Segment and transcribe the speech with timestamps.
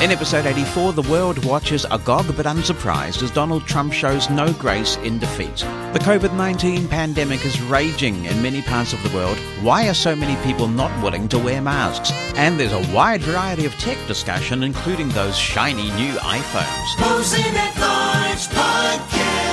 [0.00, 4.96] In episode 84, the world watches agog but unsurprised as Donald Trump shows no grace
[4.96, 5.56] in defeat.
[5.92, 9.36] The COVID 19 pandemic is raging in many parts of the world.
[9.60, 12.12] Why are so many people not willing to wear masks?
[12.34, 16.98] And there's a wide variety of tech discussion, including those shiny new iPhones.
[16.98, 19.50] Mosen at Large Podcast.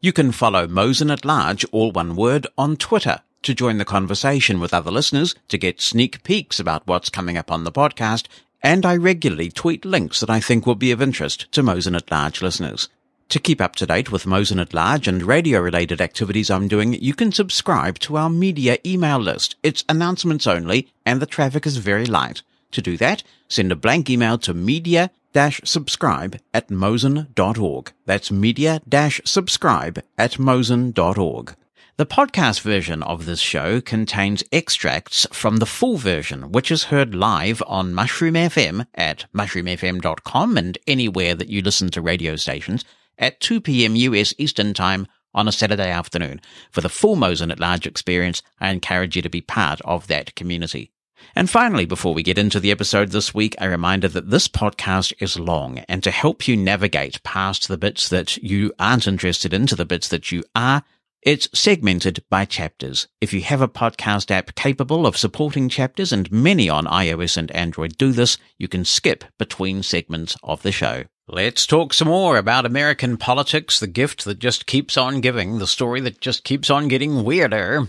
[0.00, 4.58] You can follow Mosen at Large, all one word, on Twitter to join the conversation
[4.58, 8.26] with other listeners, to get sneak peeks about what's coming up on the podcast,
[8.60, 12.10] and I regularly tweet links that I think will be of interest to Mosen at
[12.10, 12.88] Large listeners.
[13.30, 16.94] To keep up to date with Mosen at Large and radio related activities I'm doing,
[16.94, 19.56] you can subscribe to our media email list.
[19.62, 22.42] It's announcements only and the traffic is very light.
[22.72, 25.10] To do that, send a blank email to media
[25.64, 27.92] subscribe at mosen.org.
[28.06, 28.80] That's media
[29.24, 31.56] subscribe at mosen.org.
[31.96, 37.14] The podcast version of this show contains extracts from the full version, which is heard
[37.14, 42.84] live on Mushroom FM at mushroomfm.com and anywhere that you listen to radio stations
[43.18, 43.96] at 2 p.m.
[43.96, 46.40] US Eastern Time on a Saturday afternoon.
[46.70, 50.34] For the full Mosen at Large experience, I encourage you to be part of that
[50.34, 50.92] community.
[51.34, 55.12] And finally, before we get into the episode this week, a reminder that this podcast
[55.20, 59.66] is long and to help you navigate past the bits that you aren't interested in
[59.66, 60.82] to the bits that you are,
[61.22, 63.08] it's segmented by chapters.
[63.20, 67.50] If you have a podcast app capable of supporting chapters, and many on iOS and
[67.52, 71.04] Android do this, you can skip between segments of the show.
[71.26, 75.66] Let's talk some more about American politics, the gift that just keeps on giving, the
[75.66, 77.88] story that just keeps on getting weirder.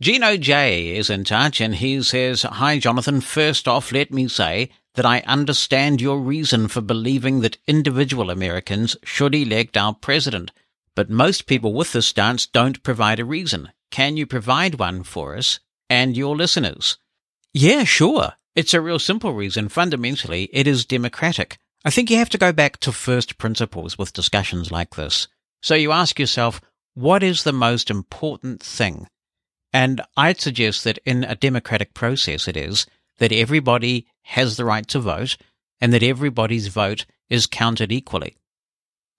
[0.00, 4.70] Gino J is in touch and he says, Hi Jonathan, first off, let me say
[4.94, 10.50] that I understand your reason for believing that individual Americans should elect our president.
[10.96, 13.68] But most people with this stance don't provide a reason.
[13.90, 16.96] Can you provide one for us and your listeners?
[17.52, 18.32] Yeah, sure.
[18.56, 19.68] It's a real simple reason.
[19.68, 21.58] Fundamentally, it is democratic.
[21.84, 25.26] I think you have to go back to first principles with discussions like this.
[25.62, 26.60] So you ask yourself,
[26.94, 29.08] what is the most important thing?
[29.72, 32.86] And I'd suggest that in a democratic process, it is
[33.18, 35.36] that everybody has the right to vote
[35.80, 38.36] and that everybody's vote is counted equally.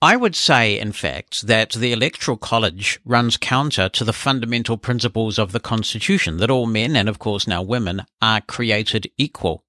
[0.01, 5.39] I would say, in fact, that the Electoral College runs counter to the fundamental principles
[5.39, 9.63] of the Constitution that all men, and of course now women, are created equal.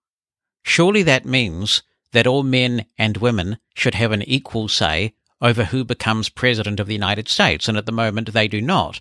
[0.64, 1.82] Surely that means
[2.14, 6.86] that all men and women should have an equal say over who becomes President of
[6.86, 9.00] the United States, and at the moment they do not.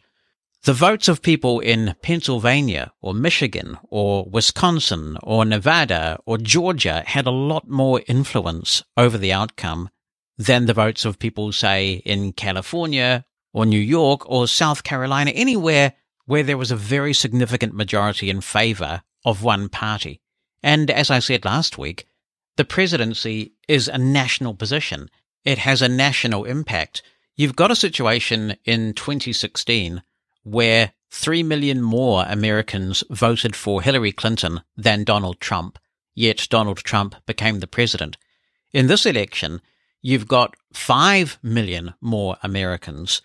[0.64, 7.26] The votes of people in Pennsylvania or Michigan or Wisconsin or Nevada or Georgia had
[7.26, 9.90] a lot more influence over the outcome
[10.38, 15.94] than the votes of people, say, in California or New York or South Carolina, anywhere
[16.26, 20.22] where there was a very significant majority in favor of one party.
[20.64, 22.08] And as I said last week,
[22.56, 25.10] the presidency is a national position.
[25.44, 27.02] It has a national impact.
[27.36, 30.04] You've got a situation in 2016
[30.44, 35.80] where 3 million more Americans voted for Hillary Clinton than Donald Trump,
[36.16, 38.18] yet Donald Trump became the president.
[38.72, 39.62] In this election,
[40.02, 43.22] you've got 5 million more Americans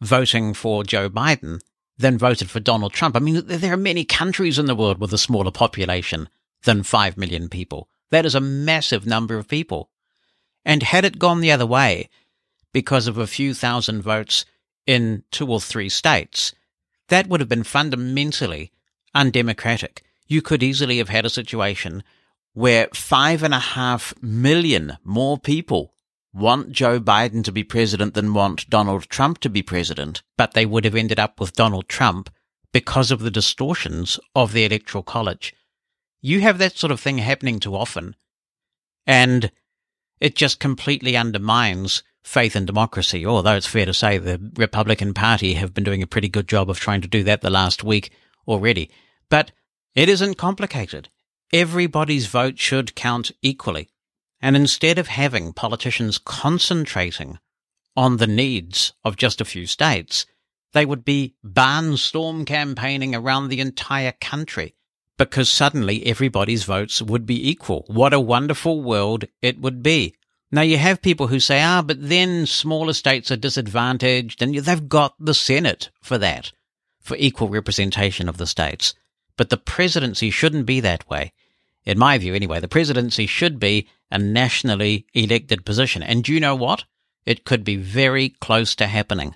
[0.00, 1.60] voting for Joe Biden
[1.96, 3.16] than voted for Donald Trump.
[3.16, 6.28] I mean, there are many countries in the world with a smaller population
[6.64, 7.88] than 5 million people.
[8.10, 9.90] That is a massive number of people.
[10.64, 12.08] And had it gone the other way,
[12.72, 14.44] because of a few thousand votes
[14.86, 16.52] in two or three states,
[17.08, 18.72] that would have been fundamentally
[19.14, 20.02] undemocratic.
[20.26, 22.02] You could easily have had a situation
[22.52, 25.94] where five and a half million more people
[26.34, 30.66] want Joe Biden to be president than want Donald Trump to be president, but they
[30.66, 32.30] would have ended up with Donald Trump
[32.72, 35.54] because of the distortions of the Electoral College.
[36.20, 38.16] You have that sort of thing happening too often,
[39.06, 39.50] and
[40.20, 43.24] it just completely undermines faith in democracy.
[43.24, 46.68] Although it's fair to say the Republican Party have been doing a pretty good job
[46.68, 48.10] of trying to do that the last week
[48.46, 48.90] already.
[49.28, 49.52] But
[49.94, 51.08] it isn't complicated.
[51.52, 53.88] Everybody's vote should count equally.
[54.40, 57.38] And instead of having politicians concentrating
[57.96, 60.26] on the needs of just a few states,
[60.72, 64.74] they would be barnstorm campaigning around the entire country
[65.18, 67.84] because suddenly everybody's votes would be equal.
[67.88, 70.14] What a wonderful world it would be.
[70.50, 74.88] Now you have people who say, ah, but then smaller states are disadvantaged and they've
[74.88, 76.52] got the Senate for that,
[77.00, 78.94] for equal representation of the states.
[79.36, 81.32] But the presidency shouldn't be that way.
[81.84, 86.02] In my view, anyway, the presidency should be a nationally elected position.
[86.02, 86.84] And do you know what?
[87.26, 89.34] It could be very close to happening.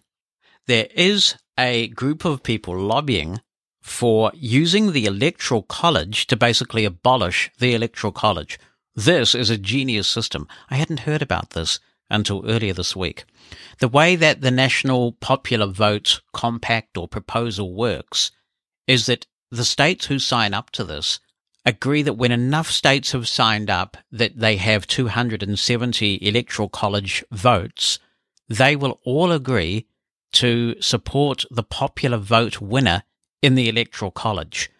[0.67, 3.41] There is a group of people lobbying
[3.83, 8.59] for using the electoral college to basically abolish the electoral college.
[8.95, 10.47] This is a genius system.
[10.71, 13.25] I hadn't heard about this until earlier this week.
[13.81, 18.31] The way that the National Popular Vote Compact or proposal works
[18.87, 21.19] is that the states who sign up to this
[21.65, 27.99] agree that when enough states have signed up that they have 270 electoral college votes,
[28.49, 29.87] they will all agree
[30.33, 33.03] to support the popular vote winner
[33.43, 34.71] in the Electoral College.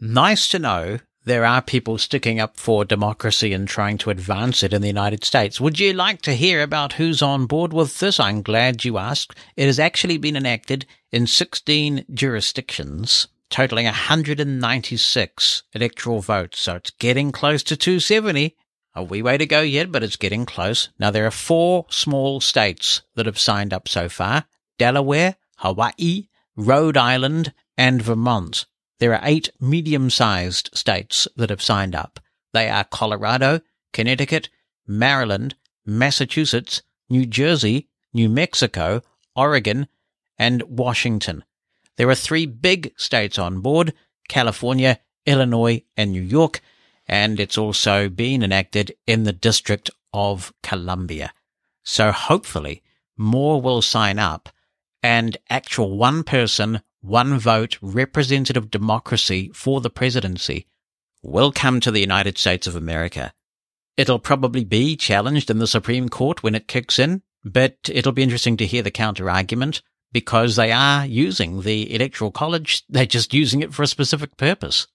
[0.00, 4.72] Nice to know there are people sticking up for democracy and trying to advance it
[4.72, 5.60] in the United States.
[5.60, 8.18] Would you like to hear about who's on board with this?
[8.18, 9.36] I'm glad you asked.
[9.56, 16.58] It has actually been enacted in 16 jurisdictions, totaling 196 electoral votes.
[16.58, 18.56] So it's getting close to 270.
[18.94, 20.88] A wee way to go yet, but it's getting close.
[20.98, 24.46] Now there are four small states that have signed up so far.
[24.78, 28.66] Delaware, Hawaii, Rhode Island, and Vermont.
[28.98, 32.20] There are eight medium-sized states that have signed up.
[32.52, 33.62] They are Colorado,
[33.94, 34.50] Connecticut,
[34.86, 35.54] Maryland,
[35.86, 39.00] Massachusetts, New Jersey, New Mexico,
[39.34, 39.88] Oregon,
[40.38, 41.42] and Washington.
[41.96, 43.94] There are three big states on board,
[44.28, 46.60] California, Illinois, and New York,
[47.08, 51.32] and it's also been enacted in the District of Columbia.
[51.82, 52.82] So hopefully
[53.16, 54.50] more will sign up
[55.02, 60.66] and actual one person, one vote representative democracy for the presidency
[61.22, 63.32] will come to the United States of America.
[63.96, 68.22] It'll probably be challenged in the Supreme Court when it kicks in, but it'll be
[68.22, 69.82] interesting to hear the counter argument
[70.12, 72.84] because they are using the Electoral College.
[72.88, 74.86] They're just using it for a specific purpose.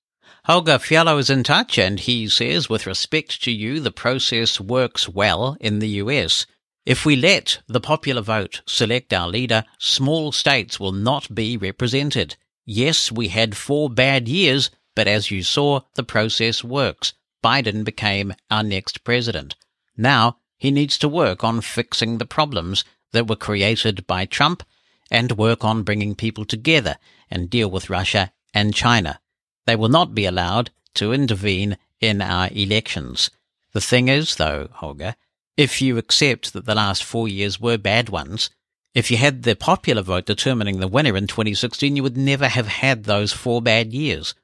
[0.45, 5.09] Holger Fiallo is in touch and he says, with respect to you, the process works
[5.09, 6.45] well in the US.
[6.85, 12.35] If we let the popular vote select our leader, small states will not be represented.
[12.63, 17.13] Yes, we had four bad years, but as you saw, the process works.
[17.43, 19.55] Biden became our next president.
[19.97, 22.83] Now he needs to work on fixing the problems
[23.13, 24.63] that were created by Trump
[25.09, 26.97] and work on bringing people together
[27.31, 29.19] and deal with Russia and China.
[29.65, 33.31] They will not be allowed to intervene in our elections.
[33.73, 35.15] The thing is, though, Holger,
[35.57, 38.49] if you accept that the last four years were bad ones,
[38.93, 42.67] if you had the popular vote determining the winner in 2016, you would never have
[42.67, 44.35] had those four bad years.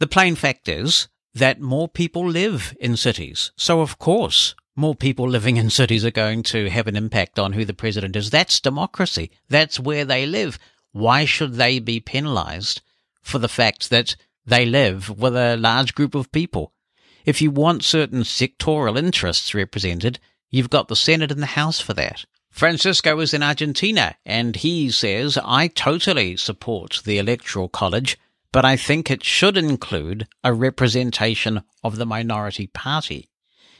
[0.00, 3.52] The plain fact is that more people live in cities.
[3.56, 7.52] So, of course, more people living in cities are going to have an impact on
[7.52, 8.30] who the president is.
[8.30, 9.30] That's democracy.
[9.48, 10.58] That's where they live.
[10.92, 12.80] Why should they be penalized
[13.20, 16.72] for the fact that they live with a large group of people?
[17.24, 20.18] If you want certain sectoral interests represented,
[20.54, 22.26] You've got the Senate and the House for that.
[22.50, 28.18] Francisco is in Argentina and he says, I totally support the Electoral College,
[28.52, 33.30] but I think it should include a representation of the minority party.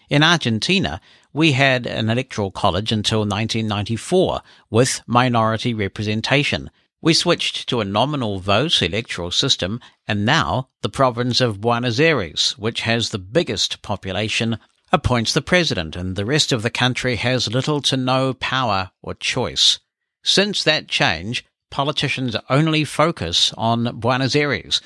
[0.09, 1.03] In Argentina,
[1.35, 6.71] we had an electoral college until 1994 with minority representation.
[7.03, 12.53] We switched to a nominal vote electoral system and now the province of Buenos Aires,
[12.57, 14.59] which has the biggest population
[14.93, 19.15] appoints the president, and the rest of the country has little to no power or
[19.15, 19.79] choice.
[20.23, 24.81] Since that change, politicians only focus on Buenos Aires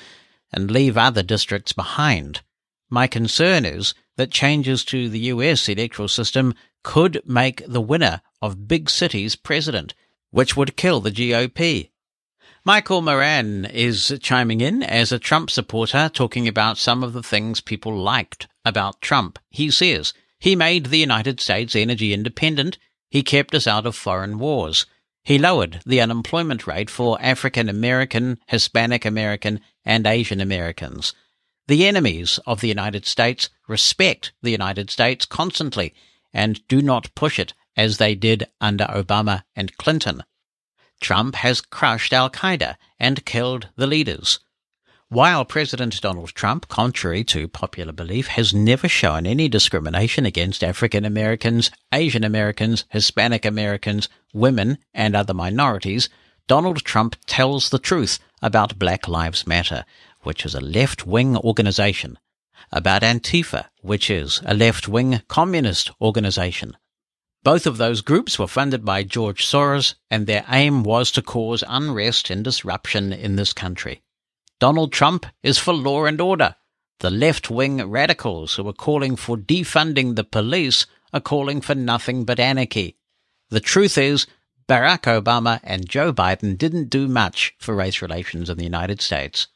[0.51, 2.41] and leave other districts behind.
[2.89, 8.67] My concern is that changes to the US electoral system could make the winner of
[8.67, 9.93] big cities president,
[10.31, 11.91] which would kill the GOP.
[12.67, 17.61] Michael Moran is chiming in as a Trump supporter, talking about some of the things
[17.61, 19.39] people liked about Trump.
[19.49, 22.77] He says, he made the United States energy independent.
[23.09, 24.85] He kept us out of foreign wars.
[25.23, 31.13] He lowered the unemployment rate for African American, Hispanic American, and Asian Americans.
[31.69, 35.93] The enemies of the United States respect the United States constantly
[36.33, 40.21] and do not push it as they did under Obama and Clinton.
[40.99, 44.39] Trump has crushed Al Qaeda and killed the leaders.
[45.09, 51.05] While President Donald Trump, contrary to popular belief, has never shown any discrimination against African
[51.05, 56.09] Americans, Asian Americans, Hispanic Americans, women, and other minorities,
[56.47, 59.85] Donald Trump tells the truth about Black Lives Matter,
[60.23, 62.19] which is a left-wing organization,
[62.71, 66.75] about Antifa, which is a left-wing communist organization.
[67.47, 71.63] Both of those groups were funded by George Soros, and their aim was to cause
[71.65, 74.01] unrest and disruption in this country.
[74.59, 76.57] Donald Trump is for law and order.
[76.99, 82.25] The left wing radicals who are calling for defunding the police are calling for nothing
[82.25, 82.97] but anarchy.
[83.49, 84.27] The truth is,
[84.67, 89.47] Barack Obama and Joe Biden didn't do much for race relations in the United States.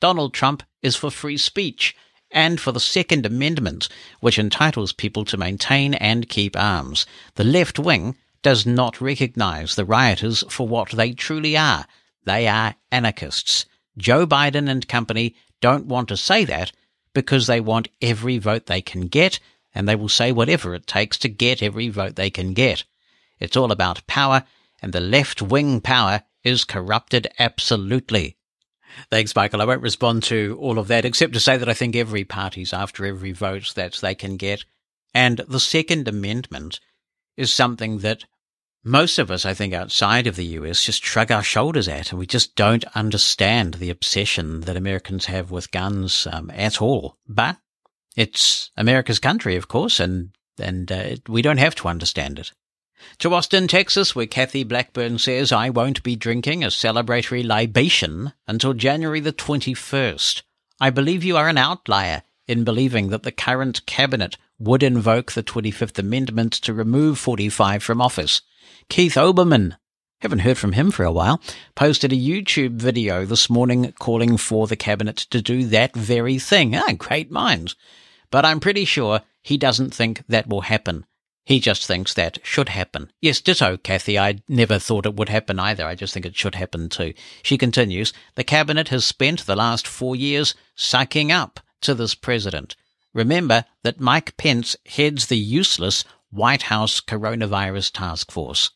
[0.00, 1.94] Donald Trump is for free speech
[2.36, 3.88] and for the Second Amendment,
[4.20, 7.06] which entitles people to maintain and keep arms.
[7.36, 11.86] The left wing does not recognize the rioters for what they truly are.
[12.24, 13.64] They are anarchists.
[13.96, 16.72] Joe Biden and company don't want to say that
[17.14, 19.40] because they want every vote they can get,
[19.74, 22.84] and they will say whatever it takes to get every vote they can get.
[23.40, 24.44] It's all about power,
[24.82, 28.36] and the left wing power is corrupted absolutely.
[29.10, 29.62] Thanks, Michael.
[29.62, 32.72] I won't respond to all of that, except to say that I think every party's
[32.72, 34.64] after every vote that they can get.
[35.14, 36.80] And the Second Amendment
[37.36, 38.24] is something that
[38.84, 42.18] most of us, I think, outside of the US just shrug our shoulders at, and
[42.18, 47.16] we just don't understand the obsession that Americans have with guns um, at all.
[47.26, 47.56] But
[48.16, 52.52] it's America's country, of course, and and uh, we don't have to understand it.
[53.18, 58.74] To Austin, Texas, where Kathy Blackburn says, I won't be drinking a celebratory libation until
[58.74, 60.42] January the 21st.
[60.80, 65.42] I believe you are an outlier in believing that the current cabinet would invoke the
[65.42, 68.42] 25th Amendment to remove 45 from office.
[68.88, 69.76] Keith Olbermann,
[70.20, 71.40] haven't heard from him for a while,
[71.74, 76.74] posted a YouTube video this morning calling for the cabinet to do that very thing.
[76.74, 77.76] Ah, great minds.
[78.30, 81.04] But I'm pretty sure he doesn't think that will happen.
[81.46, 83.12] He just thinks that should happen.
[83.20, 84.18] Yes, ditto, Kathy.
[84.18, 85.86] I never thought it would happen either.
[85.86, 87.14] I just think it should happen too.
[87.44, 92.74] She continues, the cabinet has spent the last four years sucking up to this president.
[93.14, 98.70] Remember that Mike Pence heads the useless White House Coronavirus Task Force.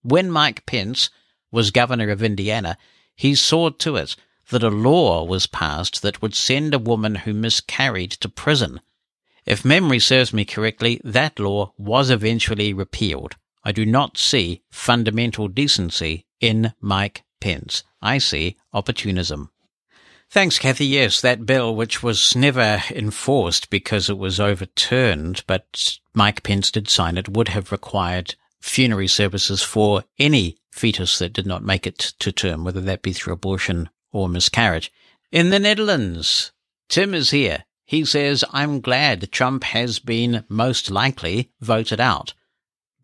[0.00, 1.10] When Mike Pence
[1.52, 2.78] was governor of Indiana,
[3.14, 4.16] he saw to it
[4.48, 8.80] that a law was passed that would send a woman who miscarried to prison.
[9.46, 13.36] If memory serves me correctly, that law was eventually repealed.
[13.62, 17.82] I do not see fundamental decency in Mike Pence.
[18.00, 19.50] I see opportunism.
[20.30, 20.86] Thanks, Kathy.
[20.86, 26.88] Yes, that bill, which was never enforced because it was overturned, but Mike Pence did
[26.88, 31.98] sign it, would have required funerary services for any fetus that did not make it
[32.18, 34.90] to term, whether that be through abortion or miscarriage.
[35.30, 36.52] In the Netherlands,
[36.88, 37.64] Tim is here.
[37.86, 42.32] He says, I'm glad Trump has been most likely voted out.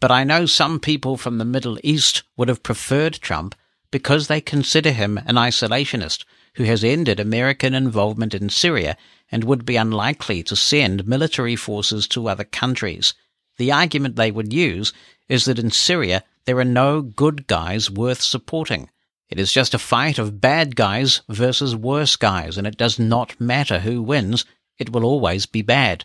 [0.01, 3.55] But I know some people from the Middle East would have preferred Trump
[3.91, 8.97] because they consider him an isolationist who has ended American involvement in Syria
[9.31, 13.15] and would be unlikely to send military forces to other countries.
[13.59, 14.93] The argument they would use
[15.29, 18.89] is that in Syria there are no good guys worth supporting.
[19.29, 23.41] It is just a fight of bad guys versus worse guys, and it does not
[23.41, 24.45] matter who wins,
[24.81, 26.05] it will always be bad.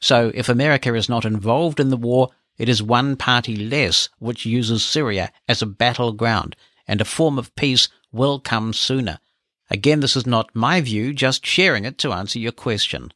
[0.00, 4.44] So if America is not involved in the war, it is one party less which
[4.44, 6.56] uses Syria as a battleground,
[6.86, 9.20] and a form of peace will come sooner.
[9.70, 13.12] Again, this is not my view, just sharing it to answer your question.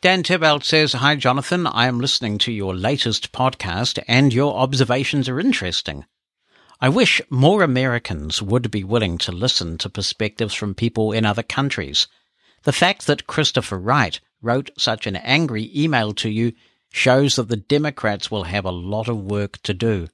[0.00, 1.66] Dan Tibalt says, Hi, Jonathan.
[1.66, 6.04] I am listening to your latest podcast and your observations are interesting.
[6.80, 11.42] I wish more Americans would be willing to listen to perspectives from people in other
[11.42, 12.06] countries.
[12.64, 16.52] The fact that Christopher Wright wrote such an angry email to you
[16.92, 20.08] shows that the Democrats will have a lot of work to do.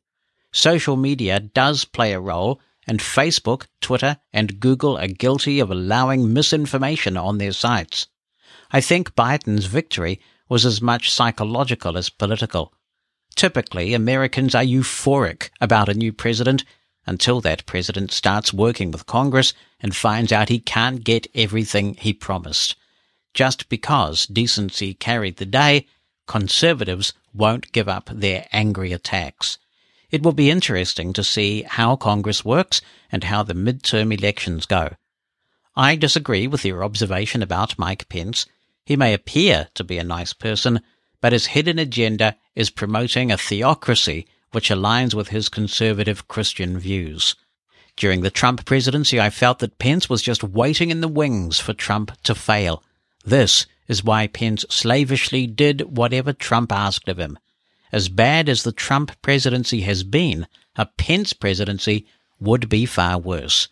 [0.53, 6.33] Social media does play a role, and Facebook, Twitter, and Google are guilty of allowing
[6.33, 8.07] misinformation on their sites.
[8.73, 12.73] I think Biden's victory was as much psychological as political.
[13.37, 16.65] Typically, Americans are euphoric about a new president
[17.07, 22.13] until that president starts working with Congress and finds out he can't get everything he
[22.13, 22.77] promised.
[23.35, 25.87] Just because decency carried the day,
[26.27, 29.59] conservatives won't give up their angry attacks.
[30.11, 32.81] It will be interesting to see how Congress works
[33.13, 34.95] and how the midterm elections go.
[35.77, 38.47] I disagree with your observation about Mike Pence.
[38.85, 40.81] He may appear to be a nice person,
[41.21, 47.37] but his hidden agenda is promoting a theocracy which aligns with his conservative Christian views.
[47.97, 51.73] During the Trump presidency, I felt that Pence was just waiting in the wings for
[51.73, 52.83] Trump to fail.
[53.25, 57.39] This is why Pence slavishly did whatever Trump asked of him.
[57.93, 60.47] As bad as the Trump presidency has been,
[60.77, 62.07] a Pence presidency
[62.39, 63.69] would be far worse.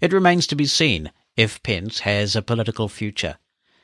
[0.00, 3.38] It remains to be seen if Pence has a political future.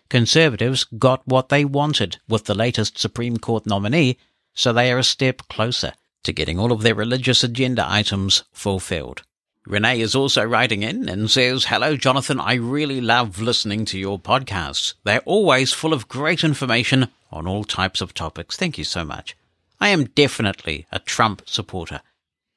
[0.09, 4.19] Conservatives got what they wanted with the latest Supreme Court nominee,
[4.55, 5.93] so they are a step closer
[6.25, 9.23] to getting all of their religious agenda items fulfilled.
[9.67, 12.41] Renee is also writing in and says, Hello, Jonathan.
[12.41, 14.95] I really love listening to your podcasts.
[15.05, 18.57] They're always full of great information on all types of topics.
[18.57, 19.37] Thank you so much.
[19.81, 22.01] I am definitely a Trump supporter.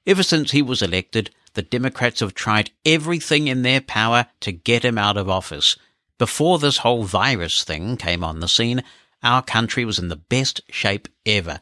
[0.05, 4.83] Ever since he was elected, the Democrats have tried everything in their power to get
[4.83, 5.77] him out of office.
[6.17, 8.83] Before this whole virus thing came on the scene,
[9.21, 11.59] our country was in the best shape ever.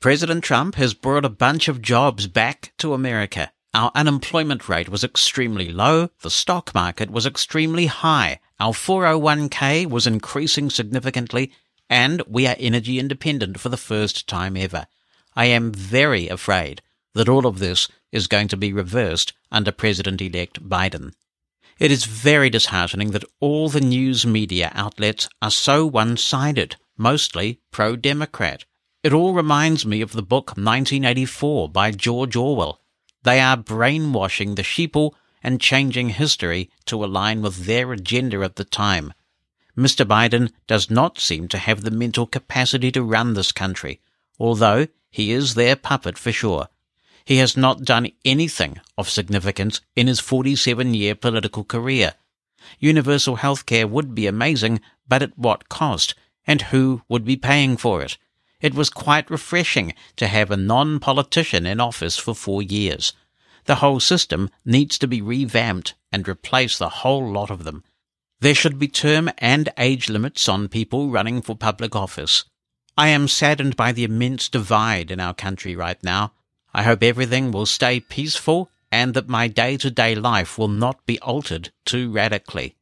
[0.00, 3.50] President Trump has brought a bunch of jobs back to America.
[3.74, 6.08] Our unemployment rate was extremely low.
[6.22, 8.40] The stock market was extremely high.
[8.58, 11.52] Our 401k was increasing significantly
[11.90, 14.86] and we are energy independent for the first time ever.
[15.34, 16.82] I am very afraid
[17.14, 21.12] that all of this is going to be reversed under President-elect Biden.
[21.78, 28.64] It is very disheartening that all the news media outlets are so one-sided, mostly pro-Democrat.
[29.04, 32.80] It all reminds me of the book 1984 by George Orwell.
[33.22, 38.64] They are brainwashing the sheeple and changing history to align with their agenda at the
[38.64, 39.12] time.
[39.76, 40.04] Mr.
[40.04, 44.00] Biden does not seem to have the mental capacity to run this country,
[44.38, 46.68] although he is their puppet for sure.
[47.24, 52.14] He has not done anything of significance in his 47 year political career.
[52.78, 56.14] Universal health care would be amazing, but at what cost?
[56.46, 58.16] And who would be paying for it?
[58.60, 63.12] It was quite refreshing to have a non-politician in office for four years.
[63.66, 67.84] The whole system needs to be revamped and replace the whole lot of them.
[68.40, 72.44] There should be term and age limits on people running for public office.
[72.96, 76.32] I am saddened by the immense divide in our country right now.
[76.74, 81.70] I hope everything will stay peaceful and that my day-to-day life will not be altered
[81.84, 82.74] too radically.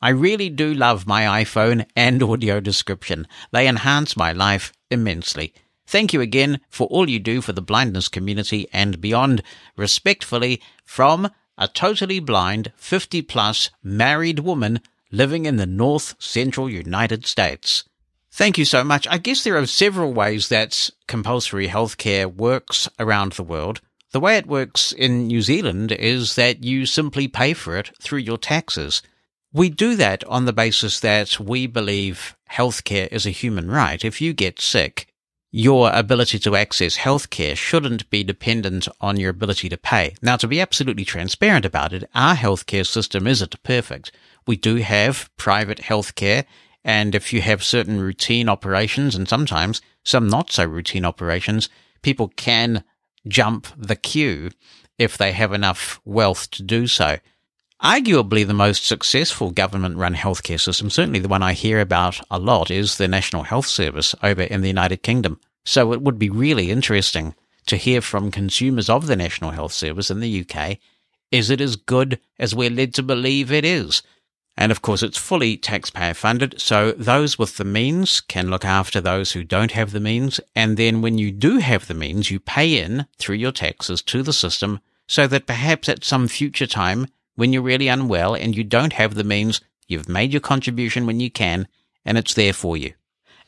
[0.00, 3.26] I really do love my iPhone and audio description.
[3.50, 5.52] They enhance my life immensely.
[5.86, 9.42] Thank you again for all you do for the blindness community and beyond.
[9.76, 17.26] Respectfully, from a totally blind 50 plus married woman living in the north central United
[17.26, 17.84] States.
[18.30, 19.06] Thank you so much.
[19.08, 23.80] I guess there are several ways that compulsory healthcare works around the world.
[24.12, 28.20] The way it works in New Zealand is that you simply pay for it through
[28.20, 29.02] your taxes.
[29.58, 34.04] We do that on the basis that we believe healthcare is a human right.
[34.04, 35.08] If you get sick,
[35.50, 40.14] your ability to access healthcare shouldn't be dependent on your ability to pay.
[40.22, 44.12] Now, to be absolutely transparent about it, our healthcare system isn't perfect
[44.48, 46.44] we do have private healthcare.
[46.84, 51.68] And if you have certain routine operations and sometimes some not so routine operations,
[52.02, 52.82] people can
[53.26, 54.50] jump the queue
[54.98, 57.18] if they have enough wealth to do so.
[57.82, 62.36] Arguably the most successful government run healthcare system, certainly the one I hear about a
[62.36, 65.38] lot, is the National Health Service over in the United Kingdom.
[65.64, 67.36] So it would be really interesting
[67.66, 70.78] to hear from consumers of the National Health Service in the UK.
[71.30, 74.02] Is it as good as we're led to believe it is?
[74.56, 76.60] And of course, it's fully taxpayer funded.
[76.60, 80.40] So those with the means can look after those who don't have the means.
[80.56, 84.24] And then when you do have the means, you pay in through your taxes to
[84.24, 87.06] the system so that perhaps at some future time,
[87.38, 91.20] when you're really unwell and you don't have the means, you've made your contribution when
[91.20, 91.68] you can
[92.04, 92.92] and it's there for you.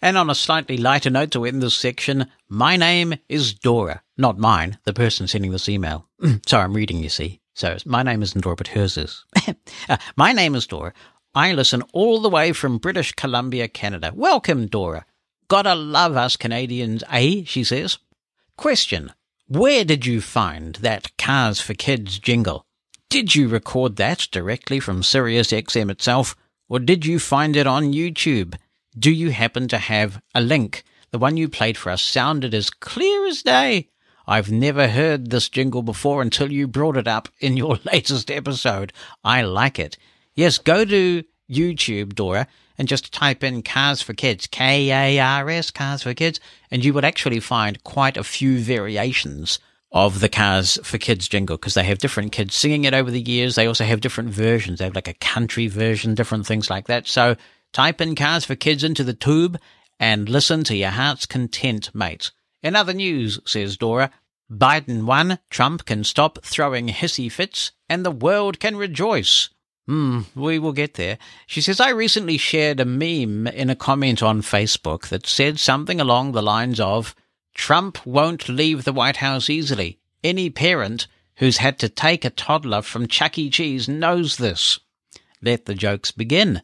[0.00, 4.00] And on a slightly lighter note to end this section, my name is Dora.
[4.16, 6.07] Not mine, the person sending this email.
[6.46, 7.40] Sorry, I'm reading, you see.
[7.55, 9.24] So my name isn't Dora, but hers is.
[9.88, 10.92] uh, my name is Dora.
[11.35, 14.12] I listen all the way from British Columbia, Canada.
[14.14, 15.05] Welcome, Dora.
[15.48, 17.42] Gotta love us Canadians, eh?
[17.44, 17.98] She says.
[18.57, 19.12] Question.
[19.48, 22.66] Where did you find that Cars for Kids jingle?
[23.11, 26.37] Did you record that directly from Sirius XM itself,
[26.68, 28.55] or did you find it on YouTube?
[28.96, 30.85] Do you happen to have a link?
[31.11, 33.88] The one you played for us sounded as clear as day.
[34.29, 38.92] I've never heard this jingle before until you brought it up in your latest episode.
[39.25, 39.99] I like it.
[40.37, 42.46] Yes, go to YouTube, Dora,
[42.79, 46.38] and just type in Cars for Kids, K-A-R-S, Cars for Kids,
[46.70, 49.59] and you would actually find quite a few variations
[49.92, 53.20] of the Cars for Kids jingle because they have different kids singing it over the
[53.20, 53.55] years.
[53.55, 54.79] They also have different versions.
[54.79, 57.09] They have like a country version, different things like that.
[57.09, 57.37] So
[57.72, 59.59] type in Cars for Kids into the tube
[59.98, 62.31] and listen to your heart's content, mate.
[62.62, 64.11] In other news, says Dora,
[64.50, 69.48] Biden won, Trump can stop throwing hissy fits, and the world can rejoice.
[69.87, 71.18] Hmm, we will get there.
[71.46, 76.00] She says, I recently shared a meme in a comment on Facebook that said something
[76.00, 77.14] along the lines of,
[77.61, 79.99] Trump won't leave the White House easily.
[80.25, 83.51] Any parent who's had to take a toddler from Chuck E.
[83.51, 84.81] Cheese knows this.
[85.42, 86.62] Let the jokes begin.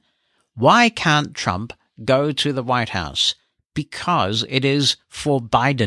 [0.55, 3.35] Why can't Trump go to the White House?
[3.75, 5.87] Because it is for Biden.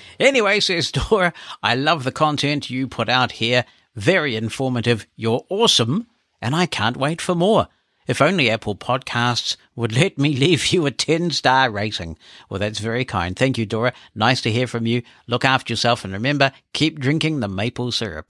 [0.20, 3.64] anyway, says Dora, I love the content you put out here.
[3.96, 5.08] Very informative.
[5.16, 6.06] You're awesome.
[6.40, 7.66] And I can't wait for more.
[8.10, 12.18] If only Apple Podcasts would let me leave you a 10 star rating.
[12.48, 13.36] Well, that's very kind.
[13.36, 13.92] Thank you, Dora.
[14.16, 15.02] Nice to hear from you.
[15.28, 18.26] Look after yourself and remember, keep drinking the maple syrup.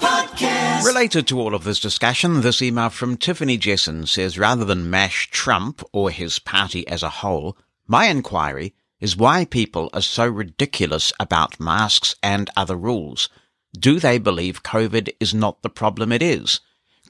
[0.00, 0.84] Podcast.
[0.84, 5.30] Related to all of this discussion, this email from Tiffany Jessen says rather than mash
[5.30, 11.12] Trump or his party as a whole, my inquiry is why people are so ridiculous
[11.20, 13.28] about masks and other rules.
[13.78, 16.58] Do they believe COVID is not the problem it is?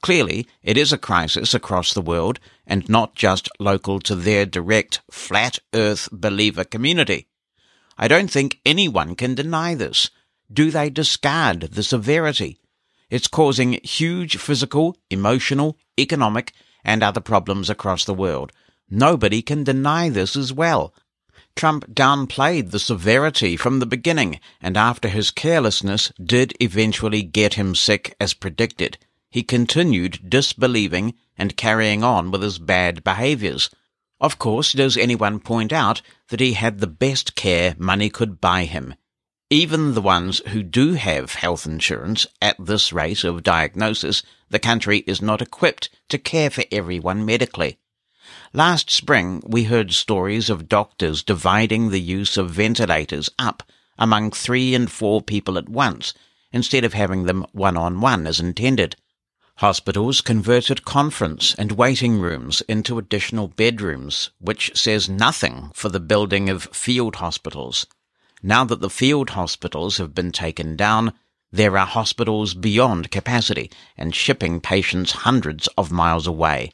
[0.02, 5.00] Clearly, it is a crisis across the world and not just local to their direct
[5.11, 7.28] flat earth believer community.
[7.98, 10.11] I don't think anyone can deny this.
[10.52, 12.61] Do they discard the severity?
[13.11, 16.52] It's causing huge physical, emotional, economic,
[16.85, 18.52] and other problems across the world.
[18.90, 20.94] Nobody can deny this as well.
[21.56, 27.74] Trump downplayed the severity from the beginning, and after his carelessness did eventually get him
[27.74, 28.98] sick as predicted
[29.37, 33.68] he continued disbelieving and carrying on with his bad behaviors.
[34.18, 38.64] Of course, does anyone point out that he had the best care money could buy
[38.64, 38.94] him?
[39.51, 45.01] Even the ones who do have health insurance at this rate of diagnosis, the country
[45.01, 47.77] is not equipped to care for everyone medically.
[48.55, 53.62] Last spring, we heard stories of doctors dividing the use of ventilators up
[53.99, 56.14] among three and four people at once,
[56.53, 58.96] instead of having them one on one as intended.
[59.61, 66.51] Hospitals converted conference and waiting rooms into additional bedrooms, which says nothing for the building
[66.51, 67.87] of field hospitals.
[68.42, 71.14] Now that the field hospitals have been taken down,
[71.51, 76.73] there are hospitals beyond capacity and shipping patients hundreds of miles away.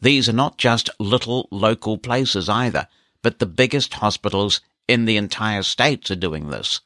[0.00, 2.86] These are not just little local places either,
[3.22, 6.80] but the biggest hospitals in the entire states are doing this.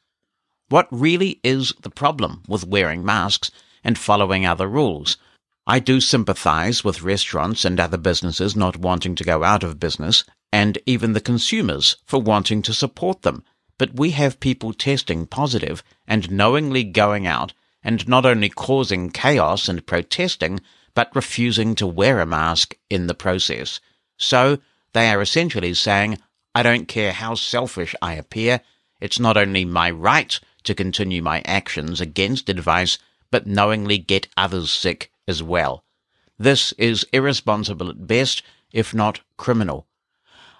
[0.69, 3.51] What really is the problem with wearing masks
[3.83, 5.17] and following other rules?
[5.67, 10.23] I do sympathize with restaurants and other businesses not wanting to go out of business,
[10.53, 13.43] and even the consumers for wanting to support them.
[13.79, 19.67] But we have people testing positive and knowingly going out and not only causing chaos
[19.67, 20.59] and protesting,
[20.93, 23.79] but refusing to wear a mask in the process.
[24.17, 24.59] So
[24.93, 26.19] they are essentially saying,
[26.53, 28.61] I don't care how selfish I appear,
[29.01, 32.99] it's not only my right to continue my actions against advice,
[33.31, 35.83] but knowingly get others sick as well.
[36.37, 39.87] This is irresponsible at best, if not criminal.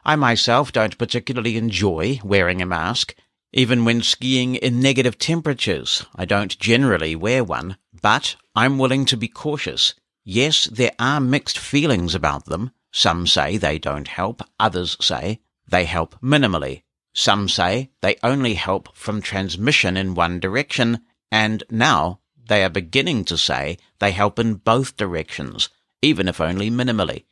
[0.04, 3.16] I myself don't particularly enjoy wearing a mask.
[3.52, 9.18] Even when skiing in negative temperatures, I don't generally wear one, but I'm willing to
[9.18, 9.94] be cautious.
[10.24, 12.72] Yes, there are mixed feelings about them.
[12.92, 16.84] Some say they don't help, others say they help minimally.
[17.14, 21.02] Some say they only help from transmission in one direction,
[21.32, 25.70] and now they are beginning to say they help in both directions,
[26.02, 27.26] even if only minimally.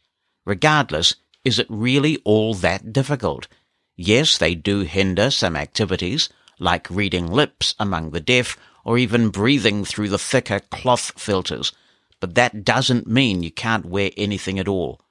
[0.46, 3.48] Regardless, is it really all that difficult?
[3.96, 9.86] Yes, they do hinder some activities, like reading lips among the deaf, or even breathing
[9.86, 11.72] through the thicker cloth filters,
[12.20, 15.02] but that doesn't mean you can't wear anything at all.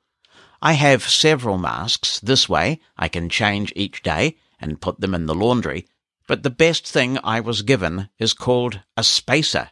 [0.61, 2.21] I have several masks.
[2.21, 5.87] This way, I can change each day and put them in the laundry.
[6.29, 9.71] But the best thing I was given is called a spacer.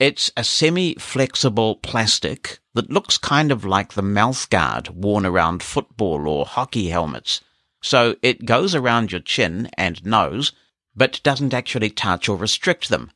[0.00, 6.26] It's a semi-flexible plastic that looks kind of like the mouth guard worn around football
[6.26, 7.42] or hockey helmets.
[7.82, 10.52] So it goes around your chin and nose,
[10.96, 13.10] but doesn't actually touch or restrict them.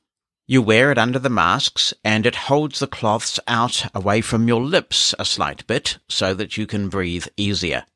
[0.47, 4.61] You wear it under the masks and it holds the cloths out away from your
[4.61, 7.87] lips a slight bit so that you can breathe easier.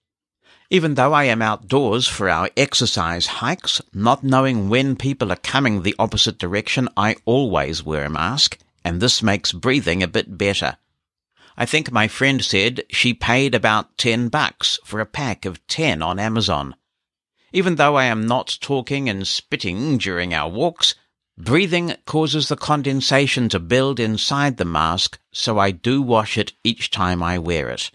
[0.70, 5.82] Even though I am outdoors for our exercise hikes, not knowing when people are coming
[5.82, 8.56] the opposite direction, I always wear a mask
[8.88, 10.78] and this makes breathing a bit better.
[11.56, 16.02] I think my friend said she paid about 10 bucks for a pack of 10
[16.02, 16.74] on Amazon.
[17.52, 20.94] Even though I am not talking and spitting during our walks,
[21.36, 26.90] breathing causes the condensation to build inside the mask, so I do wash it each
[26.90, 27.90] time I wear it.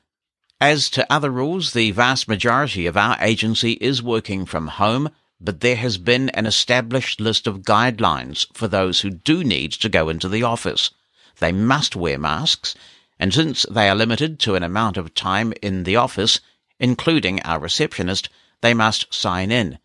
[0.61, 5.09] As to other rules, the vast majority of our agency is working from home,
[5.43, 9.89] but there has been an established list of guidelines for those who do need to
[9.89, 10.91] go into the office.
[11.39, 12.75] They must wear masks,
[13.19, 16.39] and since they are limited to an amount of time in the office,
[16.79, 18.29] including our receptionist,
[18.61, 19.79] they must sign in.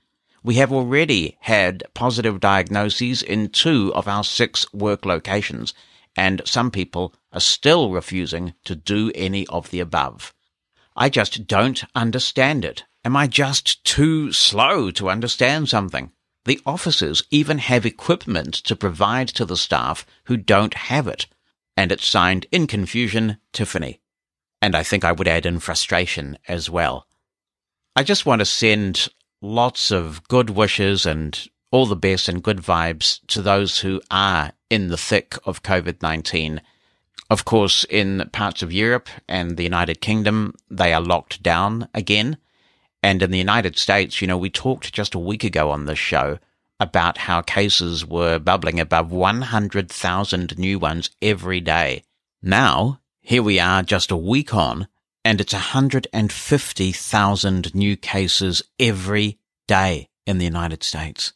[0.45, 5.75] We have already had positive diagnoses in two of our six work locations,
[6.17, 10.33] and some people are still refusing to do any of the above.
[10.97, 12.85] I just don't understand it.
[13.09, 16.13] Am I just too slow to understand something?
[16.45, 21.25] The offices even have equipment to provide to the staff who don't have it.
[21.75, 24.03] And it's signed in confusion, Tiffany.
[24.61, 27.07] And I think I would add in frustration as well.
[27.97, 29.09] I just want to send
[29.41, 34.53] lots of good wishes and all the best and good vibes to those who are
[34.69, 36.61] in the thick of COVID 19
[37.31, 42.39] of course, in parts of Europe and the United Kingdom, they are locked down again.
[43.03, 45.99] And in the United States, you know, we talked just a week ago on this
[45.99, 46.39] show
[46.81, 52.05] about how cases were bubbling above 100,000 new ones every day.
[52.43, 54.89] Now, here we are just a week on,
[55.25, 61.33] and it's 150,000 new cases every day in the United States.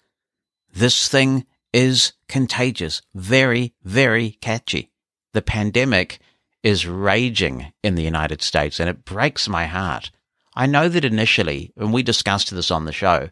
[0.72, 4.92] This thing is contagious, very, very catchy
[5.33, 6.18] the pandemic
[6.62, 10.11] is raging in the United States and it breaks my heart.
[10.54, 13.30] I know that initially, when we discussed this on the show,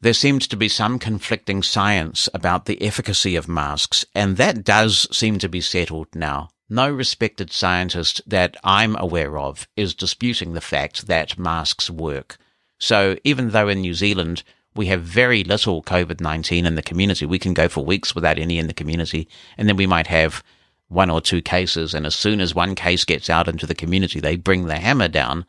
[0.00, 5.08] there seemed to be some conflicting science about the efficacy of masks, and that does
[5.16, 6.50] seem to be settled now.
[6.68, 12.36] No respected scientist that I'm aware of is disputing the fact that masks work.
[12.78, 14.44] So even though in New Zealand
[14.76, 18.38] we have very little COVID 19 in the community, we can go for weeks without
[18.38, 20.44] any in the community, and then we might have
[20.86, 24.20] one or two cases, and as soon as one case gets out into the community,
[24.20, 25.44] they bring the hammer down,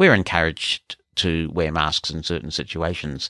[0.00, 3.28] we're encouraged to wear masks in certain situations.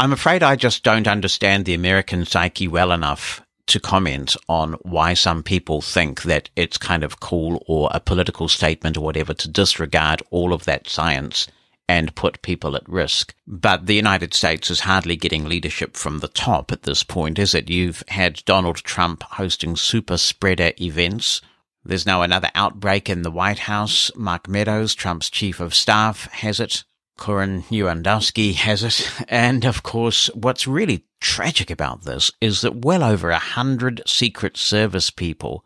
[0.00, 5.14] I'm afraid I just don't understand the American psyche well enough to comment on why
[5.14, 9.48] some people think that it's kind of cool or a political statement or whatever to
[9.48, 11.46] disregard all of that science
[11.88, 13.32] and put people at risk.
[13.46, 17.54] But the United States is hardly getting leadership from the top at this point, is
[17.54, 17.70] it?
[17.70, 21.42] You've had Donald Trump hosting super spreader events.
[21.84, 24.10] There's now another outbreak in the White House.
[24.14, 26.84] Mark Meadows, Trump's chief of staff, has it.
[27.18, 29.10] Karen Lewandowski has it.
[29.28, 34.56] And of course, what's really tragic about this is that well over a hundred Secret
[34.56, 35.64] Service people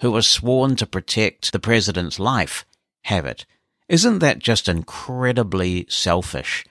[0.00, 2.64] who are sworn to protect the president's life
[3.04, 3.46] have it.
[3.88, 6.64] Isn't that just incredibly selfish?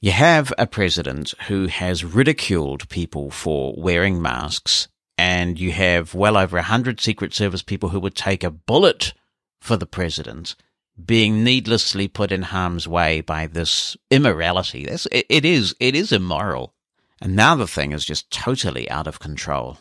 [0.00, 6.36] You have a president who has ridiculed people for wearing masks, and you have well
[6.36, 9.12] over a hundred Secret Service people who would take a bullet
[9.60, 10.56] for the president
[11.02, 14.84] being needlessly put in harm's way by this immorality.
[14.84, 16.74] It, it is, it is immoral.
[17.20, 19.78] And now the thing is just totally out of control.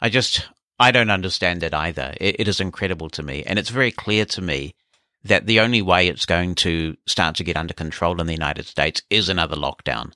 [0.00, 2.14] I just, I don't understand it either.
[2.20, 3.44] It, it is incredible to me.
[3.46, 4.74] And it's very clear to me
[5.22, 8.66] that the only way it's going to start to get under control in the United
[8.66, 10.12] States is another lockdown.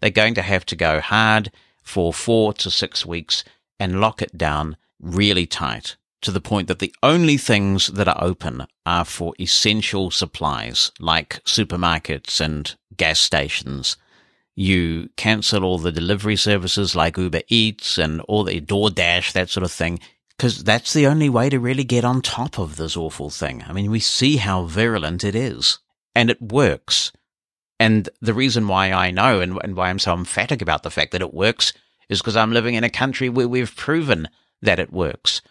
[0.00, 1.50] They're going to have to go hard
[1.82, 3.44] for four to six weeks
[3.78, 8.22] and lock it down really tight to the point that the only things that are
[8.22, 13.96] open are for essential supplies like supermarkets and gas stations.
[14.54, 19.64] You cancel all the delivery services like Uber Eats and all the DoorDash, that sort
[19.64, 20.00] of thing
[20.36, 23.64] because that's the only way to really get on top of this awful thing.
[23.66, 25.78] I mean, we see how virulent it is,
[26.14, 27.12] and it works.
[27.80, 31.12] And the reason why I know and, and why I'm so emphatic about the fact
[31.12, 31.72] that it works
[32.08, 34.28] is because I'm living in a country where we've proven
[34.62, 35.42] that it works.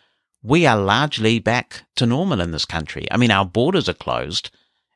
[0.44, 3.08] We are largely back to normal in this country.
[3.12, 4.52] I mean, our borders are closed,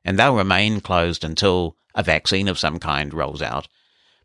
[0.05, 3.67] and they'll remain closed until a vaccine of some kind rolls out.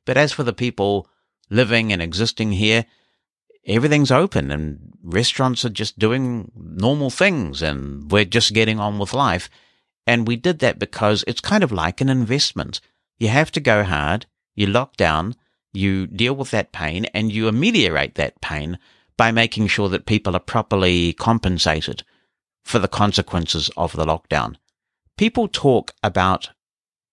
[0.04, 1.08] But as for the people
[1.50, 2.86] living and existing here,
[3.66, 9.14] everything's open and restaurants are just doing normal things and we're just getting on with
[9.14, 9.48] life.
[10.06, 12.80] And we did that because it's kind of like an investment.
[13.18, 15.34] You have to go hard, you lock down,
[15.74, 18.78] you deal with that pain and you ameliorate that pain
[19.16, 22.02] by making sure that people are properly compensated
[22.64, 24.56] for the consequences of the lockdown.
[25.16, 26.50] People talk about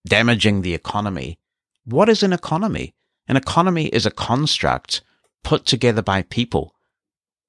[0.07, 1.37] damaging the economy.
[1.85, 2.95] What is an economy?
[3.27, 5.01] An economy is a construct
[5.43, 6.75] put together by people.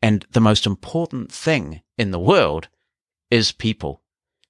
[0.02, 2.68] And the most important thing in the world
[3.30, 4.02] is people.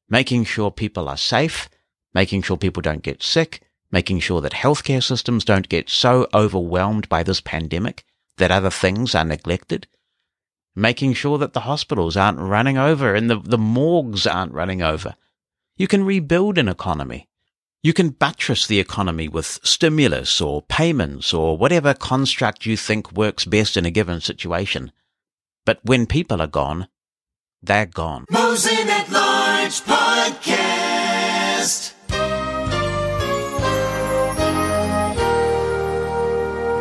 [0.08, 1.68] Making sure people are safe,
[2.14, 7.08] making sure people don't get sick, making sure that healthcare systems don't get so overwhelmed
[7.08, 8.04] by this pandemic
[8.38, 9.86] that other things are neglected,
[10.74, 15.14] making sure that the hospitals aren't running over and the, the morgues aren't running over.
[15.76, 17.28] You can rebuild an economy.
[17.82, 23.44] You can buttress the economy with stimulus or payments or whatever construct you think works
[23.44, 24.92] best in a given situation.
[25.66, 26.88] But when people are gone,
[27.60, 28.24] they're gone.
[28.30, 29.80] Mosen at Large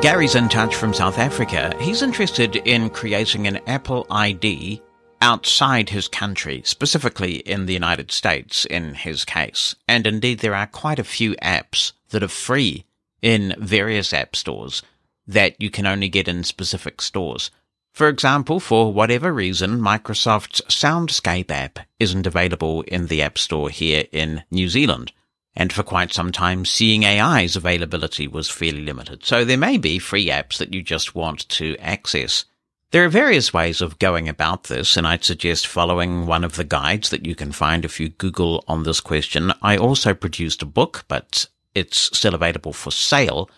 [0.02, 1.76] Gary's in touch from South Africa.
[1.80, 4.82] He's interested in creating an Apple ID
[5.22, 9.76] outside his country, specifically in the United States in his case.
[9.88, 12.86] And indeed, there are quite a few apps that are free
[13.22, 14.82] in various app stores
[15.28, 17.52] that you can only get in specific stores.
[17.94, 24.06] For example, for whatever reason, Microsoft's Soundscape app isn't available in the App Store here
[24.12, 25.12] in New Zealand.
[25.56, 29.26] And for quite some time, Seeing AI's availability was fairly limited.
[29.26, 32.46] So there may be free apps that you just want to access.
[32.92, 36.64] There are various ways of going about this, and I'd suggest following one of the
[36.66, 39.54] guides that you can find if you Google on this question.
[39.62, 43.50] I also produced a book, but it's still available for sale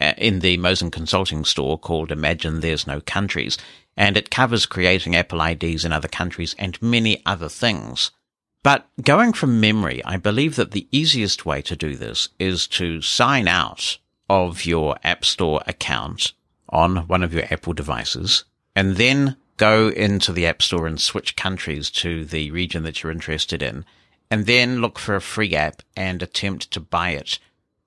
[0.00, 3.58] uh, in the Mosen Consulting store called Imagine There's No Countries,
[3.96, 8.10] and it covers creating Apple IDs in other countries and many other things.
[8.66, 13.00] But going from memory, I believe that the easiest way to do this is to
[13.00, 13.98] sign out
[14.28, 16.32] of your App Store account
[16.68, 18.42] on one of your Apple devices
[18.74, 23.12] and then go into the App Store and switch countries to the region that you're
[23.12, 23.84] interested in
[24.32, 27.38] and then look for a free app and attempt to buy it.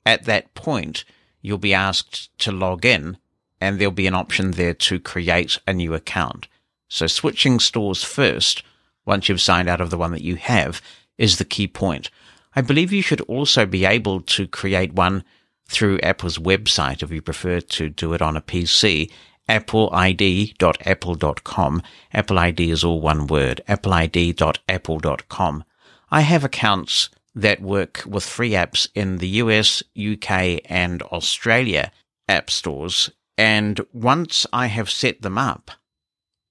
[0.06, 1.04] At that point,
[1.42, 3.18] you'll be asked to log in
[3.60, 6.48] and there'll be an option there to create a new account.
[6.88, 8.64] So switching stores first
[9.10, 10.82] once you've signed out of the one that you have
[11.18, 12.10] is the key point.
[12.56, 15.26] I believe you should also be able to create one
[15.68, 19.12] through Apple's website if you prefer to do it on a PC.
[19.50, 21.84] appleid.apple.com.
[22.14, 23.62] Apple ID is all one word.
[23.68, 25.64] appleid.apple.com.
[26.12, 31.92] I have accounts that work with free apps in the US, UK, and Australia
[32.28, 33.12] app stores.
[33.38, 35.72] And once I have set them up,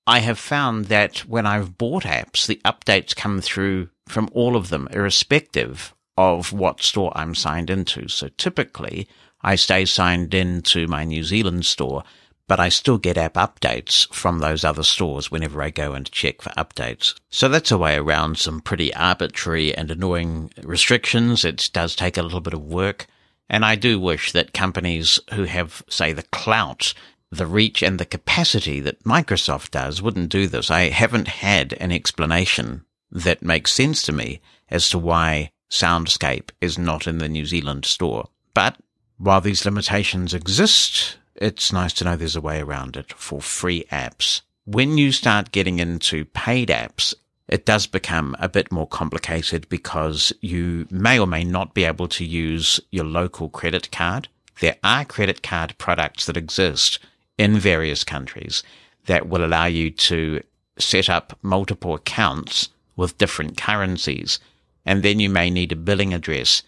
[0.09, 4.71] I have found that when I've bought apps, the updates come through from all of
[4.71, 8.09] them, irrespective of what store I'm signed into.
[8.09, 9.07] So typically,
[9.43, 12.05] I stay signed into my New Zealand store,
[12.47, 16.41] but I still get app updates from those other stores whenever I go and check
[16.41, 17.15] for updates.
[17.29, 21.45] So that's a way around some pretty arbitrary and annoying restrictions.
[21.45, 23.09] It does take a little bit of work.
[23.51, 26.95] And I do wish that companies who have, say, the clout
[27.31, 30.71] the reach and the capacity that Microsoft does wouldn't do this.
[30.71, 36.79] I haven't had an explanation that makes sense to me as to why Soundscape is
[36.79, 38.29] not in the New Zealand store.
[38.55, 38.77] But
[39.19, 43.85] while these limitations exist, it's nice to know there's a way around it for free
[43.93, 44.43] apps.
[44.65, 47.15] When you start getting into paid apps,
[47.49, 52.09] it does become a bit more complicated because you may or may not be able
[52.09, 54.29] to use your local credit card.
[54.61, 56.99] There are credit card products that exist
[57.39, 58.63] in various countries
[59.07, 60.43] that will allow you to
[60.79, 64.39] set up multiple accounts with different currencies.
[64.85, 66.63] And then you may need a billing address.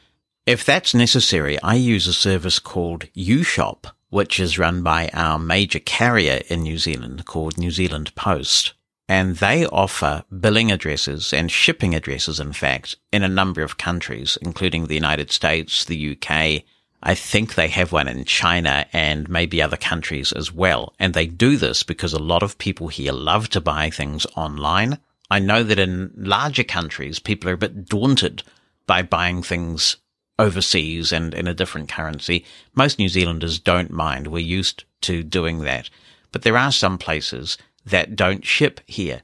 [0.46, 5.78] If that's necessary, I use a service called YouShop, which is run by our major
[5.78, 8.74] carrier in New Zealand called New Zealand Post.
[9.09, 14.38] And they offer billing addresses and shipping addresses, in fact, in a number of countries,
[14.40, 16.62] including the United States, the UK,
[17.02, 20.94] I think they have one in China and maybe other countries as well.
[20.98, 24.98] And they do this because a lot of people here love to buy things online.
[25.30, 28.42] I know that in larger countries, people are a bit daunted
[28.86, 29.96] by buying things
[30.38, 32.44] overseas and in a different currency.
[32.74, 34.26] Most New Zealanders don't mind.
[34.26, 35.88] We're used to doing that.
[36.32, 39.22] But there are some places that don't ship here.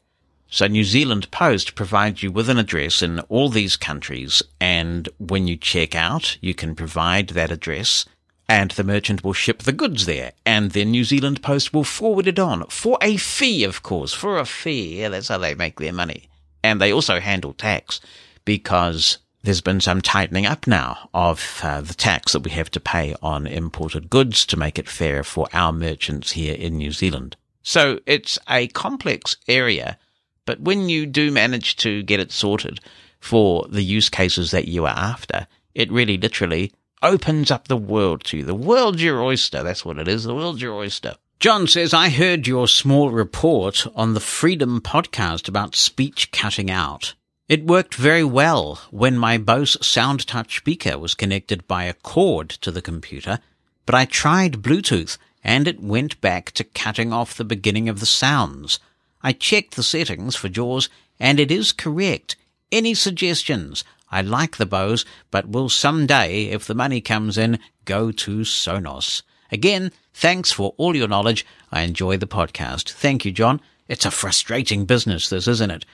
[0.49, 5.49] So New Zealand Post provides you with an address in all these countries, and when
[5.49, 8.07] you check out, you can provide that address,
[8.49, 12.29] and the merchant will ship the goods there, and then New Zealand Post will forward
[12.29, 15.01] it on for a fee, of course, for a fee.
[15.01, 16.29] Yeah, that's how they make their money.
[16.63, 18.01] And they also handle tax
[18.45, 22.81] because there's been some tightening up now of uh, the tax that we have to
[22.81, 27.37] pay on imported goods to make it fair for our merchants here in New Zealand.
[27.63, 29.99] So it's a complex area
[30.47, 32.81] but when you do manage to get it sorted
[33.21, 36.73] for the use cases that you are after, it really literally
[37.03, 38.45] opens up the world to you.
[38.45, 39.63] The world's your oyster.
[39.63, 40.25] That's what it is.
[40.25, 41.17] The world's your oyster.
[41.39, 47.15] John says, I heard your small report on the Freedom podcast about speech cutting out.
[47.49, 52.71] It worked very well when my Bose SoundTouch speaker was connected by a cord to
[52.71, 53.39] the computer,
[53.85, 58.07] but I tried Bluetooth and it went back to cutting off the beginning of the
[58.07, 58.81] sounds.
[59.27, 62.37] I checked the settings for JAWS and it is correct.
[62.71, 63.83] Any suggestions?
[64.09, 69.23] I like the Bose, but will someday, if the money comes in, go to Sonos.
[69.51, 71.45] Again, thanks for all your knowledge.
[71.73, 72.93] I enjoy the podcast.
[72.93, 73.61] Thank you, John.
[73.89, 75.85] It's a frustrating business, this, isn't it?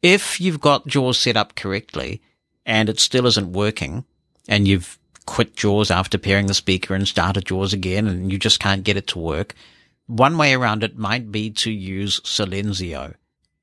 [0.00, 2.22] If you've got JAWS set up correctly
[2.64, 4.06] and it still isn't working
[4.48, 8.58] and you've quit JAWS after pairing the speaker and started JAWS again and you just
[8.58, 9.54] can't get it to work,
[10.10, 13.14] one way around it might be to use Silenzio.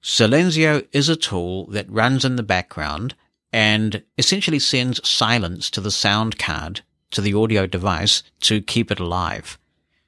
[0.01, 3.15] Silenzio is a tool that runs in the background
[3.51, 6.81] and essentially sends silence to the sound card,
[7.11, 9.57] to the audio device to keep it alive.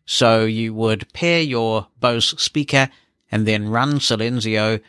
[0.05, 2.89] So you would pair your Bose speaker
[3.31, 4.79] and then run Silenzio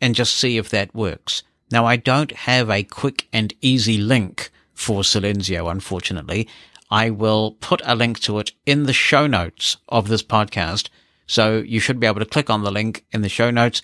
[0.00, 1.42] and just see if that works.
[1.70, 6.48] Now I don't have a quick and easy link for Silenzio, unfortunately.
[6.90, 10.88] I will put a link to it in the show notes of this podcast.
[11.30, 13.82] So you should be able to click on the link in the show notes.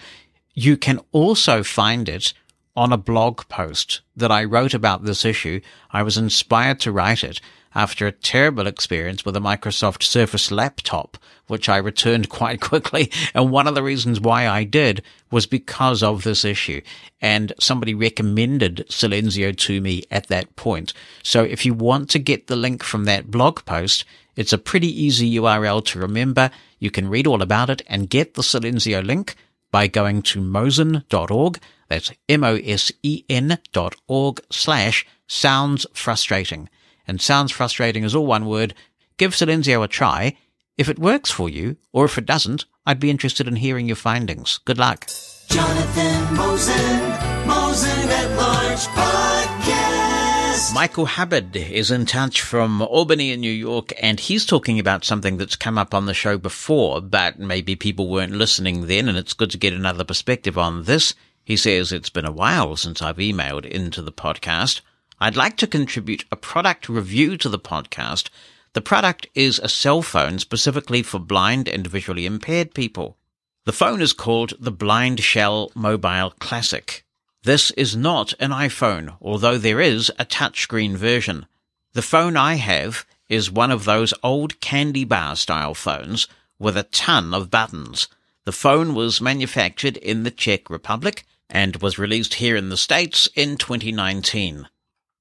[0.54, 2.32] You can also find it
[2.74, 5.60] on a blog post that I wrote about this issue.
[5.92, 7.40] I was inspired to write it
[7.76, 13.12] after a terrible experience with a Microsoft Surface laptop, which I returned quite quickly.
[13.34, 16.80] And one of the reasons why I did was because of this issue.
[17.20, 20.94] And somebody recommended Silenzio to me at that point.
[21.22, 24.06] So if you want to get the link from that blog post,
[24.36, 26.50] it's a pretty easy URL to remember.
[26.78, 29.36] You can read all about it and get the Silenzio link
[29.70, 31.60] by going to mosen.org.
[31.88, 36.70] That's M-O-S-E-N dot org slash sounds frustrating
[37.06, 38.74] and sounds frustrating as all one word,
[39.16, 40.36] give Silenzio a try.
[40.76, 43.96] If it works for you, or if it doesn't, I'd be interested in hearing your
[43.96, 44.58] findings.
[44.64, 45.06] Good luck.
[45.48, 50.74] Jonathan Mosen, Mosen at Large Podcast.
[50.74, 55.36] Michael Hubbard is in touch from Albany in New York, and he's talking about something
[55.36, 59.32] that's come up on the show before, but maybe people weren't listening then, and it's
[59.32, 61.14] good to get another perspective on this.
[61.44, 64.80] He says it's been a while since I've emailed into the podcast.
[65.18, 68.28] I'd like to contribute a product review to the podcast.
[68.74, 73.16] The product is a cell phone specifically for blind and visually impaired people.
[73.64, 77.02] The phone is called the BlindShell Mobile Classic.
[77.44, 81.46] This is not an iPhone, although there is a touchscreen version.
[81.94, 86.82] The phone I have is one of those old candy bar style phones with a
[86.82, 88.08] ton of buttons.
[88.44, 93.28] The phone was manufactured in the Czech Republic and was released here in the States
[93.34, 94.68] in 2019.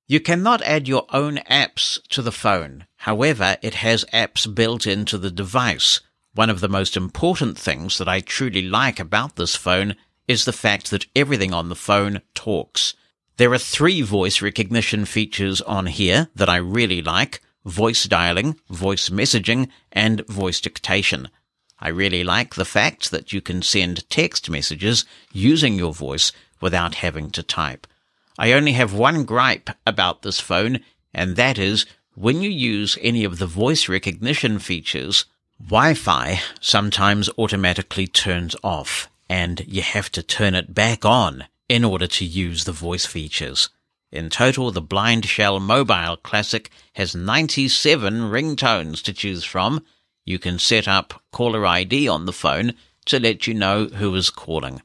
[0.08, 2.86] You cannot add your own apps to the phone.
[2.98, 6.00] However, it has apps built into the device.
[6.36, 9.96] One of the most important things that I truly like about this phone
[10.28, 12.94] is the fact that everything on the phone talks.
[13.38, 17.42] There are three voice recognition features on here that I really like.
[17.66, 21.30] Voice dialing, voice messaging, and voice dictation.
[21.80, 25.04] I really like the fact that you can send text messages
[25.34, 26.32] using your voice
[26.62, 27.88] without having to type.
[28.38, 30.80] I only have one gripe about this phone,
[31.14, 35.26] and that is when you use any of the voice recognition features,
[35.60, 42.08] Wi-Fi sometimes automatically turns off and you have to turn it back on in order
[42.08, 43.70] to use the voice features.
[44.12, 49.84] In total, the BlindShell Mobile Classic has 97 ringtones to choose from.
[50.26, 52.74] You can set up caller ID on the phone
[53.06, 54.82] to let you know who is calling.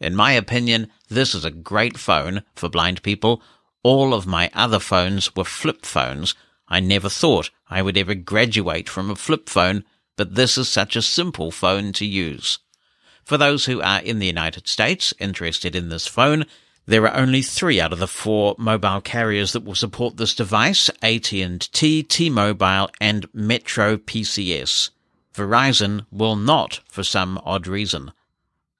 [0.00, 3.42] In my opinion, this is a great phone for blind people.
[3.82, 6.34] All of my other phones were flip phones.
[6.68, 9.84] I never thought I would ever graduate from a flip phone,
[10.16, 12.58] but this is such a simple phone to use.
[13.24, 16.46] For those who are in the United States interested in this phone,
[16.86, 20.88] there are only three out of the four mobile carriers that will support this device,
[21.02, 24.90] AT&T, T-Mobile, and Metro PCS.
[25.34, 28.12] Verizon will not for some odd reason.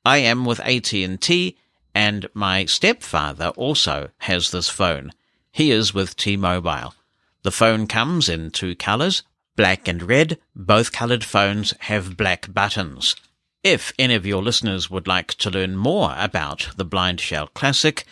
[0.05, 1.57] I am with AT&T
[1.95, 5.13] and my stepfather also has this phone.
[5.53, 6.95] He is with T-Mobile.
[7.43, 9.23] The phone comes in two colors,
[9.57, 10.39] black and red.
[10.55, 13.17] Both colored phones have black buttons.
[13.63, 18.05] If any of your listeners would like to learn more about the BlindShell Classic,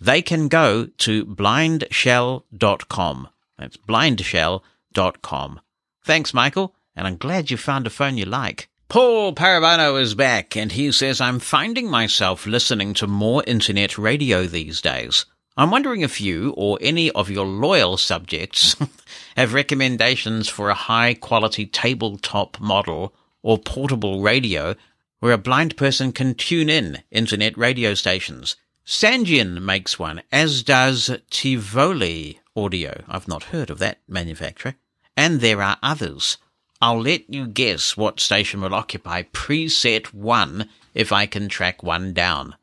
[0.00, 3.28] they can go to blindshell.com.
[3.58, 5.60] That's blindshell.com.
[6.04, 8.68] Thanks, Michael, and I'm glad you found a phone you like.
[8.88, 14.46] Paul Parabano is back, and he says, I'm finding myself listening to more internet radio
[14.46, 15.26] these days.
[15.56, 18.76] I'm wondering if you or any of your loyal subjects
[19.36, 23.12] have recommendations for a high quality tabletop model
[23.42, 24.76] or portable radio
[25.18, 28.54] where a blind person can tune in internet radio stations.
[28.86, 33.02] Sangean makes one, as does Tivoli Audio.
[33.08, 34.76] I've not heard of that manufacturer.
[35.16, 36.38] And there are others.
[36.80, 42.12] I'll let you guess what station will occupy preset one if I can track one
[42.12, 42.54] down.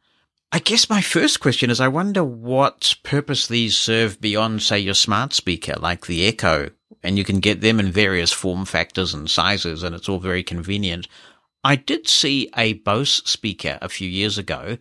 [0.52, 4.94] I guess my first question is I wonder what purpose these serve beyond, say, your
[4.94, 6.70] smart speaker like the Echo,
[7.02, 10.44] and you can get them in various form factors and sizes, and it's all very
[10.44, 11.08] convenient.
[11.64, 14.78] I did see a Bose speaker a few years ago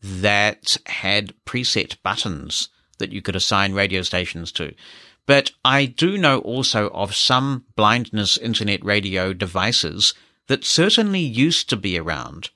[0.00, 2.68] that had preset buttons
[2.98, 4.72] that you could assign radio stations to.
[5.30, 10.12] But I do know also of some blindness internet radio devices
[10.48, 12.50] that certainly used to be around.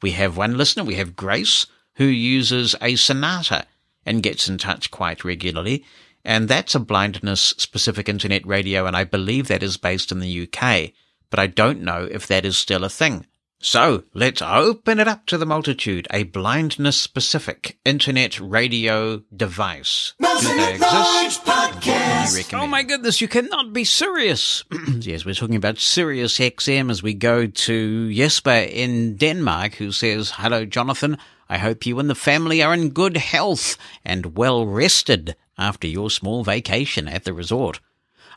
[0.00, 3.66] We have one listener, we have Grace, who uses a Sonata
[4.06, 5.84] and gets in touch quite regularly.
[6.24, 10.42] And that's a blindness specific internet radio, and I believe that is based in the
[10.42, 10.92] UK,
[11.30, 13.26] but I don't know if that is still a thing.
[13.64, 16.06] So let's open it up to the multitude.
[16.10, 20.12] A blindness specific internet radio device.
[20.22, 22.60] At Large Podcast.
[22.60, 24.64] Oh my goodness, you cannot be serious.
[24.98, 30.32] yes, we're talking about Sirius XM as we go to Jesper in Denmark who says,
[30.34, 31.16] Hello, Jonathan.
[31.48, 36.10] I hope you and the family are in good health and well rested after your
[36.10, 37.80] small vacation at the resort.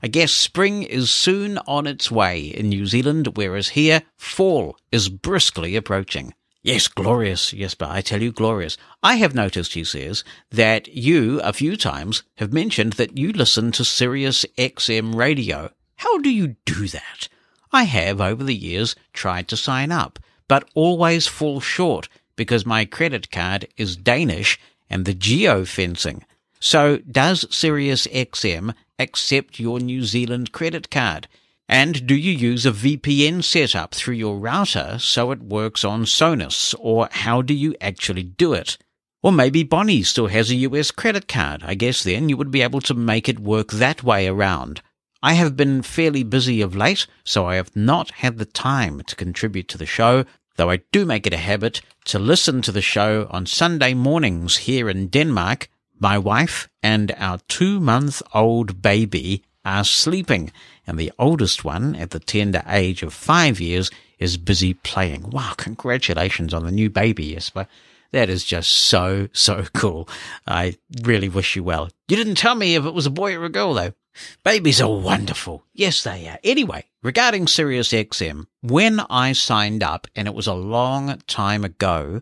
[0.02, 5.10] I guess spring is soon on its way in New Zealand, whereas here fall is
[5.10, 6.34] briskly approaching.
[6.64, 7.54] Yes, glorious.
[7.54, 8.78] Yes, but I tell you, glorious.
[9.02, 13.72] I have noticed, he says, that you, a few times, have mentioned that you listen
[13.74, 15.72] to Sirius XM radio.
[15.96, 17.30] How do you do that?
[17.72, 22.86] I have, over the years, tried to sign up, but always fall short because my
[22.86, 26.24] credit card is Danish and the geo-fencing.
[26.60, 31.28] So does Sirius XM accept your New Zealand credit card?
[31.70, 36.74] And do you use a VPN setup through your router so it works on Sonos?
[36.80, 38.78] Or how do you actually do it?
[39.22, 41.64] Or maybe Bonnie still has a US credit card.
[41.66, 44.82] I guess then you would be able to make it work that way around.
[45.22, 49.16] I have been fairly busy of late, so I have not had the time to
[49.16, 50.26] contribute to the show,
[50.56, 54.58] though I do make it a habit to listen to the show on Sunday mornings
[54.58, 55.70] here in Denmark
[56.00, 60.52] my wife and our two month old baby are sleeping,
[60.86, 65.30] and the oldest one, at the tender age of five years, is busy playing.
[65.30, 67.68] Wow, congratulations on the new baby, Jesper.
[68.12, 70.08] That is just so, so cool.
[70.48, 71.90] I really wish you well.
[72.08, 73.94] You didn't tell me if it was a boy or a girl, though.
[74.44, 75.64] Babies are wonderful.
[75.74, 76.40] Yes, they are.
[76.44, 82.22] Anyway, regarding Sirius XM, when I signed up, and it was a long time ago,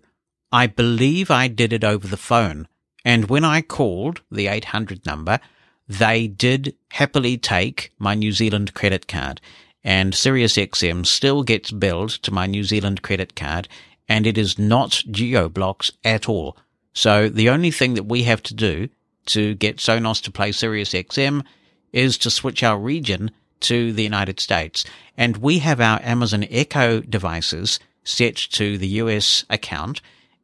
[0.52, 2.68] I believe I did it over the phone
[3.06, 5.40] and when I called the 800 number,
[5.88, 9.40] they did happily take my New Zealand credit card.
[9.84, 13.68] And SiriusXM still gets billed to my New Zealand credit card,
[14.10, 16.58] and it is not geo-blocks at all.
[16.94, 18.90] So the only thing that we have to do
[19.28, 21.46] to get Sonos to play SiriusXM
[21.94, 23.30] is to switch our region
[23.60, 24.84] to the United States.
[25.16, 30.02] And we have our Amazon Echo devices set to the US account,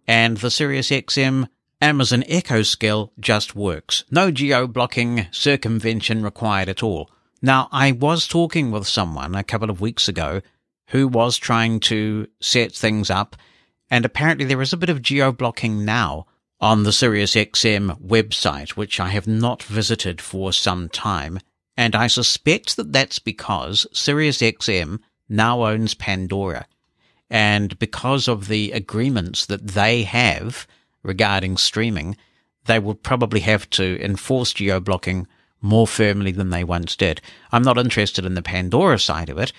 [0.07, 1.47] and the SiriusXM
[1.81, 4.03] Amazon Echo skill just works.
[4.11, 7.09] No geo-blocking circumvention required at all.
[7.41, 10.41] Now, I was talking with someone a couple of weeks ago
[10.89, 13.35] who was trying to set things up,
[13.89, 16.27] and apparently there is a bit of geo-blocking now
[16.59, 21.39] on the SiriusXM website, which I have not visited for some time,
[21.75, 26.67] and I suspect that that's because SiriusXM now owns Pandora.
[27.27, 30.67] And because of the agreements that they have
[31.03, 32.17] regarding streaming,
[32.65, 35.27] they will probably have to enforce geo-blocking
[35.61, 37.21] more firmly than they once did.
[37.51, 39.53] I'm not interested in the Pandora side of it,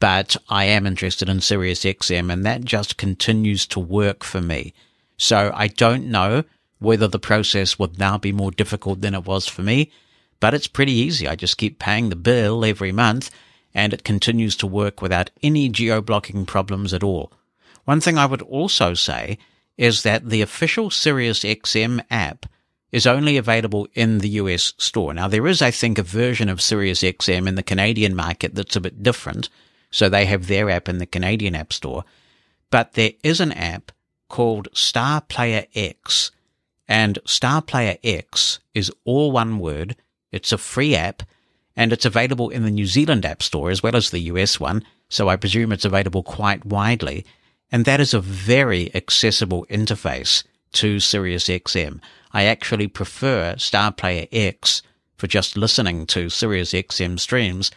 [0.00, 4.72] but I am interested in SiriusXM and that just continues to work for me.
[5.16, 6.44] So I don't know
[6.78, 9.90] whether the process would now be more difficult than it was for me,
[10.38, 11.26] but it's pretty easy.
[11.26, 13.30] I just keep paying the bill every month
[13.74, 17.32] and it continues to work without any geo-blocking problems at all.
[17.84, 19.38] One thing I would also say
[19.78, 22.44] is that the official SiriusXM app
[22.90, 25.14] is only available in the US store.
[25.14, 28.80] Now, there is, I think, a version of SiriusXM in the Canadian market that's a
[28.80, 29.48] bit different.
[29.90, 32.04] So they have their app in the Canadian App Store.
[32.70, 33.92] But there is an app
[34.28, 36.30] called StarPlayerX.
[36.88, 39.96] And StarPlayerX is all one word.
[40.32, 41.22] It's a free app
[41.76, 44.84] and it's available in the New Zealand App Store as well as the US one.
[45.08, 47.24] So I presume it's available quite widely.
[47.70, 50.42] And that is a very accessible interface
[50.72, 52.00] to SiriusXM.
[52.32, 54.82] I actually prefer StarPlayerX
[55.16, 57.70] for just listening to SiriusXM streams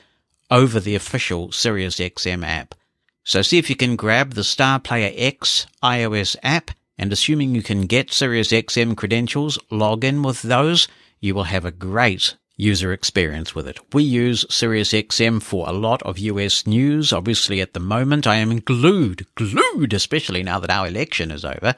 [0.49, 2.75] over the official SiriusXM app.
[3.23, 8.09] So see if you can grab the StarPlayerX iOS app and assuming you can get
[8.09, 10.87] SiriusXM credentials, log in with those,
[11.19, 13.80] you will have a great user experience with it.
[13.93, 17.12] We use SiriusXM for a lot of US news.
[17.12, 21.76] Obviously, at the moment, I am glued, glued, especially now that our election is over,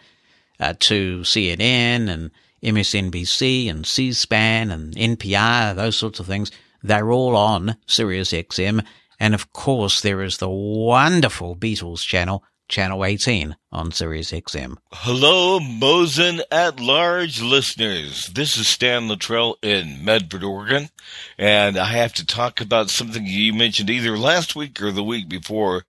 [0.60, 2.32] uh, to CNN and
[2.64, 6.52] MSNBC and C-SPAN and NPR, those sorts of things.
[6.82, 8.86] They're all on SiriusXM.
[9.20, 14.78] And of course, there is the wonderful Beatles channel, Channel 18 on SiriusXM.
[14.92, 18.28] Hello, Mosen at Large listeners.
[18.28, 20.90] This is Stan Luttrell in Medford, Oregon.
[21.38, 25.30] And I have to talk about something you mentioned either last week or the week
[25.30, 25.84] before.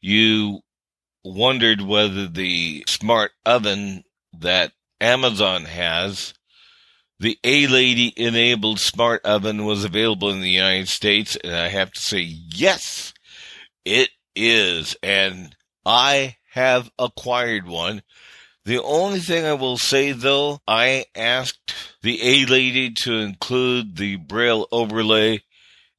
[0.00, 0.60] You
[1.24, 4.04] wondered whether the smart oven
[4.38, 6.34] that Amazon has
[7.20, 12.00] the Alexa enabled smart oven was available in the United States, and I have to
[12.00, 13.12] say, yes,
[13.84, 14.96] it is.
[15.02, 15.54] And
[15.88, 18.02] I have acquired one.
[18.64, 24.16] The only thing I will say though, I asked the A Lady to include the
[24.16, 25.42] Braille overlay,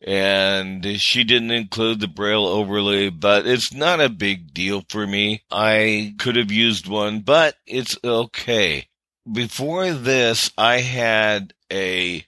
[0.01, 5.43] and she didn't include the Braille overlay, but it's not a big deal for me.
[5.49, 8.89] I could have used one, but it's okay
[9.31, 12.25] before this, I had a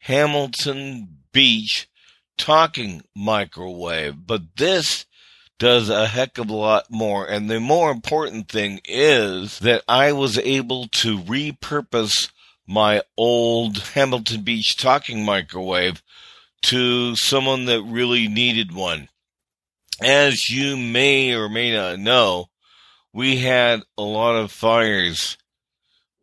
[0.00, 1.88] Hamilton Beach
[2.38, 5.06] talking microwave, but this
[5.58, 7.26] does a heck of a lot more.
[7.26, 12.30] And the more important thing is that I was able to repurpose
[12.66, 16.02] my old Hamilton Beach talking microwave
[16.62, 19.08] to someone that really needed one.
[20.02, 22.46] As you may or may not know,
[23.12, 25.38] we had a lot of fires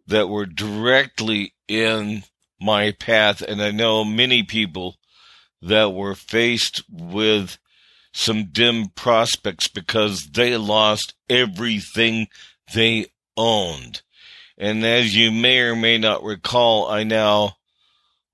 [0.06, 2.24] that were directly in
[2.62, 3.42] my path.
[3.42, 4.98] And I know many people
[5.62, 7.58] that were faced with
[8.14, 12.28] some dim prospects because they lost everything
[12.74, 14.03] they owned.
[14.57, 17.57] And as you may or may not recall, I now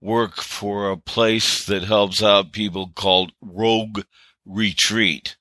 [0.02, 4.02] work for a place that helps out people called Rogue
[4.46, 5.38] Retreat.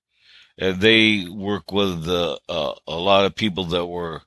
[0.56, 4.22] And they work with uh, uh, a lot of people that were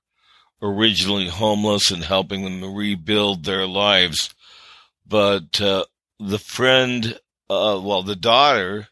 [0.61, 4.33] originally homeless and helping them rebuild their lives.
[5.05, 5.85] But uh,
[6.19, 7.17] the friend,
[7.49, 8.89] uh, well, the daughter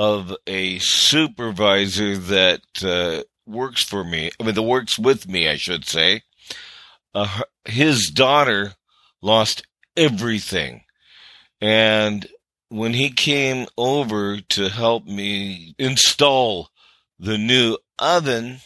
[0.00, 5.56] of a supervisor that uh, works for me, I mean, that works with me, I
[5.56, 6.22] should say,
[7.14, 8.72] uh, his daughter
[9.20, 9.62] lost
[9.98, 10.84] everything.
[11.60, 12.26] And
[12.70, 16.70] when he came over to help me install
[17.18, 18.60] the new oven,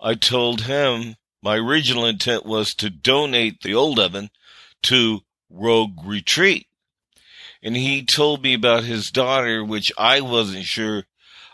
[0.00, 4.28] I told him my original intent was to donate the old oven
[4.82, 6.66] to Rogue Retreat.
[7.64, 11.04] And he told me about his daughter, which I wasn't sure.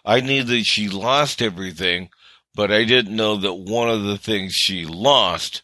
[0.05, 2.11] I knew that she lost everything,
[2.53, 5.63] but I didn't know that one of the things she lost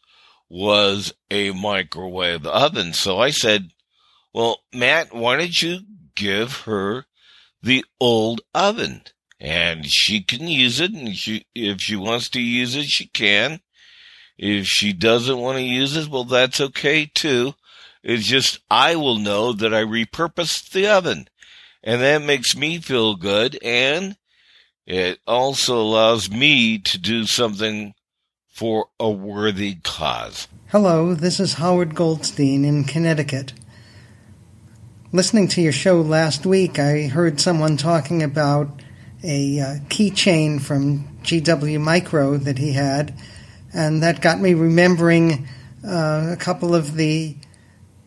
[0.48, 2.92] was a microwave oven.
[2.92, 3.70] So I said,
[4.32, 5.80] well, Matt, why don't you
[6.14, 7.06] give her
[7.60, 9.02] the old oven?
[9.40, 13.60] And she can use it, and she, if she wants to use it, she can.
[14.38, 17.54] If she doesn't want to use it, well, that's okay too.
[18.06, 21.26] It's just I will know that I repurposed the oven.
[21.82, 23.58] And that makes me feel good.
[23.60, 24.16] And
[24.86, 27.94] it also allows me to do something
[28.46, 30.46] for a worthy cause.
[30.68, 33.52] Hello, this is Howard Goldstein in Connecticut.
[35.10, 38.82] Listening to your show last week, I heard someone talking about
[39.24, 43.18] a uh, keychain from GW Micro that he had
[43.74, 45.48] and that got me remembering
[45.84, 47.36] uh, a couple of the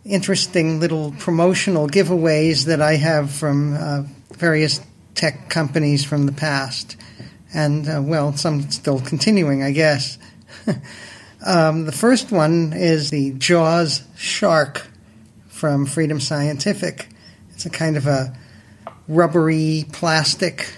[0.09, 4.03] interesting little promotional giveaways that I have from uh,
[4.33, 4.81] various
[5.13, 6.97] tech companies from the past.
[7.53, 10.17] And, uh, well, some still continuing, I guess.
[11.45, 14.87] um, the first one is the JAWS Shark
[15.47, 17.09] from Freedom Scientific.
[17.51, 18.35] It's a kind of a
[19.07, 20.73] rubbery plastic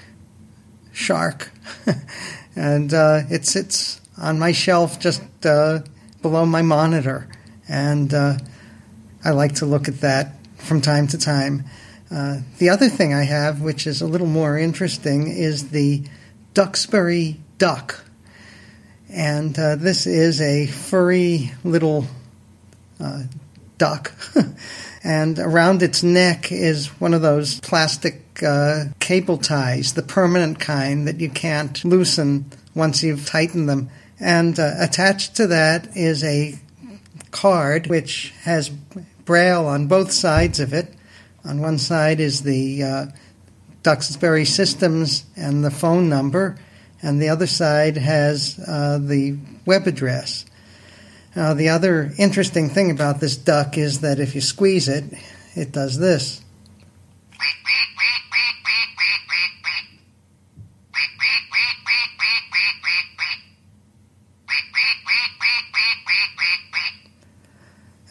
[0.91, 1.51] shark.
[2.55, 5.79] and uh, it's, it's on my shelf just uh,
[6.21, 7.29] below my monitor.
[7.69, 8.37] And uh,
[9.23, 11.65] I like to look at that from time to time.
[12.09, 16.03] Uh, the other thing I have, which is a little more interesting, is the
[16.53, 18.03] Duxbury duck.
[19.09, 22.05] And uh, this is a furry little
[22.99, 23.23] uh,
[23.77, 24.13] duck.
[25.03, 31.07] and around its neck is one of those plastic uh, cable ties, the permanent kind
[31.07, 33.89] that you can't loosen once you've tightened them.
[34.19, 36.59] And uh, attached to that is a
[37.31, 38.69] card which has
[39.31, 40.93] braille on both sides of it.
[41.45, 43.05] On one side is the uh,
[43.81, 46.57] Duxbury Systems and the phone number,
[47.01, 50.43] and the other side has uh, the web address.
[51.33, 55.05] Now, the other interesting thing about this duck is that if you squeeze it,
[55.55, 56.40] it does this.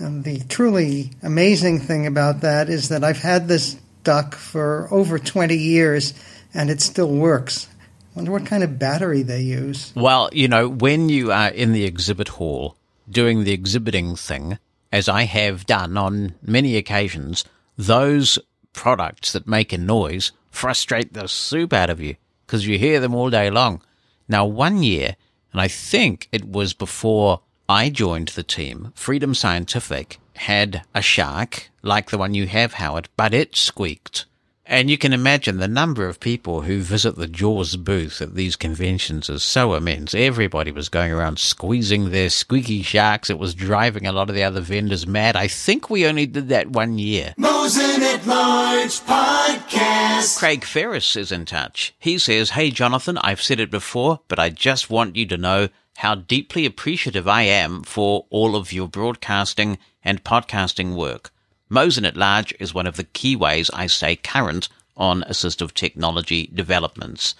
[0.01, 5.18] And the truly amazing thing about that is that I've had this duck for over
[5.18, 6.14] 20 years
[6.55, 7.68] and it still works.
[8.12, 9.92] I Wonder what kind of battery they use.
[9.94, 12.76] Well, you know, when you are in the exhibit hall
[13.09, 14.59] doing the exhibiting thing,
[14.90, 17.44] as I have done on many occasions,
[17.76, 18.38] those
[18.72, 23.14] products that make a noise frustrate the soup out of you because you hear them
[23.14, 23.82] all day long.
[24.28, 25.16] Now, one year,
[25.53, 31.71] and I think it was before I joined the team, Freedom Scientific had a shark
[31.83, 34.27] like the one you have, Howard, but it squeaked.
[34.66, 38.57] And you can imagine the number of people who visit the Jaws booth at these
[38.57, 40.14] conventions is so immense.
[40.14, 43.31] Everybody was going around squeezing their squeaky sharks.
[43.31, 45.37] It was driving a lot of the other vendors mad.
[45.37, 47.35] I think we only did that one year.
[47.37, 50.39] Mosen at Large Podcast.
[50.39, 51.95] Craig Ferris is in touch.
[52.01, 55.68] He says, Hey, Jonathan, I've said it before, but I just want you to know
[56.01, 61.30] how deeply appreciative I am for all of your broadcasting and podcasting work.
[61.68, 66.48] Mosen at Large is one of the key ways I stay current on assistive technology
[66.55, 67.34] developments.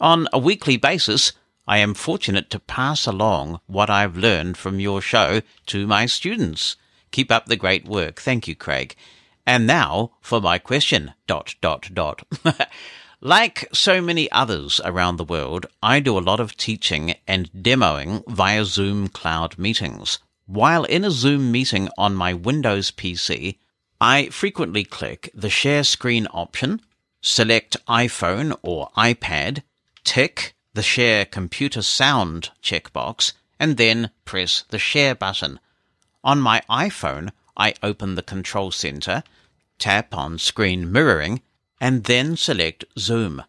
[0.00, 1.32] On a weekly basis,
[1.68, 6.74] I am fortunate to pass along what I've learned from your show to my students.
[7.12, 8.20] Keep up the great work.
[8.20, 8.96] Thank you, Craig.
[9.46, 11.12] And now for my question.
[11.28, 12.24] Dot, dot, dot.
[13.24, 18.24] like so many others around the world, I do a lot of teaching and demoing
[18.26, 20.18] via Zoom cloud meetings.
[20.46, 23.58] While in a Zoom meeting on my Windows PC,
[24.00, 26.80] I frequently click the share screen option,
[27.20, 29.62] select iPhone or iPad,
[30.02, 35.60] tick the share computer sound checkbox, and then press the share button.
[36.24, 39.22] On my iPhone, I open the control center,
[39.78, 41.40] tap on screen mirroring,
[41.82, 43.42] and then select Zoom.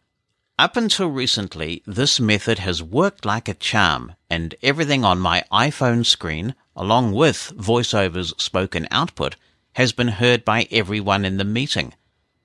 [0.57, 6.03] Up until recently, this method has worked like a charm, and everything on my iPhone
[6.03, 9.35] screen, along with VoiceOver's spoken output,
[9.73, 11.93] has been heard by everyone in the meeting.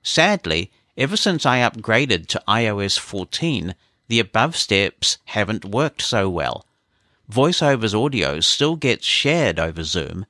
[0.03, 3.73] Sadly, ever since I upgraded to iOS 14,
[4.09, 6.67] the above steps haven't worked so well.
[7.31, 10.27] VoiceOver's audio still gets shared over Zoom,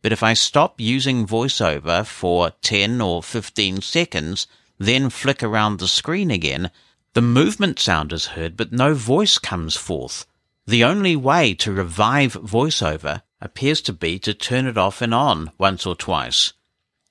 [0.00, 4.46] but if I stop using VoiceOver for 10 or 15 seconds,
[4.84, 6.70] then flick around the screen again,
[7.14, 10.26] the movement sound is heard, but no voice comes forth.
[10.66, 15.50] The only way to revive VoiceOver appears to be to turn it off and on
[15.58, 16.52] once or twice.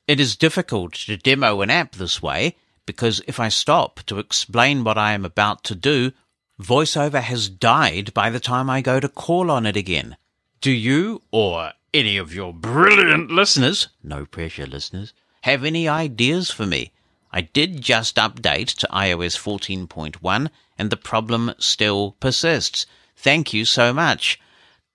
[0.07, 2.55] It is difficult to demo an app this way
[2.85, 6.11] because if I stop to explain what I am about to do,
[6.59, 10.17] VoiceOver has died by the time I go to call on it again.
[10.61, 16.65] Do you or any of your brilliant listeners, no pressure listeners, have any ideas for
[16.65, 16.91] me?
[17.31, 22.85] I did just update to iOS 14.1 and the problem still persists.
[23.15, 24.39] Thank you so much.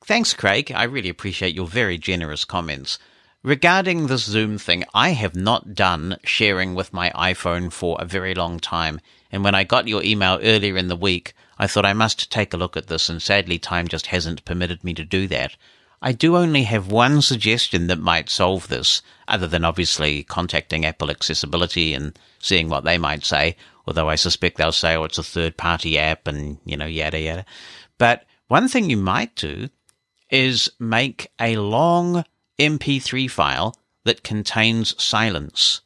[0.04, 0.70] Thanks, Craig.
[0.74, 2.98] I really appreciate your very generous comments.
[3.42, 8.34] Regarding this Zoom thing, I have not done sharing with my iPhone for a very
[8.34, 9.00] long time.
[9.30, 12.52] And when I got your email earlier in the week, I thought I must take
[12.52, 15.56] a look at this, and sadly, time just hasn't permitted me to do that.
[16.02, 21.10] I do only have one suggestion that might solve this, other than obviously contacting Apple
[21.10, 25.22] Accessibility and seeing what they might say, although I suspect they'll say, oh, it's a
[25.22, 27.46] third party app and, you know, yada yada.
[27.98, 29.68] But one thing you might do
[30.30, 32.24] is make a long
[32.58, 35.80] MP3 file that contains silence.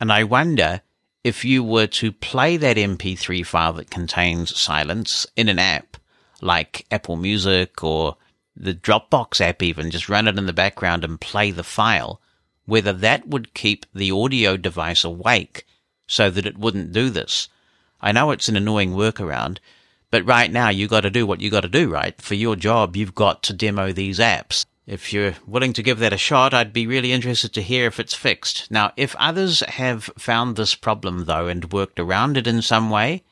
[0.00, 0.82] And I wonder
[1.22, 5.96] if you were to play that MP3 file that contains silence in an app
[6.40, 8.16] like Apple Music or
[8.60, 12.20] the Dropbox app, even just run it in the background and play the file,
[12.66, 15.66] whether that would keep the audio device awake
[16.06, 17.48] so that it wouldn't do this.
[18.00, 19.58] I know it's an annoying workaround,
[20.10, 22.20] but right now you got to do what you got to do, right?
[22.20, 24.66] For your job, you've got to demo these apps.
[24.86, 28.00] If you're willing to give that a shot, I'd be really interested to hear if
[28.00, 28.70] it's fixed.
[28.70, 33.22] Now, if others have found this problem though and worked around it in some way,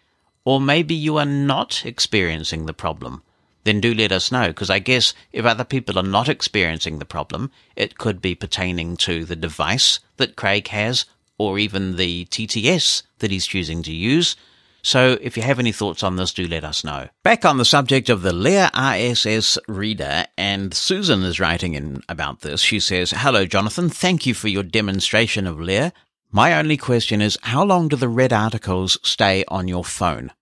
[0.44, 3.22] or maybe you are not experiencing the problem,
[3.68, 7.04] then do let us know, because I guess if other people are not experiencing the
[7.04, 11.04] problem, it could be pertaining to the device that Craig has,
[11.38, 14.34] or even the TTS that he's choosing to use,
[14.82, 17.08] so if you have any thoughts on this, do let us know.
[17.22, 22.40] Back on the subject of the Lire RSS reader, and Susan is writing in about
[22.40, 22.60] this.
[22.60, 23.88] She says, Hello, Jonathan.
[23.88, 25.92] Thank you for your demonstration of Lire.
[26.30, 30.32] My only question is, how long do the red articles stay on your phone?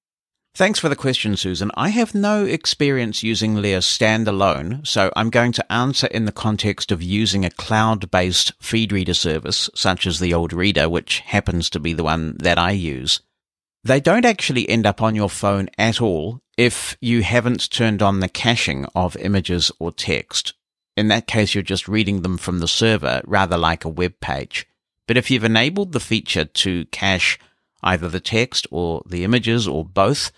[0.56, 1.70] Thanks for the question, Susan.
[1.74, 6.90] I have no experience using Lire standalone, so I'm going to answer in the context
[6.90, 11.78] of using a cloud-based feed reader service, such as the old reader, which happens to
[11.78, 13.20] be the one that I use.
[13.84, 18.20] They don't actually end up on your phone at all if you haven't turned on
[18.20, 20.54] the caching of images or text.
[20.96, 24.66] In that case, you're just reading them from the server, rather like a web page.
[25.06, 27.38] But if you've enabled the feature to cache
[27.82, 30.32] either the text or the images or both,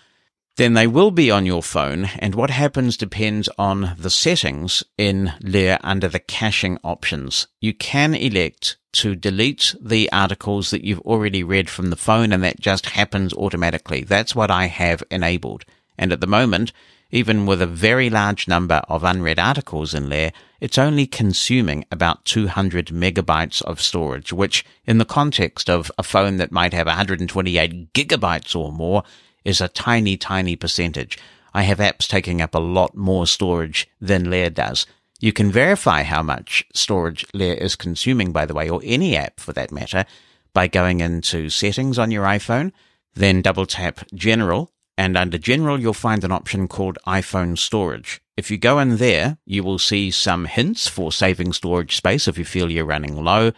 [0.59, 2.09] then they will be on your phone.
[2.19, 7.47] And what happens depends on the settings in Lire under the caching options.
[7.61, 12.43] You can elect to delete the articles that you've already read from the phone and
[12.43, 14.03] that just happens automatically.
[14.03, 15.63] That's what I have enabled.
[15.97, 16.73] And at the moment,
[17.09, 22.25] even with a very large number of unread articles in there, it's only consuming about
[22.25, 27.93] 200 megabytes of storage, which in the context of a phone that might have 128
[27.93, 29.03] gigabytes or more
[29.43, 31.17] is a tiny, tiny percentage.
[31.53, 34.85] I have apps taking up a lot more storage than Lire does.
[35.19, 39.39] You can verify how much storage Lire is consuming, by the way, or any app
[39.39, 40.05] for that matter,
[40.53, 42.71] by going into settings on your iPhone,
[43.15, 48.21] then double tap general, and under general, you'll find an option called iPhone storage.
[48.35, 52.37] If you go in there, you will see some hints for saving storage space if
[52.37, 53.51] you feel you're running low.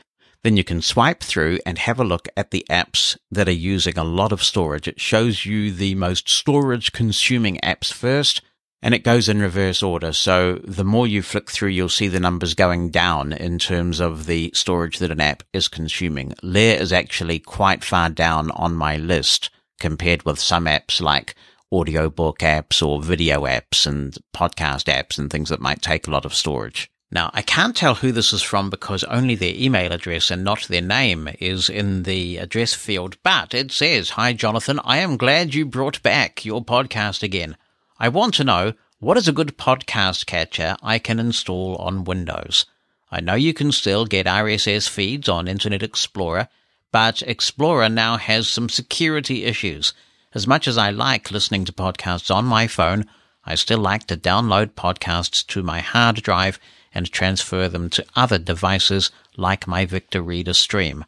[0.43, 3.97] Then you can swipe through and have a look at the apps that are using
[3.97, 4.87] a lot of storage.
[4.87, 8.41] It shows you the most storage consuming apps first
[8.81, 10.11] and it goes in reverse order.
[10.11, 14.25] So the more you flick through, you'll see the numbers going down in terms of
[14.25, 16.33] the storage that an app is consuming.
[16.41, 21.35] Lire is actually quite far down on my list compared with some apps like
[21.71, 26.25] audiobook apps or video apps and podcast apps and things that might take a lot
[26.25, 26.91] of storage.
[27.13, 30.69] Now, I can't tell who this is from because only their email address and not
[30.69, 34.79] their name is in the address field, but it says, Hi, Jonathan.
[34.85, 37.57] I am glad you brought back your podcast again.
[37.99, 42.65] I want to know what is a good podcast catcher I can install on Windows?
[43.11, 46.47] I know you can still get RSS feeds on Internet Explorer,
[46.93, 49.93] but Explorer now has some security issues.
[50.33, 53.05] As much as I like listening to podcasts on my phone,
[53.43, 56.57] I still like to download podcasts to my hard drive
[56.93, 61.05] and transfer them to other devices like my Victor Reader Stream.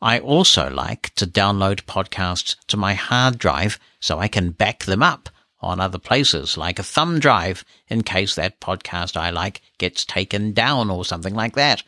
[0.00, 5.02] I also like to download podcasts to my hard drive so I can back them
[5.02, 5.28] up
[5.60, 10.52] on other places like a thumb drive in case that podcast I like gets taken
[10.52, 11.84] down or something like that.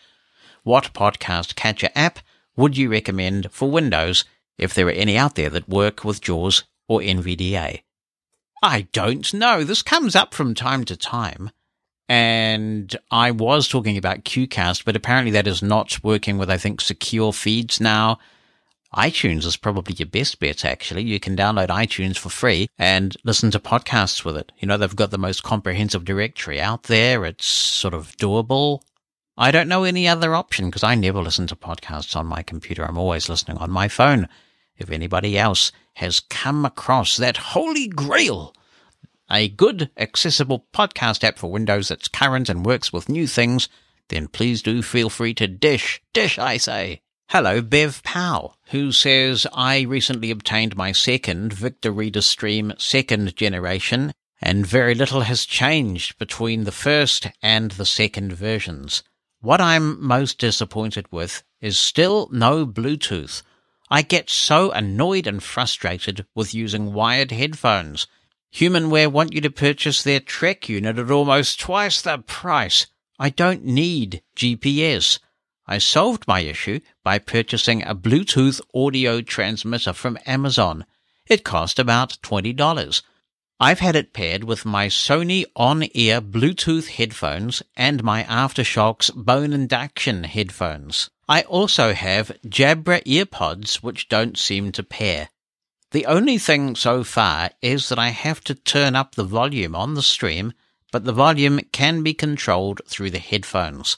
[0.62, 2.20] What podcast catcher app
[2.57, 4.24] would you recommend for Windows
[4.57, 7.82] if there are any out there that work with JAWS or NVDA?
[8.62, 9.64] I don't know.
[9.64, 11.51] This comes up from time to time.
[12.09, 16.80] And I was talking about QCast, but apparently that is not working with, I think,
[16.80, 18.18] secure feeds now.
[18.94, 21.02] iTunes is probably your best bet, actually.
[21.02, 24.52] You can download iTunes for free and listen to podcasts with it.
[24.59, 27.24] You know, they've got the most comprehensive directory out there.
[27.24, 28.82] It's sort of doable.
[29.36, 32.84] I don't know any other option because I never listen to podcasts on my computer.
[32.84, 34.28] I'm always listening on my phone.
[34.76, 38.55] If anybody else has come across that holy grail,
[39.35, 43.68] a good, accessible podcast app for Windows that's current and works with new things,
[44.09, 46.01] then please do feel free to dish.
[46.12, 47.01] Dish, I say.
[47.28, 54.12] Hello, Bev Powell, who says, I recently obtained my second Victor Reader Stream second generation,
[54.41, 59.03] and very little has changed between the first and the second versions.
[59.41, 63.43] What I'm most disappointed with is still no Bluetooth.
[63.91, 68.07] I get so annoyed and frustrated with using wired headphones.
[68.55, 72.86] Humanware want you to purchase their Trek unit at almost twice the price.
[73.18, 75.18] I don't need GPS.
[75.66, 80.84] I solved my issue by purchasing a Bluetooth audio transmitter from Amazon.
[81.26, 83.02] It cost about $20.
[83.59, 90.24] I've had it paired with my Sony on-ear Bluetooth headphones and my Aftershokz bone induction
[90.24, 91.11] headphones.
[91.28, 95.30] I also have Jabra earpods which don't seem to pair.
[95.95, 99.95] The only thing so far is that I have to turn up the volume on
[99.95, 100.53] the stream,
[100.90, 103.97] but the volume can be controlled through the headphones.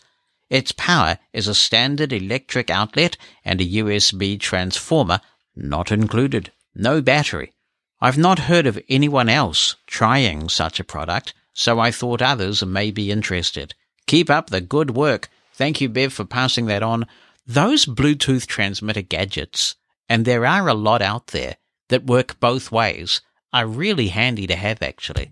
[0.51, 3.17] Its power is a standard electric outlet
[3.47, 5.23] and a USB transformer
[5.57, 6.53] not included.
[6.75, 7.55] No battery.
[7.99, 12.91] I've not heard of anyone else trying such a product, so I thought others may
[12.91, 13.75] be interested.
[14.07, 15.31] Keep up the good work.
[15.55, 17.07] Thank you, Bev, for passing that on.
[17.47, 19.77] Those Bluetooth transmitter gadgets,
[20.11, 21.57] and there are a lot out there,
[21.89, 23.21] that work both ways
[23.53, 25.31] are really handy to have, actually.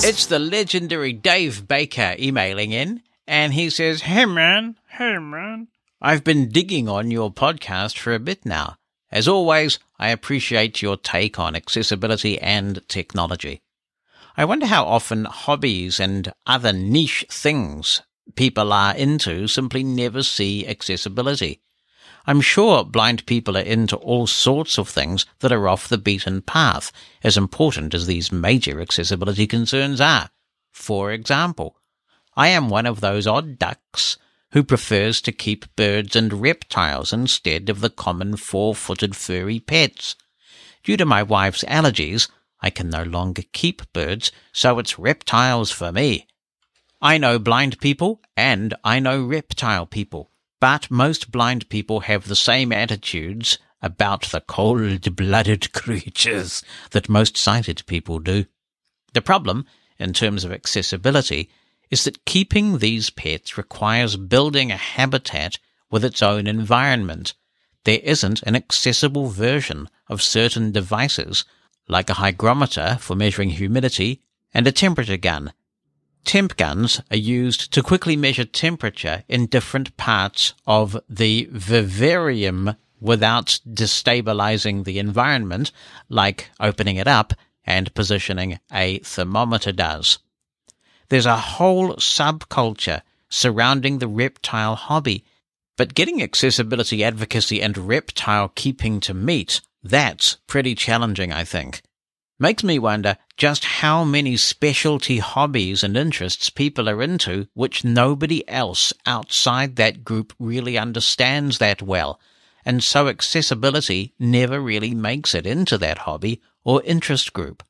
[0.00, 5.68] It's the legendary Dave Baker emailing in, and he says, Hey man, hey man.
[6.00, 8.76] I've been digging on your podcast for a bit now.
[9.10, 13.60] As always, I appreciate your take on accessibility and technology.
[14.36, 18.02] I wonder how often hobbies and other niche things
[18.36, 21.60] people are into simply never see accessibility.
[22.28, 26.42] I'm sure blind people are into all sorts of things that are off the beaten
[26.42, 26.92] path,
[27.24, 30.28] as important as these major accessibility concerns are.
[30.70, 31.78] For example,
[32.36, 34.18] I am one of those odd ducks
[34.52, 40.14] who prefers to keep birds and reptiles instead of the common four-footed furry pets.
[40.84, 42.28] Due to my wife's allergies,
[42.60, 46.26] I can no longer keep birds, so it's reptiles for me.
[47.00, 50.30] I know blind people and I know reptile people,
[50.60, 57.82] but most blind people have the same attitudes about the cold-blooded creatures that most sighted
[57.86, 58.44] people do.
[59.14, 59.66] The problem,
[59.98, 61.50] in terms of accessibility,
[61.90, 65.58] is that keeping these pets requires building a habitat
[65.90, 67.34] with its own environment.
[67.84, 71.44] There isn't an accessible version of certain devices,
[71.88, 75.52] like a hygrometer for measuring humidity and a temperature gun.
[76.28, 83.58] Temp guns are used to quickly measure temperature in different parts of the vivarium without
[83.66, 85.72] destabilizing the environment,
[86.10, 87.32] like opening it up
[87.64, 90.18] and positioning a thermometer does.
[91.08, 93.00] There's a whole subculture
[93.30, 95.24] surrounding the reptile hobby,
[95.78, 101.80] but getting accessibility advocacy and reptile keeping to meet, that's pretty challenging, I think.
[102.38, 108.46] Makes me wonder just how many specialty hobbies and interests people are into which nobody
[108.48, 112.18] else outside that group really understands that well,
[112.64, 117.62] and so accessibility never really makes it into that hobby or interest group.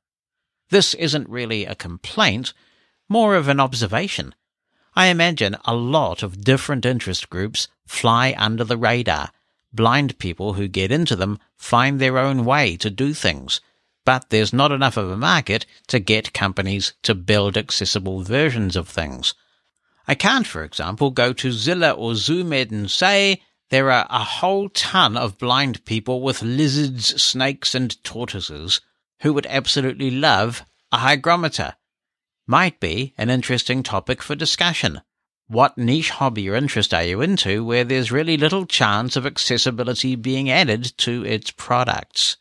[0.71, 2.55] This isn't really a complaint,
[3.07, 4.35] more of an observation.
[4.97, 9.31] I imagine a lot of different interest groups fly under the radar.
[9.71, 13.61] Blind people who get into them find their own way to do things,
[14.09, 18.89] but there's not enough of a market to get companies to build accessible versions of
[18.89, 19.35] things.
[20.07, 24.71] I can't, for example, go to Zilla or ZooMed and say there are a whole
[24.71, 28.81] ton of blind people with lizards, snakes, and tortoises
[29.21, 31.75] who would absolutely love a hygrometer
[32.47, 35.03] might be an interesting topic for discussion.
[35.49, 40.17] What niche hobby or interest are you into where there's really little chance of accessibility
[40.17, 42.39] being added to its products?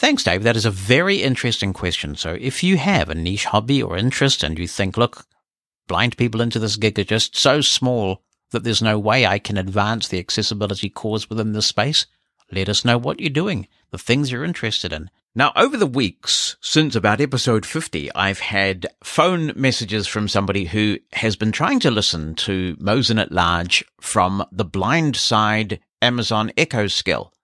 [0.00, 0.44] Thanks, Dave.
[0.44, 2.16] That is a very interesting question.
[2.16, 5.26] So if you have a niche hobby or interest and you think, look,
[5.88, 9.58] blind people into this gig are just so small that there's no way I can
[9.58, 12.06] advance the accessibility cause within this space,
[12.50, 15.10] let us know what you're doing, the things you're interested in.
[15.34, 20.96] Now, over the weeks since about episode 50, I've had phone messages from somebody who
[21.12, 26.86] has been trying to listen to Mosen at Large from the blind side Amazon Echo
[26.86, 27.34] skill.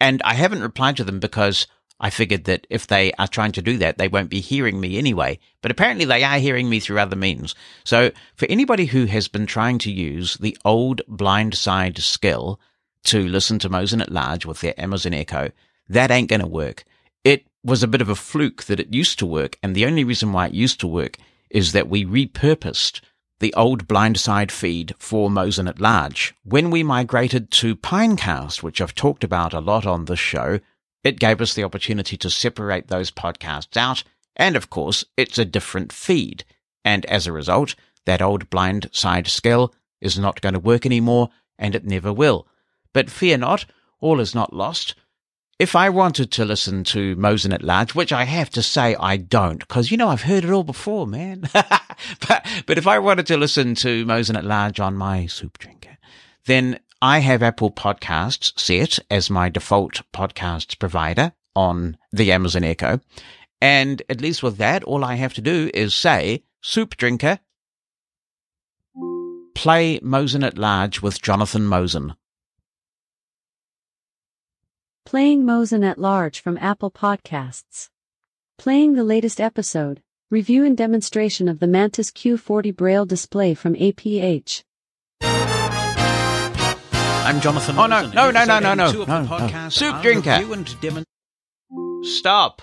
[0.00, 1.66] And I haven't replied to them because
[2.00, 4.98] I figured that if they are trying to do that, they won't be hearing me
[4.98, 5.38] anyway.
[5.60, 7.54] But apparently they are hearing me through other means.
[7.84, 12.58] So for anybody who has been trying to use the old blindside skill
[13.04, 15.50] to listen to Mosen at Large with their Amazon Echo,
[15.88, 16.84] that ain't going to work
[17.24, 19.58] it was a bit of a fluke that it used to work.
[19.62, 21.16] And the only reason why it used to work
[21.50, 23.00] is that we repurposed
[23.40, 26.34] the old blindside feed for Mosen at Large.
[26.44, 30.60] When we migrated to Pinecast, which I've talked about a lot on this show,
[31.02, 34.02] it gave us the opportunity to separate those podcasts out.
[34.36, 36.44] And of course, it's a different feed.
[36.84, 37.74] And as a result,
[38.06, 42.46] that old blind side skill is not going to work anymore and it never will.
[42.92, 43.66] But fear not,
[44.00, 44.94] all is not lost
[45.60, 49.18] if I wanted to listen to Mosen at Large, which I have to say I
[49.18, 51.50] don't, because you know I've heard it all before, man.
[51.52, 55.98] but but if I wanted to listen to Mosen at Large on my soup drinker,
[56.46, 63.00] then I have Apple Podcasts set as my default podcasts provider on the Amazon Echo,
[63.58, 67.38] and at least with that, all I have to do is say soup drinker,
[69.54, 72.16] play Mosen at Large with Jonathan Mosen.
[75.06, 77.88] Playing Mosen at Large from Apple Podcasts.
[78.58, 80.02] Playing the latest episode.
[80.30, 84.64] Review and demonstration of the Mantis Q40 Braille display from APH.
[87.30, 87.78] I'm Jonathan.
[87.78, 89.68] Oh, no, no, no, no, no, 82 of the no, no.
[89.68, 91.04] Soup drinker.
[92.02, 92.60] Stop.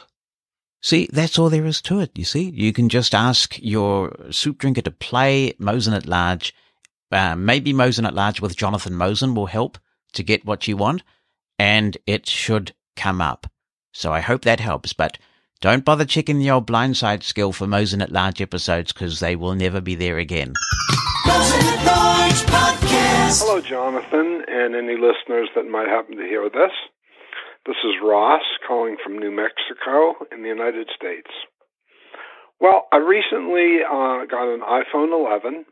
[0.82, 2.12] See, that's all there is to it.
[2.18, 6.54] You see, you can just ask your soup drinker to play Mosen at Large.
[7.10, 9.78] Uh, maybe Mosen at Large with Jonathan Mosen will help
[10.12, 11.02] to get what you want,
[11.58, 13.50] and it should come up.
[13.94, 15.18] So I hope that helps, but
[15.62, 19.56] don't bother checking the old blindside skill for Mosen at Large episodes because they will
[19.56, 20.52] never be there again.
[23.40, 26.72] Hello, Jonathan, and any listeners that might happen to hear this.
[27.66, 31.30] This is Ross calling from New Mexico in the United States.
[32.60, 35.66] Well, I recently uh, got an iPhone 11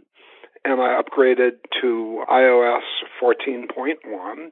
[0.66, 2.82] and I upgraded to iOS
[3.22, 4.50] 14.1,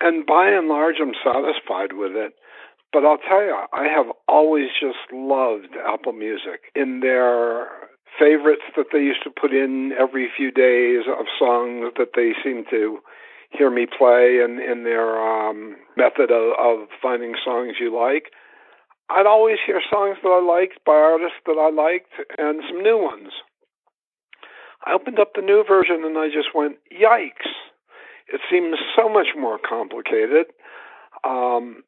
[0.00, 2.32] and by and large, I'm satisfied with it.
[2.92, 7.85] But I'll tell you, I have always just loved Apple Music in their
[8.18, 12.64] favorites that they used to put in every few days of songs that they seem
[12.70, 12.98] to
[13.50, 18.32] hear me play and in their um, method of, of finding songs you like.
[19.08, 22.98] I'd always hear songs that I liked by artists that I liked and some new
[23.00, 23.32] ones.
[24.84, 27.50] I opened up the new version and I just went, yikes.
[28.32, 30.46] It seems so much more complicated.
[31.22, 31.82] Um,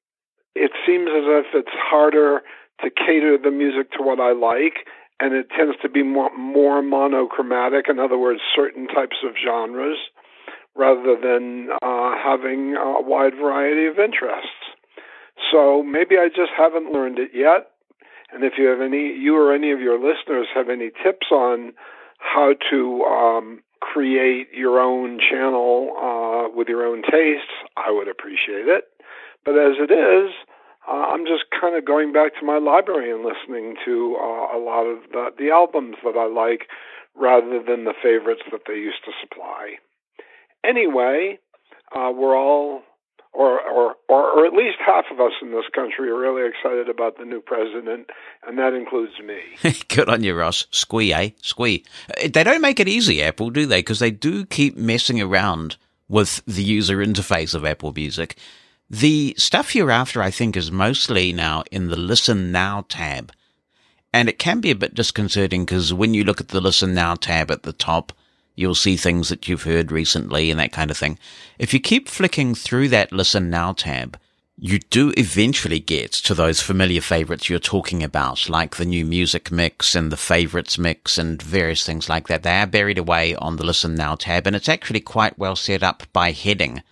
[0.55, 2.43] it seems as if it's harder
[2.83, 4.87] to cater the music to what I like,
[5.21, 7.87] and it tends to be more, more monochromatic.
[7.89, 9.99] In other words, certain types of genres,
[10.77, 14.77] rather than uh, having a wide variety of interests.
[15.51, 17.71] So maybe I just haven't learned it yet.
[18.33, 21.73] And if you have any, you or any of your listeners have any tips on
[22.19, 28.69] how to um, create your own channel uh, with your own tastes, I would appreciate
[28.69, 28.85] it.
[29.45, 30.35] But as it is,
[30.89, 34.61] uh, I'm just kind of going back to my library and listening to uh, a
[34.61, 36.69] lot of the, the albums that I like
[37.15, 39.75] rather than the favorites that they used to supply.
[40.65, 41.39] Anyway,
[41.95, 42.83] uh, we're all,
[43.33, 46.89] or, or, or, or at least half of us in this country are really excited
[46.89, 48.09] about the new president,
[48.47, 49.73] and that includes me.
[49.89, 50.67] Good on you, Ross.
[50.71, 51.31] Squee, eh?
[51.43, 51.85] Squee.
[52.11, 53.81] Uh, They don't make it easy, Apple, do they?
[53.81, 55.77] Because they do keep messing around
[56.09, 58.37] with the user interface of Apple Music.
[58.91, 63.33] The stuff you're after, I think, is mostly now in the Listen Now tab.
[64.15, 67.15] And it can be a bit disconcerting because when you look at the Listen Now
[67.15, 68.15] tab at the top,
[68.55, 71.19] you'll see things that you've heard recently and that kind of thing.
[71.59, 74.19] If you keep flicking through that Listen Now tab,
[74.57, 79.53] you do eventually get to those familiar favorites you're talking about, like the new music
[79.53, 82.43] mix and the favorites mix and various things like that.
[82.43, 85.83] They are buried away on the Listen Now tab, and it's actually quite well set
[85.83, 86.83] up by heading.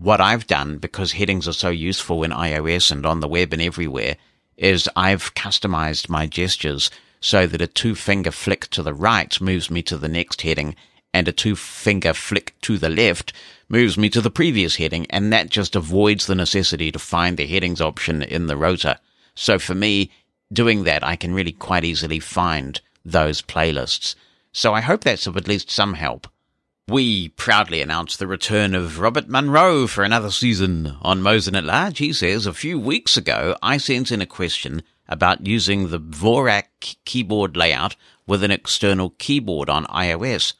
[0.00, 3.60] What I've done, because headings are so useful in iOS and on the web and
[3.60, 4.16] everywhere,
[4.56, 6.88] is I've customized my gestures
[7.20, 10.76] so that a two finger flick to the right moves me to the next heading
[11.12, 13.32] and a two finger flick to the left
[13.68, 17.46] moves me to the previous heading, and that just avoids the necessity to find the
[17.48, 18.98] headings option in the rotor.
[19.34, 20.12] So for me,
[20.52, 24.14] doing that, I can really quite easily find those playlists.
[24.52, 26.28] So I hope that's of at least some help.
[26.88, 31.98] We proudly announce the return of Robert Munro for another season on Mosen at Large.
[31.98, 36.96] He says, a few weeks ago, I sent in a question about using the Dvorak
[37.04, 37.94] keyboard layout
[38.26, 40.54] with an external keyboard on iOS.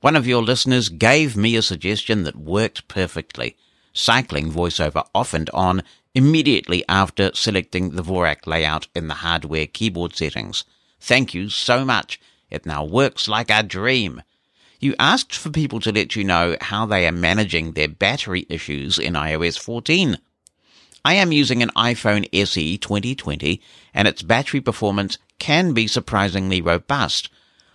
[0.00, 3.54] One of your listeners gave me a suggestion that worked perfectly.
[3.92, 5.82] Cycling voiceover off and on
[6.14, 10.64] immediately after selecting the Dvorak layout in the hardware keyboard settings.
[10.98, 12.18] Thank you so much.
[12.48, 14.22] It now works like a dream.
[14.80, 18.98] You asked for people to let you know how they are managing their battery issues
[18.98, 20.18] in iOS 14.
[21.04, 23.60] I am using an iPhone SE 2020
[23.92, 27.28] and its battery performance can be surprisingly robust.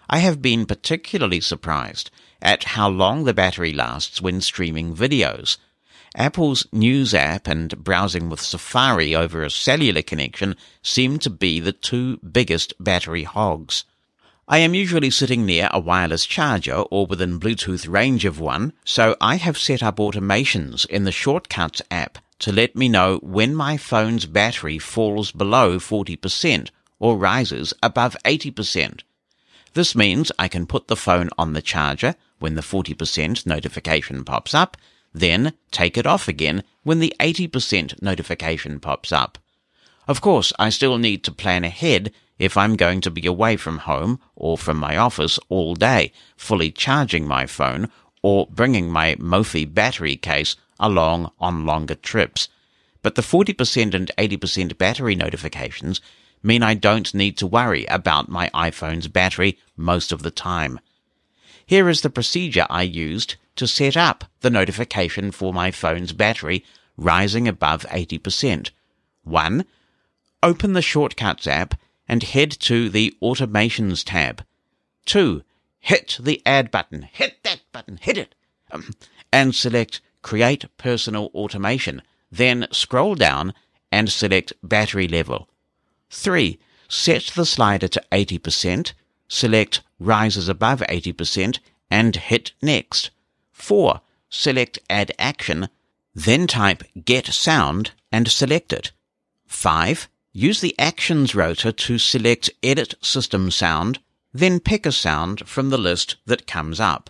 [0.10, 2.10] I have been particularly surprised
[2.41, 5.58] at how long the battery lasts when streaming videos.
[6.16, 11.72] Apple's News app and browsing with Safari over a cellular connection seem to be the
[11.72, 13.84] two biggest battery hogs.
[14.52, 19.16] I am usually sitting near a wireless charger or within Bluetooth range of one, so
[19.22, 23.78] I have set up automations in the Shortcuts app to let me know when my
[23.78, 29.02] phone's battery falls below 40% or rises above 80%.
[29.76, 34.56] This means I can put the phone on the charger when the 40% notification pops
[34.56, 34.78] up,
[35.14, 39.38] then take it off again when the 80% notification pops up.
[40.08, 43.80] Of course, I still need to plan ahead if I'm going to be away from
[43.80, 47.91] home or from my office all day, fully charging my phone
[48.22, 52.48] or bringing my Mophie battery case along on longer trips.
[53.02, 56.02] But the 40% and 80% battery notifications
[56.41, 60.80] mean I don't need to worry about my iPhone's battery most of the time.
[61.66, 66.64] Here is the procedure I used to set up the notification for my phone's battery
[66.98, 68.72] rising above 80%.
[69.24, 69.66] 1.
[70.41, 71.76] Open the Shortcuts app
[72.10, 74.44] and head to the Automations tab.
[75.06, 75.44] 2.
[75.80, 77.03] Hit the Add button.
[77.03, 77.99] Hit that button.
[78.02, 78.36] Hit it.
[78.72, 78.94] Um,
[79.31, 82.02] and select Create Personal Automation.
[82.31, 83.53] Then scroll down
[83.91, 85.48] and select Battery Level.
[86.10, 86.60] 3.
[86.90, 88.94] Set the slider to 80%,
[89.27, 91.60] select Rises above 80%,
[91.91, 93.11] and hit Next.
[93.52, 94.02] 4.
[94.30, 95.69] Select Add Action,
[96.15, 98.91] then type Get Sound and select it.
[99.45, 100.10] 5.
[100.40, 103.99] Use the Actions rotor to select Edit System Sound,
[104.34, 107.10] then pick a sound from the list that comes up.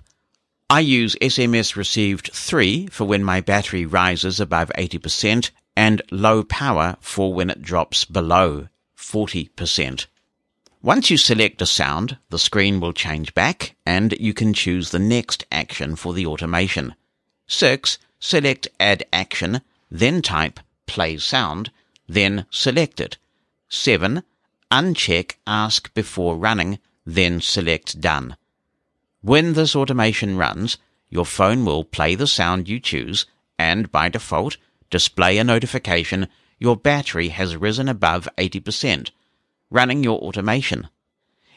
[0.67, 6.97] I use SMS received 3 for when my battery rises above 80% and low power
[7.01, 10.07] for when it drops below 40%.
[10.81, 14.97] Once you select a sound, the screen will change back and you can choose the
[14.97, 16.95] next action for the automation.
[17.45, 17.99] 6.
[18.19, 19.61] Select Add Action,
[19.91, 21.69] then type Play Sound,
[22.09, 23.17] then select it.
[23.69, 24.23] 7.
[24.71, 28.35] Uncheck Ask Before Running, then select Done.
[29.21, 30.77] When this automation runs,
[31.09, 33.25] your phone will play the sound you choose
[33.57, 34.57] and, by default,
[34.89, 36.27] display a notification
[36.57, 39.11] your battery has risen above 80%,
[39.69, 40.89] running your automation.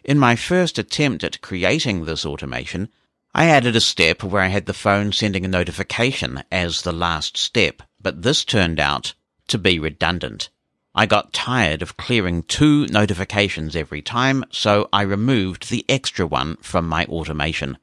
[0.04, 2.88] In my first attempt at creating this automation,
[3.34, 7.36] I added a step where I had the phone sending a notification as the last
[7.36, 9.14] step, but this turned out
[9.48, 10.48] to be redundant.
[10.94, 16.56] I got tired of clearing two notifications every time, so I removed the extra one
[16.56, 17.78] from my automation.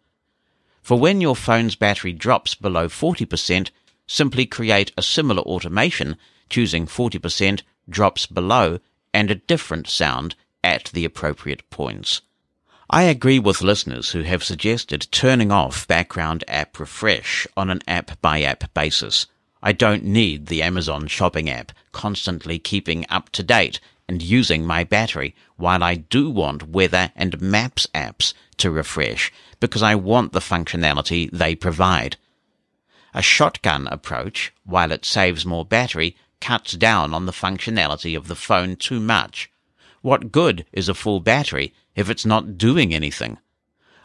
[0.82, 3.72] For when your phone's battery drops below 40%,
[4.08, 6.18] simply create a similar automation,
[6.50, 8.80] choosing 40% drops below
[9.14, 12.22] and a different sound at the appropriate points.
[12.92, 18.20] I agree with listeners who have suggested turning off background app refresh on an app
[18.22, 19.28] by app basis.
[19.62, 24.84] I don't need the Amazon shopping app constantly keeping up to date and using my
[24.84, 30.40] battery while I do want weather and maps apps to refresh because I want the
[30.40, 32.16] functionality they provide.
[33.14, 38.36] A shotgun approach, while it saves more battery, cuts down on the functionality of the
[38.36, 39.52] phone too much.
[40.02, 43.38] What good is a full battery if it's not doing anything?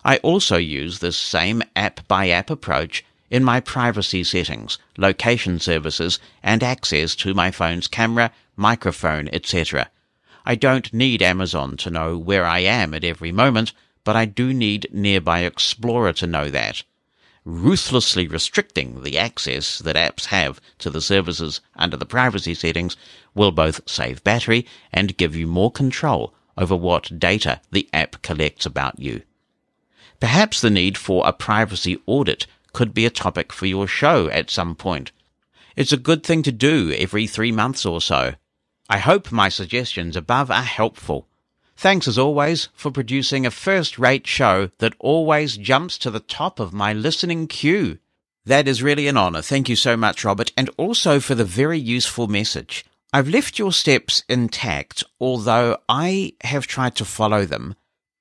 [0.04, 3.04] I also use this same app by app approach
[3.34, 9.90] in my privacy settings, location services, and access to my phone's camera, microphone, etc.
[10.46, 13.72] I don't need Amazon to know where I am at every moment,
[14.04, 16.84] but I do need Nearby Explorer to know that.
[17.44, 22.96] Ruthlessly restricting the access that apps have to the services under the privacy settings
[23.34, 28.64] will both save battery and give you more control over what data the app collects
[28.64, 29.22] about you.
[30.20, 34.50] Perhaps the need for a privacy audit could be a topic for your show at
[34.50, 35.12] some point.
[35.76, 38.34] It's a good thing to do every three months or so.
[38.90, 41.26] I hope my suggestions above are helpful.
[41.76, 46.60] Thanks as always for producing a first rate show that always jumps to the top
[46.60, 47.98] of my listening queue.
[48.44, 49.40] That is really an honor.
[49.40, 52.84] Thank you so much, Robert, and also for the very useful message.
[53.12, 57.74] I've left your steps intact, although I have tried to follow them.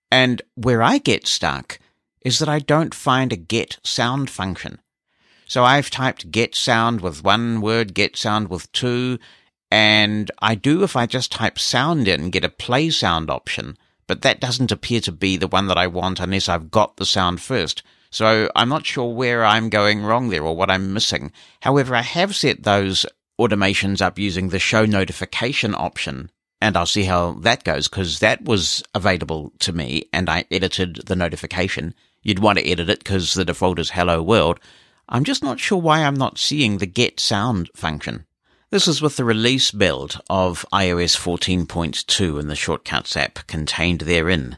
[0.09, 1.79] And where I get stuck
[2.23, 4.79] is that I don't find a get sound function.
[5.45, 9.19] So I've typed get sound with one word, get sound with two,
[9.69, 13.77] and I do if I just type sound in, get a play sound option,
[14.07, 17.05] but that doesn't appear to be the one that I want unless I've got the
[17.05, 17.83] sound first.
[18.09, 21.31] So I'm not sure where I'm going wrong there or what I'm missing.
[21.61, 23.05] However, I have set those
[23.39, 26.29] automations up using the show notification option
[26.61, 31.01] and I'll see how that goes because that was available to me and I edited
[31.07, 31.95] the notification.
[32.23, 34.59] You'd want to edit it because the default is hello world.
[35.09, 38.25] I'm just not sure why I'm not seeing the get sound function.
[38.69, 44.57] This is with the release build of iOS 14.2 and the Shortcuts app contained therein.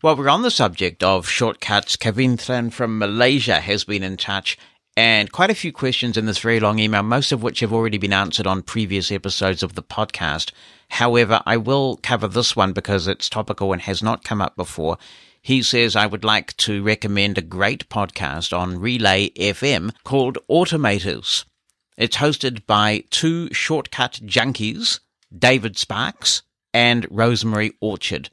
[0.00, 4.58] While we're on the subject of shortcuts, Kevin Tran from Malaysia has been in touch
[4.96, 7.98] and quite a few questions in this very long email, most of which have already
[7.98, 10.52] been answered on previous episodes of the podcast.
[10.90, 14.98] However, I will cover this one because it's topical and has not come up before.
[15.42, 21.44] He says, I would like to recommend a great podcast on Relay FM called Automators.
[21.96, 25.00] It's hosted by two shortcut junkies,
[25.36, 26.42] David Sparks
[26.72, 28.30] and Rosemary Orchard.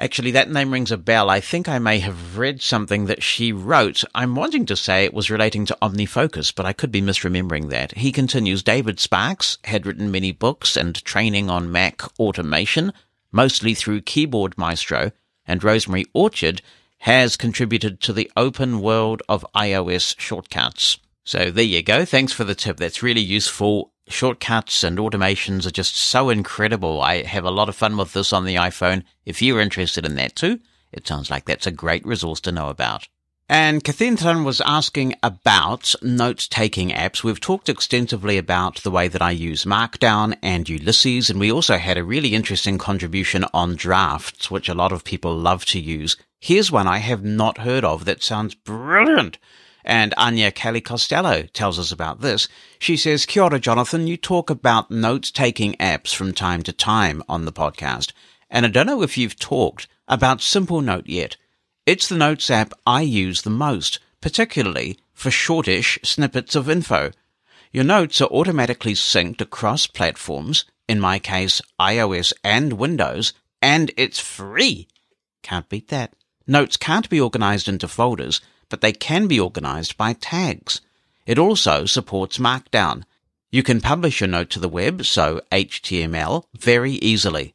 [0.00, 1.28] Actually, that name rings a bell.
[1.28, 4.04] I think I may have read something that she wrote.
[4.14, 7.96] I'm wanting to say it was relating to OmniFocus, but I could be misremembering that.
[7.96, 12.92] He continues, David Sparks had written many books and training on Mac automation,
[13.32, 15.10] mostly through Keyboard Maestro,
[15.44, 16.62] and Rosemary Orchard
[16.98, 20.98] has contributed to the open world of iOS shortcuts.
[21.24, 22.04] So there you go.
[22.04, 22.76] Thanks for the tip.
[22.76, 23.92] That's really useful.
[24.08, 27.02] Shortcuts and automations are just so incredible.
[27.02, 29.04] I have a lot of fun with this on the iPhone.
[29.24, 30.60] If you're interested in that too,
[30.92, 33.06] it sounds like that's a great resource to know about.
[33.50, 37.24] And Kevin Tran was asking about note-taking apps.
[37.24, 41.78] We've talked extensively about the way that I use Markdown and Ulysses, and we also
[41.78, 46.18] had a really interesting contribution on drafts, which a lot of people love to use.
[46.38, 49.38] Here's one I have not heard of that sounds brilliant.
[49.84, 52.48] And Anya Kelly Costello tells us about this.
[52.78, 57.44] She says, Kia ora, Jonathan, you talk about note-taking apps from time to time on
[57.44, 58.12] the podcast.
[58.50, 61.36] And I don't know if you've talked about Simplenote yet.
[61.86, 67.12] It's the Notes app I use the most, particularly for shortish snippets of info.
[67.72, 74.18] Your notes are automatically synced across platforms, in my case, iOS and Windows, and it's
[74.18, 74.88] free.
[75.42, 76.14] Can't beat that.
[76.46, 80.80] Notes can't be organized into folders, but they can be organized by tags.
[81.26, 83.04] It also supports Markdown.
[83.50, 87.54] You can publish a note to the web, so HTML, very easily.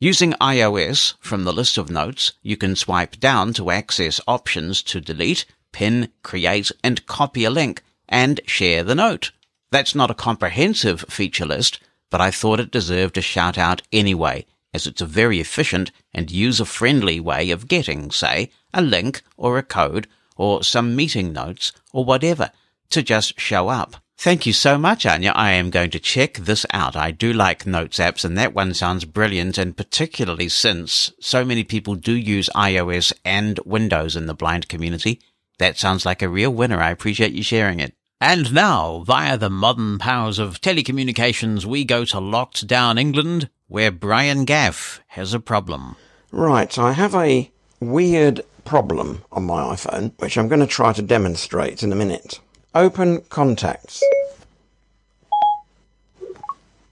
[0.00, 5.00] Using iOS from the list of notes, you can swipe down to access options to
[5.00, 9.30] delete, pin, create, and copy a link, and share the note.
[9.70, 11.80] That's not a comprehensive feature list,
[12.10, 16.30] but I thought it deserved a shout out anyway, as it's a very efficient and
[16.30, 21.72] user friendly way of getting, say, a link or a code or some meeting notes
[21.92, 22.50] or whatever
[22.90, 23.96] to just show up.
[24.16, 25.32] Thank you so much, Anya.
[25.34, 26.94] I am going to check this out.
[26.94, 31.64] I do like notes apps and that one sounds brilliant and particularly since so many
[31.64, 35.20] people do use iOS and Windows in the blind community.
[35.58, 36.80] That sounds like a real winner.
[36.80, 37.94] I appreciate you sharing it.
[38.20, 43.90] And now, via the modern powers of telecommunications, we go to locked down England, where
[43.90, 45.96] Brian Gaff has a problem.
[46.30, 47.50] Right, I have a
[47.80, 52.40] weird problem on my iPhone, which I'm going to try to demonstrate in a minute.
[52.74, 54.02] Open contacts.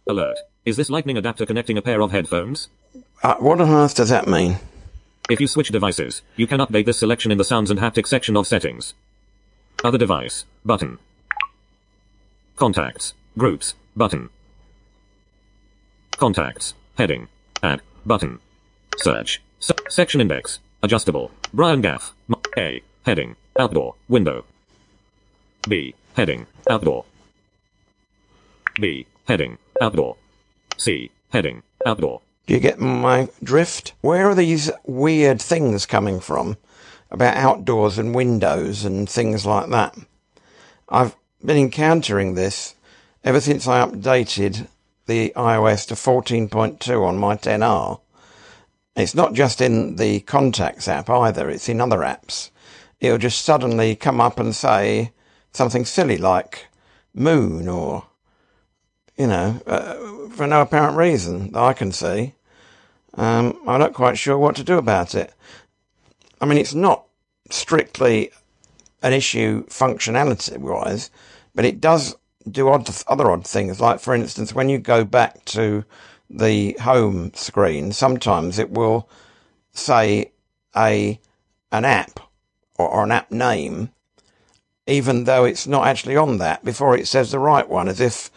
[0.07, 0.39] Alert.
[0.65, 2.69] Is this lightning adapter connecting a pair of headphones?
[3.23, 4.59] Uh, what on earth does that mean?
[5.31, 8.37] If you switch devices, you can update this selection in the sounds and haptic section
[8.37, 8.95] of settings.
[9.85, 10.99] Other device, button.
[12.57, 14.29] Contacts, groups, button.
[16.19, 17.29] Contacts, heading,
[17.63, 18.41] add, button.
[18.99, 21.31] Search, se- section index, adjustable.
[21.52, 22.14] Brian Gaff,
[22.56, 22.81] A.
[23.05, 24.44] heading, outdoor, window.
[25.68, 27.05] B, heading, outdoor.
[28.81, 30.16] B, heading, outdoor.
[30.77, 32.20] C, heading, outdoor.
[32.47, 33.94] Do you get my drift?
[34.01, 36.56] Where are these weird things coming from
[37.10, 39.98] about outdoors and windows and things like that?
[40.89, 42.77] I've been encountering this
[43.24, 44.68] ever since I updated
[45.06, 47.98] the iOS to 14.2 on my 10R.
[48.97, 52.51] It's not just in the Contacts app either, it's in other apps.
[53.01, 55.12] It'll just suddenly come up and say
[55.53, 56.67] something silly like
[57.15, 58.07] moon or,
[59.17, 62.35] you know, uh, for no apparent reason that I can see.
[63.15, 65.33] Um, I'm not quite sure what to do about it.
[66.41, 67.07] I mean, it's not
[67.51, 68.31] strictly
[69.03, 71.11] an issue functionality wise,
[71.55, 72.17] but it does
[72.51, 73.81] do odd, other odd things.
[73.81, 75.85] Like, for instance, when you go back to
[76.31, 79.09] the home screen, sometimes it will
[79.73, 80.32] say
[80.77, 81.20] a
[81.73, 82.20] an app
[82.78, 83.90] or, or an app name,
[84.86, 88.31] even though it's not actually on that before it says the right one, as if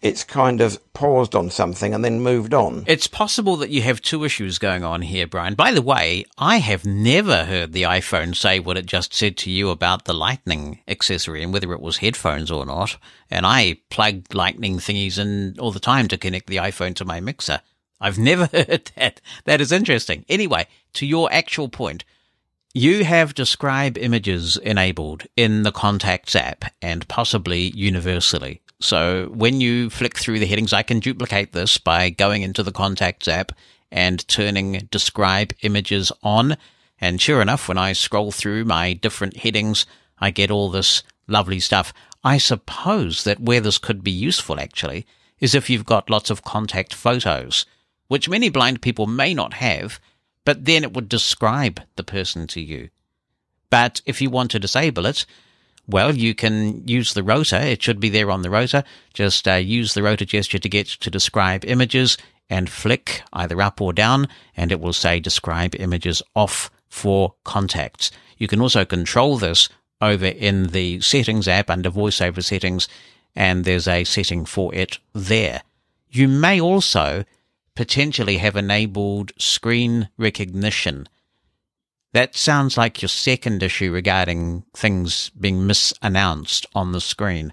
[0.00, 2.84] it's kind of paused on something and then moved on.
[2.86, 5.54] It's possible that you have two issues going on here, Brian.
[5.54, 9.50] By the way, I have never heard the iPhone say what it just said to
[9.50, 12.96] you about the Lightning accessory and whether it was headphones or not.
[13.28, 17.18] And I plug Lightning thingies in all the time to connect the iPhone to my
[17.18, 17.60] mixer.
[18.00, 19.20] I've never heard that.
[19.46, 20.24] That is interesting.
[20.28, 22.04] Anyway, to your actual point,
[22.72, 28.62] you have describe images enabled in the Contacts app and possibly universally.
[28.80, 32.72] So when you flick through the headings, I can duplicate this by going into the
[32.72, 33.52] Contacts app
[33.90, 36.56] and turning describe images on.
[37.00, 39.86] And sure enough, when I scroll through my different headings,
[40.18, 41.92] I get all this lovely stuff.
[42.22, 45.06] I suppose that where this could be useful actually
[45.40, 47.64] is if you've got lots of contact photos,
[48.08, 50.00] which many blind people may not have,
[50.44, 52.90] but then it would describe the person to you.
[53.70, 55.26] But if you want to disable it,
[55.88, 57.56] well, you can use the rotor.
[57.56, 58.84] It should be there on the rotor.
[59.14, 62.18] Just uh, use the rotor gesture to get to describe images
[62.50, 68.10] and flick either up or down, and it will say describe images off for contacts.
[68.36, 69.68] You can also control this
[70.00, 72.88] over in the settings app under voiceover settings,
[73.34, 75.62] and there's a setting for it there.
[76.10, 77.24] You may also
[77.74, 81.08] potentially have enabled screen recognition.
[82.12, 87.52] That sounds like your second issue regarding things being misannounced on the screen.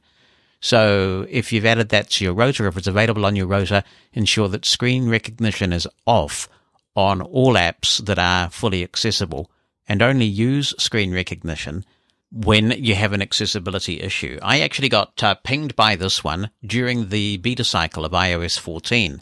[0.62, 3.84] So if you've added that to your rotor, if it's available on your rotor,
[4.14, 6.48] ensure that screen recognition is off
[6.96, 9.52] on all apps that are fully accessible
[9.88, 11.86] and only use screen recognition
[12.32, 14.40] when you have an accessibility issue.
[14.42, 19.22] I actually got uh, pinged by this one during the beta cycle of iOS 14.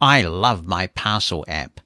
[0.00, 1.80] I love my Parcel app.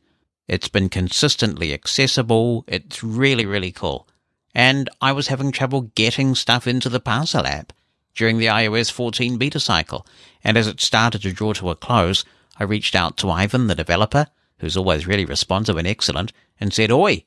[0.47, 2.65] It's been consistently accessible.
[2.67, 4.07] It's really, really cool.
[4.55, 7.73] And I was having trouble getting stuff into the Parcel app
[8.15, 10.07] during the iOS 14 beta cycle.
[10.43, 12.25] And as it started to draw to a close,
[12.59, 14.27] I reached out to Ivan, the developer,
[14.59, 17.25] who's always really responsive and excellent, and said, Oi,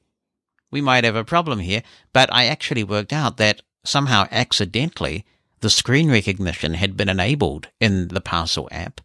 [0.71, 1.83] we might have a problem here.
[2.13, 5.25] But I actually worked out that somehow accidentally
[5.59, 9.01] the screen recognition had been enabled in the Parcel app.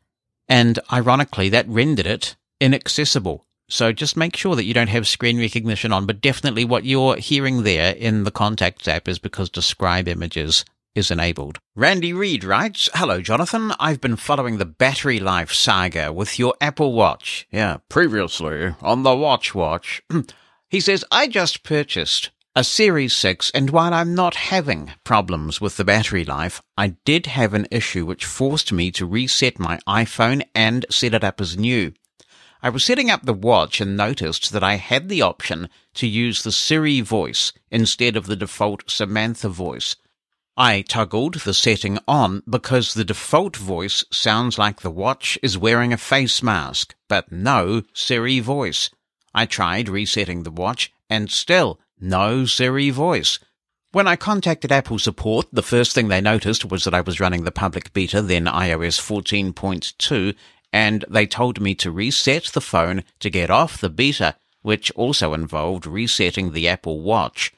[0.49, 3.47] And ironically, that rendered it inaccessible.
[3.73, 7.17] So just make sure that you don't have screen recognition on, but definitely what you're
[7.17, 11.59] hearing there in the Contacts app is because Describe Images is enabled.
[11.75, 13.73] Randy Reed writes, Hello, Jonathan.
[13.81, 17.49] I've been following the battery life saga with your Apple Watch.
[17.51, 20.03] Yeah, previously on the Watch Watch.
[20.69, 25.79] he says, I just purchased a Series 6, and while I'm not having problems with
[25.79, 30.43] the battery life, I did have an issue which forced me to reset my iPhone
[30.55, 31.95] and set it up as new.
[32.65, 36.43] I was setting up the watch and noticed that I had the option to use
[36.43, 39.97] the Siri voice instead of the default Samantha voice.
[40.57, 45.93] I toggled the setting on because the default voice sounds like the watch is wearing
[45.93, 48.91] a face mask, but no Siri voice.
[49.35, 53.41] I tried resetting the watch and still no Siri voice.
[53.91, 57.43] When I contacted Apple support, the first thing they noticed was that I was running
[57.43, 60.35] the public beta, then iOS 14.2,
[60.73, 65.35] and they told me to reset the phone to get off the beta, which also
[65.35, 67.53] involved resetting the Apple Watch.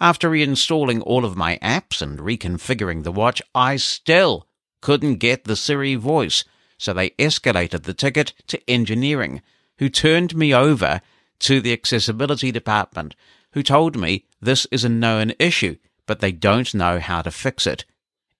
[0.00, 4.48] After reinstalling all of my apps and reconfiguring the watch, I still
[4.80, 6.44] couldn't get the Siri voice,
[6.76, 9.42] so they escalated the ticket to engineering,
[9.78, 11.00] who turned me over
[11.38, 13.14] to the accessibility department,
[13.52, 15.76] who told me this is a known issue,
[16.06, 17.84] but they don't know how to fix it.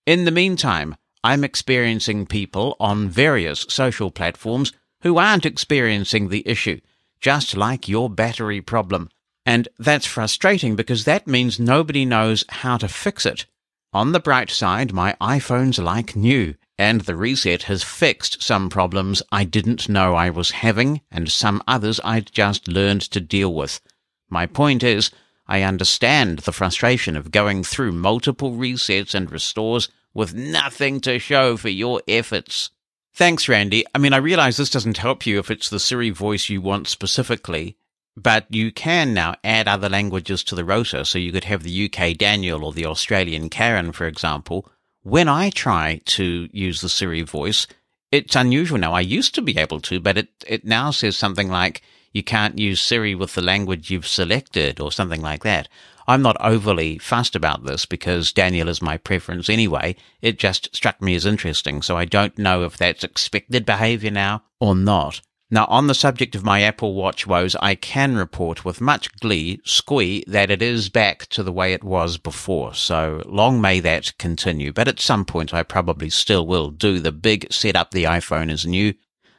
[0.05, 4.73] In the meantime, I'm experiencing people on various social platforms
[5.03, 6.81] who aren't experiencing the issue,
[7.20, 9.09] just like your battery problem.
[9.47, 13.47] And that's frustrating because that means nobody knows how to fix it.
[13.93, 19.23] On the bright side, my iPhone's like new, and the reset has fixed some problems
[19.31, 23.81] I didn't know I was having, and some others I'd just learned to deal with.
[24.31, 25.11] My point is,
[25.47, 31.56] I understand the frustration of going through multiple resets and restores with nothing to show
[31.56, 32.70] for your efforts.
[33.14, 33.84] Thanks, Randy.
[33.94, 36.89] I mean, I realize this doesn't help you if it's the Siri voice you want
[36.89, 37.76] specifically,
[38.16, 41.90] but you can now add other languages to the rota, so you could have the
[41.90, 44.68] UK Daniel or the Australian Karen, for example.
[45.02, 47.66] When I try to use the Siri voice,
[48.10, 48.93] it's unusual now.
[48.93, 51.82] I used to be able to, but it, it now says something like,
[52.12, 55.68] you can't use Siri with the language you've selected or something like that.
[56.07, 59.97] I'm not overly fussed about this because Daniel is my preference anyway.
[60.20, 64.43] It just struck me as interesting, so I don't know if that's expected behavior now
[64.61, 65.20] or not.
[65.51, 69.61] Now, on the subject of my Apple Watch woes, I can report with much glee,
[69.66, 72.73] squee, that it is back to the way it was before.
[72.73, 74.73] So long may that continue.
[74.73, 78.51] But at some point, I probably still will do the big set up the iPhone
[78.51, 78.95] is new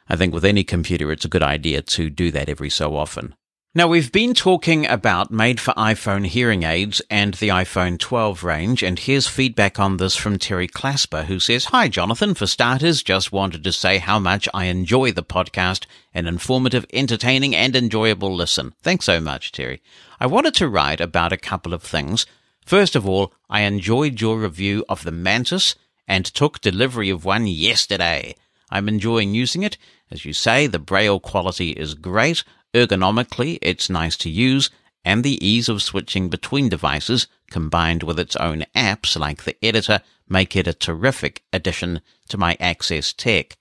[0.08, 3.34] I think with any computer, it's a good idea to do that every so often.
[3.76, 8.84] Now, we've been talking about made for iPhone hearing aids and the iPhone 12 range,
[8.84, 12.34] and here's feedback on this from Terry Clasper, who says, Hi, Jonathan.
[12.34, 17.56] For starters, just wanted to say how much I enjoy the podcast, an informative, entertaining,
[17.56, 18.74] and enjoyable listen.
[18.80, 19.82] Thanks so much, Terry.
[20.20, 22.26] I wanted to write about a couple of things.
[22.64, 25.74] First of all, I enjoyed your review of the Mantis
[26.06, 28.36] and took delivery of one yesterday.
[28.70, 29.78] I'm enjoying using it.
[30.12, 32.44] As you say, the braille quality is great.
[32.74, 34.68] Ergonomically, it's nice to use,
[35.04, 40.00] and the ease of switching between devices, combined with its own apps like the editor,
[40.28, 43.56] make it a terrific addition to my Access tech.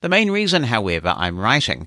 [0.00, 1.86] The main reason, however, I'm writing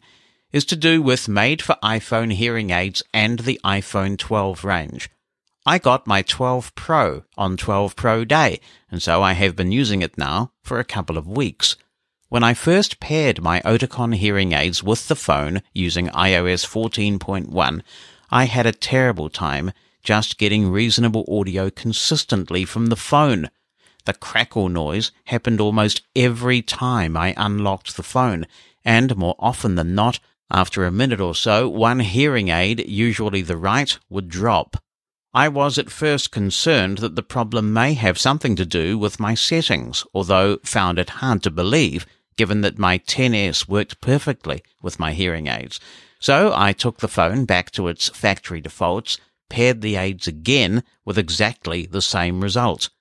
[0.51, 5.09] is to do with made for iPhone hearing aids and the iPhone 12 range.
[5.65, 8.59] I got my 12 Pro on 12 Pro Day,
[8.91, 11.75] and so I have been using it now for a couple of weeks.
[12.31, 17.81] When I first paired my Oticon hearing aids with the phone using iOS 14.1,
[18.29, 19.71] I had a terrible time
[20.03, 23.49] just getting reasonable audio consistently from the phone.
[24.05, 28.45] The crackle noise happened almost every time I unlocked the phone,
[28.85, 30.19] and more often than not,
[30.51, 34.77] after a minute or so, one hearing aid, usually the right, would drop.
[35.33, 39.33] I was at first concerned that the problem may have something to do with my
[39.33, 42.05] settings, although found it hard to believe
[42.39, 45.77] given that my 10S worked perfectly with my hearing aids.
[46.21, 49.17] So I took the phone back to its factory defaults,
[49.49, 52.91] paired the aids again with exactly the same result.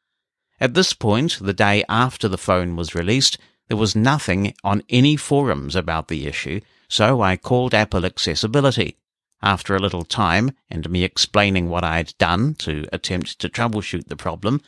[0.58, 3.38] At this point, the day after the phone was released,
[3.68, 8.96] there was nothing on any forums about the issue, so I called Apple Accessibility.
[9.40, 14.08] After a little time and me explaining what I had done to attempt to troubleshoot
[14.08, 14.62] the problem,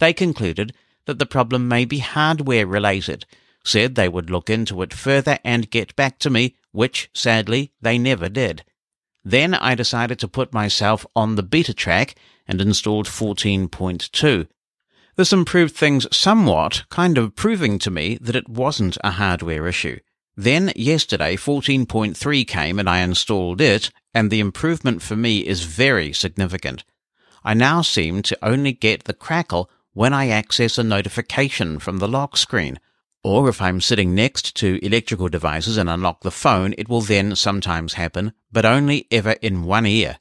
[0.00, 0.74] they concluded
[1.06, 3.24] that the problem may be hardware related
[3.64, 7.98] said they would look into it further and get back to me, which, sadly, they
[7.98, 8.64] never did.
[9.24, 12.16] Then I decided to put myself on the beta track
[12.48, 14.48] and installed 14.2.
[15.16, 20.00] This improved things somewhat, kind of proving to me that it wasn't a hardware issue.
[20.36, 26.12] Then yesterday 14.3 came and I installed it and the improvement for me is very
[26.12, 26.84] significant.
[27.44, 32.08] I now seem to only get the crackle when I access a notification from the
[32.08, 32.78] lock screen.
[33.24, 37.36] Or if I'm sitting next to electrical devices and unlock the phone, it will then
[37.36, 40.18] sometimes happen, but only ever in one ear.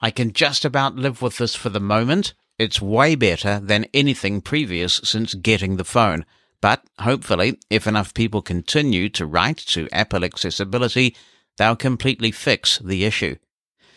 [0.00, 2.34] I can just about live with this for the moment.
[2.58, 6.26] It's way better than anything previous since getting the phone.
[6.60, 11.16] But hopefully, if enough people continue to write to Apple Accessibility,
[11.56, 13.36] they'll completely fix the issue.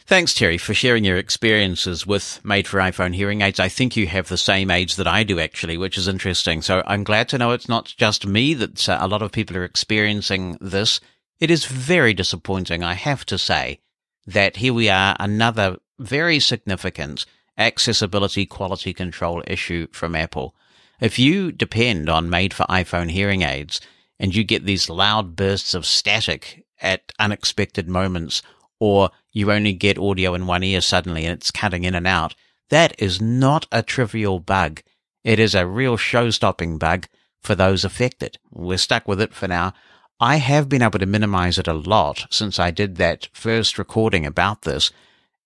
[0.08, 3.60] Thanks, Terry, for sharing your experiences with Made for iPhone hearing aids.
[3.60, 6.62] I think you have the same aids that I do, actually, which is interesting.
[6.62, 9.58] So I'm glad to know it's not just me that uh, a lot of people
[9.58, 11.00] are experiencing this.
[11.40, 13.80] It is very disappointing, I have to say,
[14.28, 17.26] that here we are, another very significant
[17.58, 20.54] accessibility quality control issue from Apple.
[21.00, 23.82] If you depend on made for iPhone hearing aids
[24.20, 28.44] and you get these loud bursts of static at unexpected moments,
[28.80, 32.34] or you only get audio in one ear suddenly and it's cutting in and out,
[32.70, 34.82] that is not a trivial bug.
[35.24, 37.08] It is a real show stopping bug
[37.44, 38.40] for those affected.
[38.50, 39.74] We're stuck with it for now.
[40.20, 44.26] I have been able to minimize it a lot since I did that first recording
[44.26, 44.90] about this.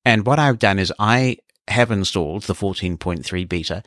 [0.06, 3.84] And what I've done is I have installed the 14.3 beta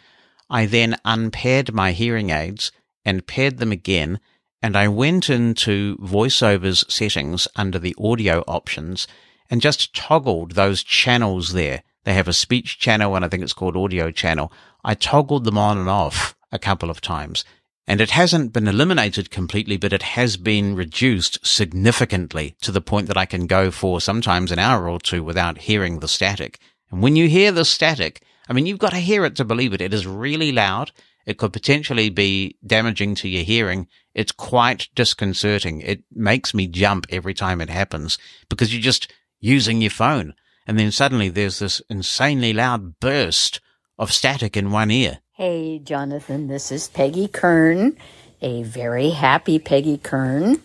[0.53, 2.73] I then unpaired my hearing aids
[3.07, 4.20] and paired them again,
[4.62, 9.09] and I went into VoiceOver's settings under the audio options
[9.51, 11.82] and just toggled those channels there.
[12.05, 14.52] They have a speech channel and I think it's called audio channel.
[14.85, 17.44] I toggled them on and off a couple of times.
[17.86, 23.09] And it hasn't been eliminated completely, but it has been reduced significantly to the point
[23.09, 26.60] that I can go for sometimes an hour or two without hearing the static.
[26.90, 29.73] And when you hear the static, I mean, you've got to hear it to believe
[29.73, 29.81] it.
[29.81, 30.93] It is really loud.
[31.27, 33.89] It could potentially be damaging to your hearing.
[34.14, 35.81] It's quite disconcerting.
[35.81, 39.12] It makes me jump every time it happens because you're just
[39.43, 40.32] using your phone.
[40.66, 43.60] And then suddenly there's this insanely loud burst
[43.98, 45.19] of static in one ear.
[45.32, 47.97] Hey, Jonathan, this is Peggy Kern,
[48.40, 50.62] a very happy Peggy Kern,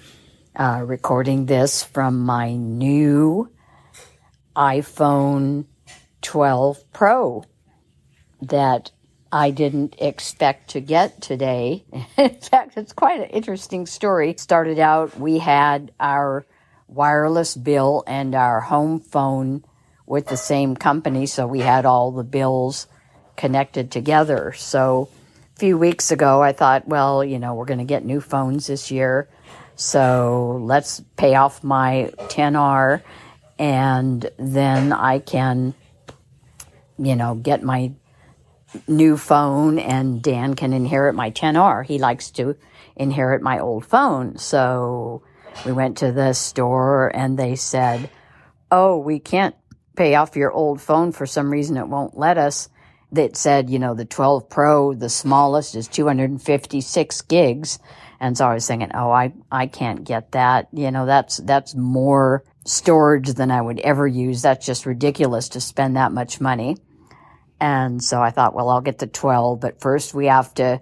[0.56, 3.52] uh, recording this from my new
[4.56, 5.66] iPhone
[6.22, 7.44] 12 Pro
[8.42, 8.92] that
[9.32, 11.86] I didn't expect to get today.
[12.18, 14.36] In fact, it's quite an interesting story.
[14.38, 16.46] Started out, we had our
[16.88, 19.64] wireless bill and our home phone
[20.06, 22.88] with the same company, so we had all the bills
[23.36, 24.54] connected together.
[24.54, 25.10] So
[25.56, 28.68] a few weeks ago, I thought, well, you know, we're going to get new phones
[28.68, 29.30] this year.
[29.76, 33.02] So let's pay off my 10R
[33.60, 35.74] and then I can,
[36.98, 37.92] you know, get my
[38.88, 41.86] new phone and Dan can inherit my 10R.
[41.86, 42.56] He likes to
[42.96, 44.38] inherit my old phone.
[44.38, 45.22] So
[45.66, 48.10] we went to the store and they said,
[48.72, 49.56] Oh, we can't
[49.96, 51.78] pay off your old phone for some reason.
[51.78, 52.70] It won't let us.
[53.14, 57.80] That said, you know, the 12 Pro, the smallest is 256 gigs.
[58.20, 60.68] And so I was thinking, oh, I, I can't get that.
[60.74, 64.42] You know, that's, that's more storage than I would ever use.
[64.42, 66.76] That's just ridiculous to spend that much money.
[67.60, 70.82] And so I thought, well, I'll get the 12, but first we have to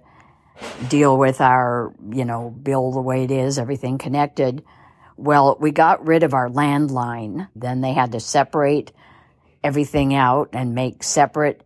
[0.88, 4.62] deal with our, you know, bill the way it is, everything connected.
[5.16, 7.48] Well, we got rid of our landline.
[7.56, 8.92] Then they had to separate
[9.64, 11.62] everything out and make separate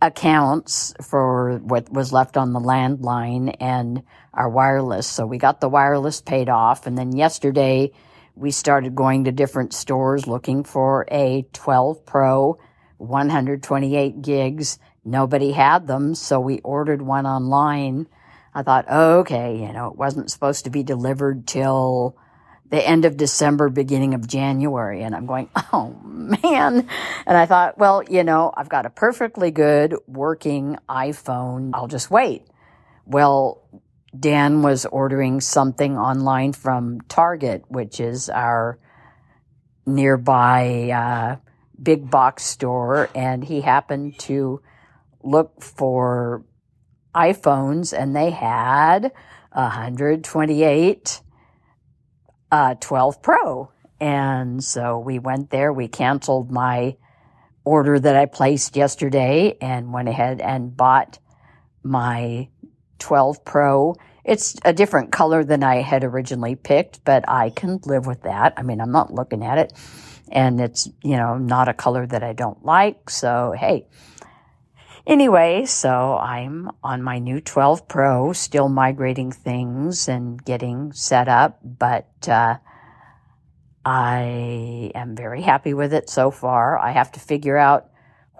[0.00, 4.02] accounts for what was left on the landline and
[4.34, 5.06] our wireless.
[5.06, 6.86] So we got the wireless paid off.
[6.86, 7.92] And then yesterday
[8.34, 12.58] we started going to different stores looking for a 12 Pro
[12.98, 14.78] 128 gigs.
[15.06, 18.08] Nobody had them, so we ordered one online.
[18.52, 22.16] I thought, oh, okay, you know, it wasn't supposed to be delivered till
[22.70, 25.04] the end of December, beginning of January.
[25.04, 26.88] And I'm going, oh man.
[27.24, 31.70] And I thought, well, you know, I've got a perfectly good working iPhone.
[31.72, 32.42] I'll just wait.
[33.04, 33.62] Well,
[34.18, 38.80] Dan was ordering something online from Target, which is our
[39.86, 41.36] nearby uh,
[41.80, 44.60] big box store and he happened to
[45.26, 46.44] look for
[47.14, 49.12] iPhones and they had
[49.52, 51.20] 128
[52.52, 53.72] uh, 12 Pro.
[53.98, 56.96] And so we went there, we canceled my
[57.64, 61.18] order that I placed yesterday and went ahead and bought
[61.82, 62.48] my
[62.98, 63.96] 12 Pro.
[64.24, 68.54] It's a different color than I had originally picked, but I can live with that.
[68.56, 69.72] I mean, I'm not looking at it
[70.30, 73.08] and it's, you know, not a color that I don't like.
[73.08, 73.86] So, hey,
[75.06, 81.60] Anyway, so I'm on my new 12 Pro, still migrating things and getting set up,
[81.62, 82.56] but uh,
[83.84, 86.76] I am very happy with it so far.
[86.76, 87.88] I have to figure out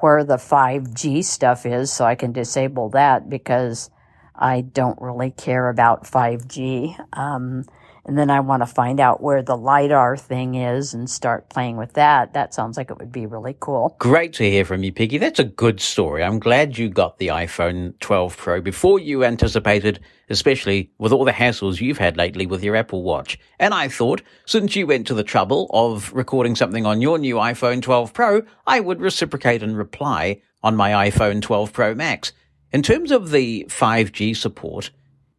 [0.01, 3.89] where the 5G stuff is so I can disable that because
[4.35, 6.97] I don't really care about 5G.
[7.17, 7.65] Um,
[8.07, 11.77] and then I want to find out where the LiDAR thing is and start playing
[11.77, 12.35] with that.
[12.35, 13.97] That sounds like it would be really cool.
[13.99, 15.19] Great to hear from you, Peggy.
[15.19, 16.23] That's a good story.
[16.23, 19.99] I'm glad you got the iPhone 12 Pro before you anticipated,
[20.31, 23.41] especially with all the hassles you've had lately with your Apple Watch.
[23.59, 27.35] And I thought, since you went to the trouble of recording something on your new
[27.35, 32.33] iPhone 12 Pro, I would reciprocate and reply on my iPhone 12 Pro Max.
[32.71, 34.91] In terms of the 5G support,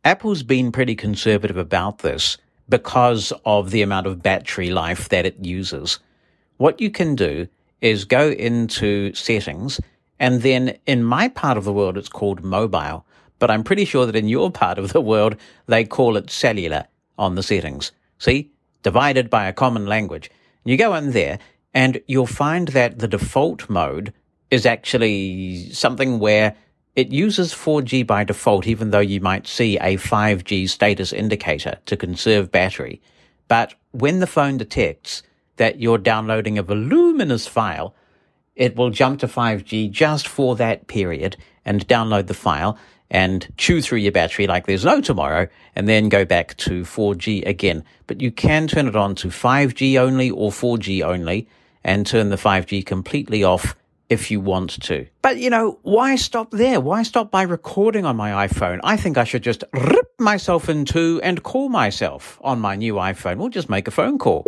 [0.04, 2.38] Apple's been pretty conservative about this
[2.70, 6.00] because of the amount of battery life that it uses.
[6.58, 7.48] What you can do
[7.82, 9.80] is go into settings
[10.20, 13.06] and then in my part of the world it's called mobile,
[13.40, 15.36] but I'm pretty sure that in your part of the world
[15.68, 16.86] they call it cellular
[17.18, 17.92] on the settings.
[18.18, 18.52] See?
[18.84, 20.32] Divided by a common language.
[20.64, 21.40] You go in there
[21.74, 24.14] and you'll find that the default mode
[24.50, 26.56] is actually something where
[26.98, 31.96] it uses 4G by default, even though you might see a 5G status indicator to
[31.96, 33.00] conserve battery.
[33.48, 35.22] But when the phone detects
[35.58, 37.94] that you're downloading a voluminous file,
[38.56, 42.80] it will jump to 5G just for that period and download the file
[43.12, 47.46] and chew through your battery like there's no tomorrow and then go back to 4G
[47.46, 47.84] again.
[48.08, 51.48] But you can turn it on to 5G only or 4G only
[51.84, 53.76] and turn the 5G completely off
[54.10, 55.08] if you want to.
[55.22, 56.80] But you know, why stop there?
[56.80, 58.80] Why stop by recording on my iPhone?
[58.84, 62.96] I think I should just rip myself in two and call myself on my new
[62.96, 63.38] iPhone.
[63.38, 64.46] We'll just make a phone call.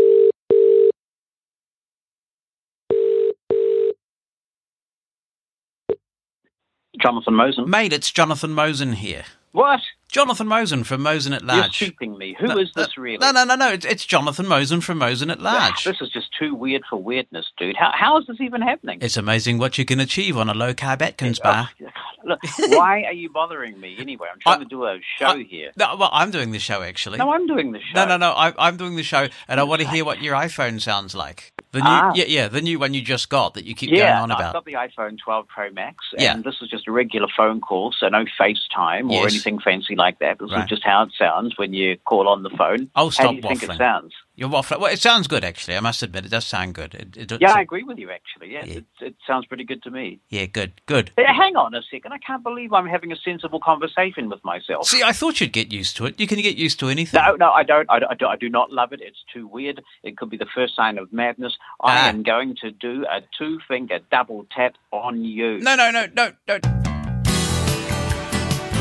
[7.02, 7.68] Jonathan Mosen.
[7.68, 9.23] Mate, it's Jonathan Mosen here.
[9.53, 9.80] What?
[10.10, 11.56] Jonathan Mosen from Mosen at Large.
[11.56, 11.72] You're Large.
[11.73, 12.36] cheaping me.
[12.40, 13.19] Who is No, this really?
[13.19, 13.69] No, no, no, no.
[13.69, 15.84] It's, it's Jonathan Mosen from Mosen at Large.
[15.84, 17.76] This is just too weird for weirdness, dude.
[17.77, 18.98] How, how is this even happening?
[19.02, 21.69] It's amazing what you can achieve on a low carb Atkins bar.
[21.80, 21.86] Oh,
[22.26, 22.40] look,
[22.72, 24.27] why are you bothering me anyway?
[24.34, 25.72] I'm trying to do a show here.
[25.77, 27.19] No, well, I'm doing the show actually.
[27.19, 27.94] No, I'm doing the show.
[27.94, 28.31] No, no, no.
[28.31, 31.53] I, I'm doing the show, and I want to hear what your iPhone sounds like.
[31.72, 32.12] The new, Ah.
[32.16, 34.40] yeah, yeah, the new one you just got that you keep yeah, going on about.
[34.41, 34.54] I've about.
[34.54, 36.36] got the iPhone 12 Pro Max, and Yeah.
[36.44, 39.34] this is just a regular phone call, so no FaceTime or Yes.
[39.34, 40.40] anything fancy like that.
[40.40, 40.64] This Right.
[40.64, 42.90] is just how it sounds when you call on the phone.
[42.96, 44.14] Oh, How stop do you think it sounds?
[44.40, 44.80] You're waffling.
[44.80, 45.76] Well, it sounds good actually.
[45.76, 46.95] I must admit, it does sound good.
[46.95, 48.53] It, it, Yeah, I agree with you, actually.
[48.53, 50.22] Yeah, It, it sounds pretty good to me.
[50.30, 51.11] yeah, good, good.
[51.18, 52.14] Hey, hang on a second.
[52.14, 54.88] I can't believe I'm having a sensible conversation with myself.
[54.88, 56.18] See, I thought you'd get used to it.
[56.20, 57.22] You can get used to anything.
[57.22, 57.86] No, no, I don't.
[57.91, 59.02] I, don't- I do, I do not love it.
[59.03, 59.82] It's too weird.
[60.03, 61.57] It could be the first sign of madness.
[61.82, 62.07] I Ah.
[62.10, 65.60] am going to do a two finger double tap on you.
[65.60, 66.60] No, no, no, no, no.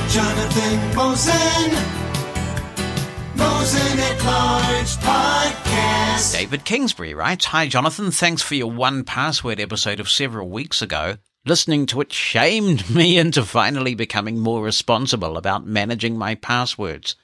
[0.08, 2.07] Jonathan Mosen.
[6.32, 8.10] David Kingsbury writes Hi, Jonathan.
[8.10, 11.18] Thanks for your 1Password episode of several weeks ago.
[11.44, 17.16] Listening to it shamed me into finally becoming more responsible about managing my passwords.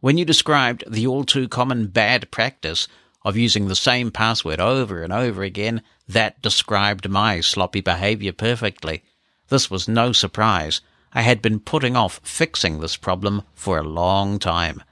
[0.00, 2.86] When you described the all too common bad practice
[3.24, 9.02] of using the same password over and over again, that described my sloppy behavior perfectly.
[9.48, 10.80] This was no surprise.
[11.12, 14.82] I had been putting off fixing this problem for a long time.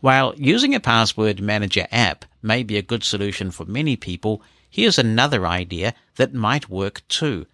[0.00, 4.98] While using a password manager app may be a good solution for many people, here's
[4.98, 7.46] another idea that might work too.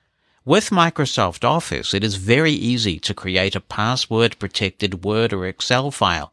[0.44, 5.90] With Microsoft Office, it is very easy to create a password protected Word or Excel
[5.90, 6.32] file.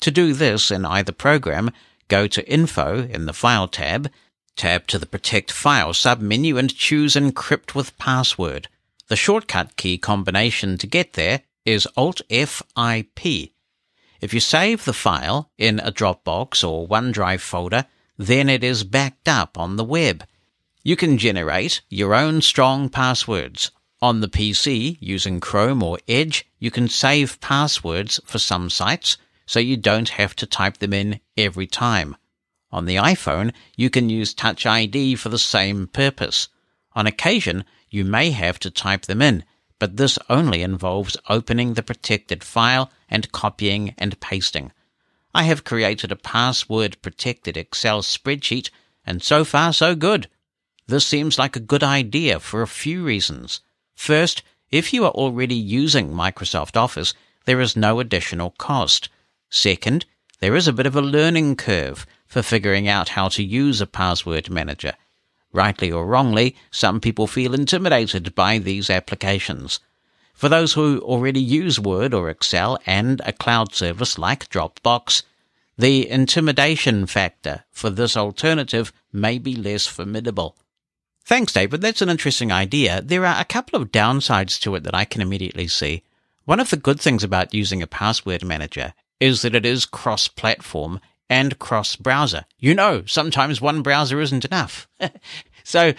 [0.00, 1.70] To do this in either program,
[2.08, 4.10] go to Info in the File tab,
[4.56, 8.66] tab to the Protect File submenu and choose Encrypt with Password.
[9.06, 13.51] The shortcut key combination to get there is Alt FIP.
[14.22, 17.86] If you save the file in a Dropbox or OneDrive folder,
[18.16, 20.24] then it is backed up on the web.
[20.84, 23.72] You can generate your own strong passwords.
[24.00, 29.58] On the PC, using Chrome or Edge, you can save passwords for some sites, so
[29.58, 32.16] you don't have to type them in every time.
[32.70, 36.48] On the iPhone, you can use Touch ID for the same purpose.
[36.94, 39.42] On occasion, you may have to type them in,
[39.82, 44.70] but this only involves opening the protected file and copying and pasting.
[45.34, 48.70] I have created a password protected Excel spreadsheet,
[49.04, 50.28] and so far so good.
[50.86, 53.58] This seems like a good idea for a few reasons.
[53.96, 57.12] First, if you are already using Microsoft Office,
[57.44, 59.08] there is no additional cost.
[59.50, 60.06] Second,
[60.38, 63.88] there is a bit of a learning curve for figuring out how to use a
[63.88, 64.92] password manager.
[65.52, 69.80] Rightly or wrongly, some people feel intimidated by these applications.
[70.34, 75.22] For those who already use Word or Excel and a cloud service like Dropbox,
[75.76, 80.56] the intimidation factor for this alternative may be less formidable.
[81.24, 81.80] Thanks, David.
[81.80, 83.00] That's an interesting idea.
[83.02, 86.02] There are a couple of downsides to it that I can immediately see.
[86.44, 90.26] One of the good things about using a password manager is that it is cross
[90.26, 91.00] platform
[91.32, 92.44] and cross browser.
[92.58, 94.86] You know, sometimes one browser isn't enough.
[95.64, 95.94] so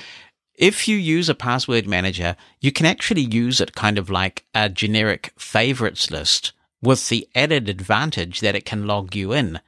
[0.53, 4.69] if you use a password manager, you can actually use it kind of like a
[4.69, 6.53] generic favorites list
[6.83, 9.59] with the added advantage that it can log you in.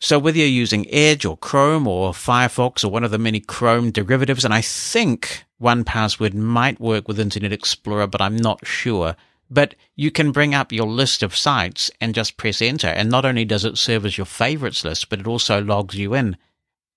[0.00, 3.90] So whether you're using Edge or Chrome or Firefox or one of the many Chrome
[3.90, 9.16] derivatives, and I think 1Password might work with Internet Explorer, but I'm not sure.
[9.50, 12.88] But you can bring up your list of sites and just press enter.
[12.88, 16.14] And not only does it serve as your favorites list, but it also logs you
[16.14, 16.36] in.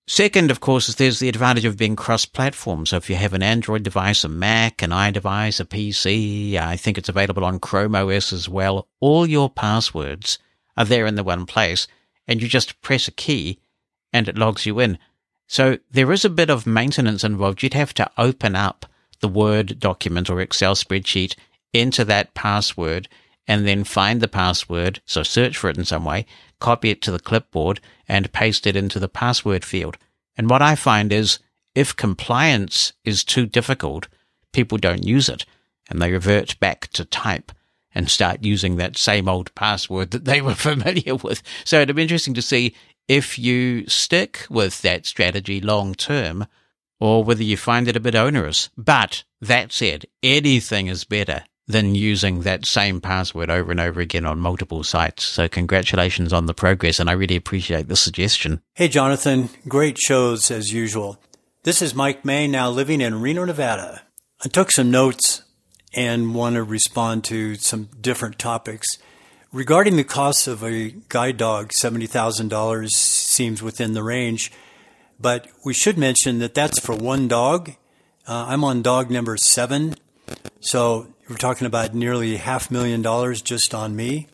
[0.08, 2.86] Second, of course, is there's the advantage of being cross-platform.
[2.86, 6.98] So if you have an Android device, a Mac, an iDevice, a PC, I think
[6.98, 8.88] it's available on Chrome OS as well.
[9.00, 10.38] All your passwords
[10.76, 11.88] are there in the one place
[12.28, 13.60] and you just press a key
[14.12, 14.98] and it logs you in.
[15.48, 17.64] So there is a bit of maintenance involved.
[17.64, 18.86] You'd have to open up
[19.22, 21.36] the Word document or Excel spreadsheet
[21.74, 23.08] into that password
[23.48, 25.02] and then find the password.
[25.06, 26.26] So search for it in some way,
[26.60, 29.98] copy it to the clipboard and paste it into the password field.
[30.38, 31.40] And what I find is
[31.76, 34.08] if compliance is too difficult,
[34.54, 35.46] people don't use it
[35.90, 37.52] and they revert back to type
[37.94, 41.42] and start using that same old password that they were familiar with.
[41.66, 42.76] So it'd be interesting to see
[43.08, 46.48] if you stick with that strategy long term
[47.00, 48.70] or whether you find it a bit onerous.
[48.78, 54.26] But that said, anything is better than using that same password over and over again
[54.26, 55.24] on multiple sites.
[55.24, 58.62] So congratulations on the progress and I really appreciate the suggestion.
[58.76, 59.50] Hey, Jonathan.
[59.68, 61.20] Great shows as usual.
[61.64, 64.02] This is Mike May, now living in Reno, Nevada.
[64.44, 65.44] I took some notes
[65.94, 68.98] and want to respond to some different topics.
[69.54, 74.52] Regarding the cost of a guide dog, $70,000 seems within the range,
[75.20, 77.72] but we should mention that that's for one dog.
[78.28, 79.96] Uh, I'm on dog number seven,
[80.62, 84.28] so we're talking about nearly half million dollars just on me.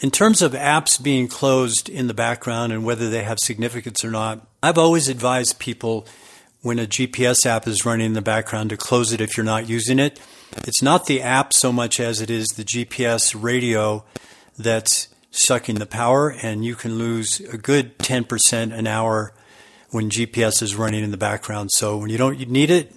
[0.00, 4.10] In terms of apps being closed in the background and whether they have significance or
[4.10, 6.06] not, I've always advised people
[6.62, 9.68] when a GPS app is running in the background to close it if you're not
[9.68, 10.18] using it
[10.66, 14.04] it's not the app so much as it is the GPS radio
[14.58, 19.32] that's sucking the power, and you can lose a good 10% an hour
[19.90, 21.70] when GPS is running in the background.
[21.72, 22.92] So when you don't need it,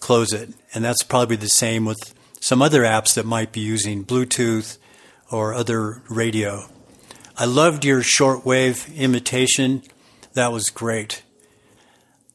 [0.00, 0.50] close it.
[0.74, 4.78] And that's probably the same with some other apps that might be using Bluetooth
[5.30, 6.68] or other radio.
[7.36, 9.82] I loved your shortwave imitation.
[10.34, 11.22] That was great.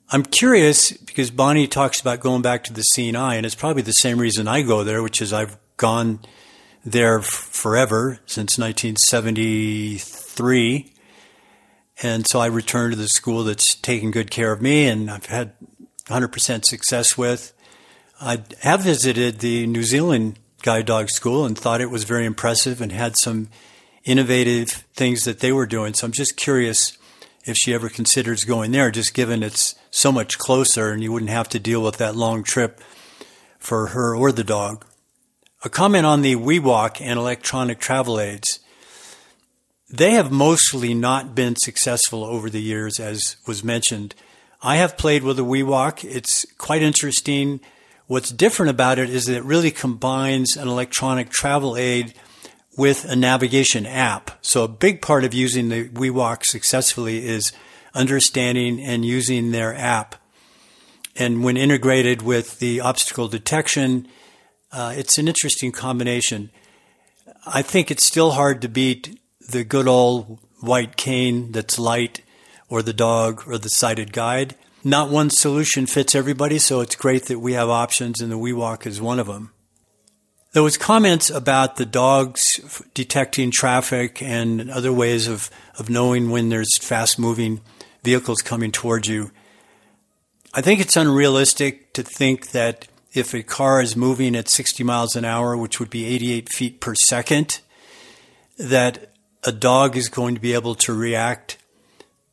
[0.10, 3.94] I'm curious because Bonnie talks about going back to the CNI, and it's probably the
[3.94, 6.20] same reason I go there, which is I've gone
[6.86, 10.94] there f- forever since 1973.
[12.02, 15.28] And so I returned to the school that's taken good care of me and I've
[15.28, 15.54] had
[16.08, 17.53] 100% success with.
[18.24, 22.80] I have visited the New Zealand guide dog school and thought it was very impressive
[22.80, 23.50] and had some
[24.06, 25.94] innovative things that they were doing.
[25.94, 26.98] So I'm just curious
[27.44, 31.32] if she ever considers going there, just given it's so much closer and you wouldn't
[31.32, 32.80] have to deal with that long trip
[33.60, 34.86] for her or the dog.
[35.66, 38.62] A comment on the WeWalk and electronic travel aids.
[39.90, 44.16] They have mostly not been successful over the years, as was mentioned.
[44.62, 46.06] I have played with a WeWalk.
[46.10, 47.60] It's quite interesting.
[48.08, 52.14] What's different about it is that it really combines an electronic travel aid
[52.78, 54.32] with a navigation app.
[54.42, 57.54] So a big part of using the WeWalk successfully is
[57.94, 60.16] understanding and using their app.
[61.16, 64.08] And when integrated with the obstacle detection,
[64.72, 66.50] uh, it's an interesting combination.
[67.46, 69.20] I think it's still hard to beat
[69.50, 72.22] the good old white cane that's light
[72.68, 74.56] or the dog or the sighted guide.
[74.84, 78.86] Not one solution fits everybody, so it's great that we have options and the WeWalk
[78.86, 79.54] is one of them.
[80.52, 82.44] There was comments about the dogs
[82.94, 85.50] detecting traffic and other ways of,
[85.80, 87.62] of knowing when there's fast moving
[88.04, 89.32] vehicles coming towards you.
[90.54, 95.16] I think it's unrealistic to think that if a car is moving at 60 miles
[95.16, 97.62] an hour, which would be 88 feet per second,
[98.58, 99.12] that
[99.44, 101.58] a dog is going to be able to react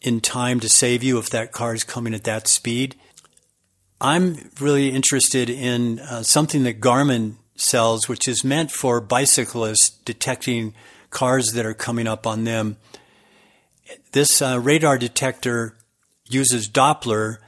[0.00, 2.96] in time to save you if that car is coming at that speed.
[4.00, 10.74] I'm really interested in uh, something that Garmin sells, which is meant for bicyclists detecting
[11.10, 12.78] cars that are coming up on them.
[14.12, 15.76] This uh, radar detector
[16.26, 17.38] uses Doppler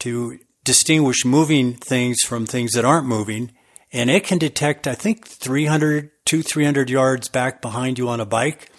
[0.00, 3.52] to distinguish moving things from things that aren't moving,
[3.92, 8.26] and it can detect, I think, 300, to 300 yards back behind you on a
[8.26, 8.70] bike.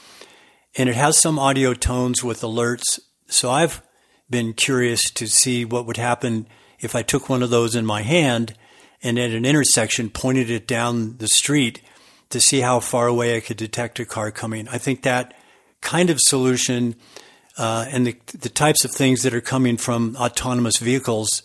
[0.78, 3.00] And it has some audio tones with alerts.
[3.30, 3.82] So I've
[4.30, 6.48] been curious to see what would happen
[6.80, 8.56] if I took one of those in my hand
[9.04, 11.82] and at an intersection pointed it down the street
[12.30, 14.68] to see how far away I could detect a car coming.
[14.68, 15.34] I think that
[15.82, 16.96] kind of solution
[17.58, 21.42] uh, and the, the types of things that are coming from autonomous vehicles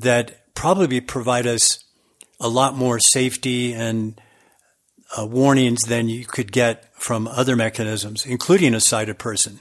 [0.00, 1.82] that probably provide us
[2.40, 4.20] a lot more safety and
[5.16, 9.60] uh, warnings than you could get from other mechanisms, including a sighted person.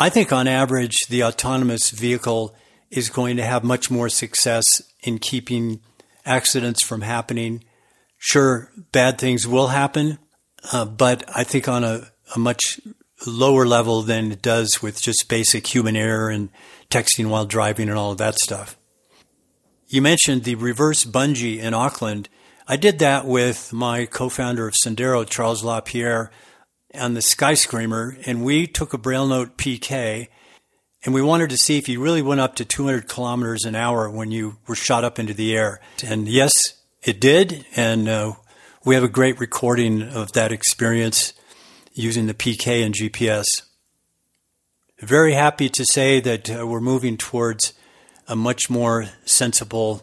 [0.00, 2.54] I think on average, the autonomous vehicle
[2.88, 4.64] is going to have much more success
[5.02, 5.80] in keeping
[6.24, 7.64] accidents from happening.
[8.16, 10.18] Sure, bad things will happen,
[10.72, 12.80] uh, but I think on a, a much
[13.26, 16.50] lower level than it does with just basic human error and
[16.90, 18.76] texting while driving and all of that stuff.
[19.88, 22.28] You mentioned the reverse bungee in Auckland.
[22.68, 26.30] I did that with my co-founder of Sendero, Charles LaPierre,
[26.94, 30.28] on the Skyscreamer, and we took a Braille Note PK,
[31.04, 34.10] and we wanted to see if you really went up to 200 kilometers an hour
[34.10, 35.80] when you were shot up into the air.
[36.04, 36.52] And yes,
[37.02, 38.32] it did, and uh,
[38.84, 41.34] we have a great recording of that experience
[41.92, 43.44] using the PK and GPS.
[45.00, 47.72] Very happy to say that uh, we're moving towards
[48.26, 50.02] a much more sensible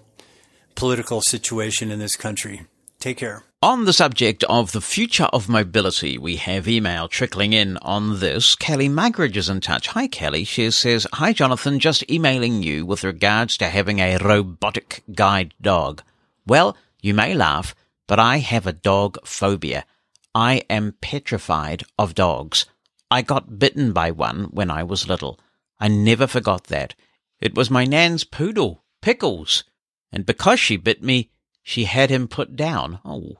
[0.76, 2.66] political situation in this country.
[3.06, 3.44] Take care.
[3.62, 8.56] On the subject of the future of mobility, we have email trickling in on this.
[8.56, 9.90] Kelly Muggeridge is in touch.
[9.90, 10.44] Hi, Kelly.
[10.44, 11.78] She says, Hi, Jonathan.
[11.78, 16.02] Just emailing you with regards to having a robotic guide dog.
[16.48, 17.76] Well, you may laugh,
[18.08, 19.86] but I have a dog phobia.
[20.34, 22.66] I am petrified of dogs.
[23.12, 25.40] I got bitten by one when I was little.
[25.80, 26.96] I never forgot that.
[27.40, 29.64] It was my nan's poodle, Pickles,
[30.12, 31.30] and because she bit me,
[31.68, 33.00] she had him put down.
[33.04, 33.40] Oh.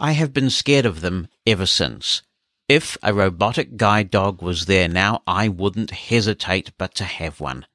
[0.00, 2.22] I have been scared of them ever since.
[2.68, 7.66] If a robotic guide dog was there now, I wouldn't hesitate but to have one.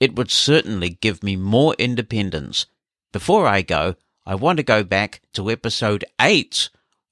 [0.00, 2.66] It would certainly give me more independence.
[3.12, 3.94] Before I go,
[4.26, 6.70] I want to go back to episode 8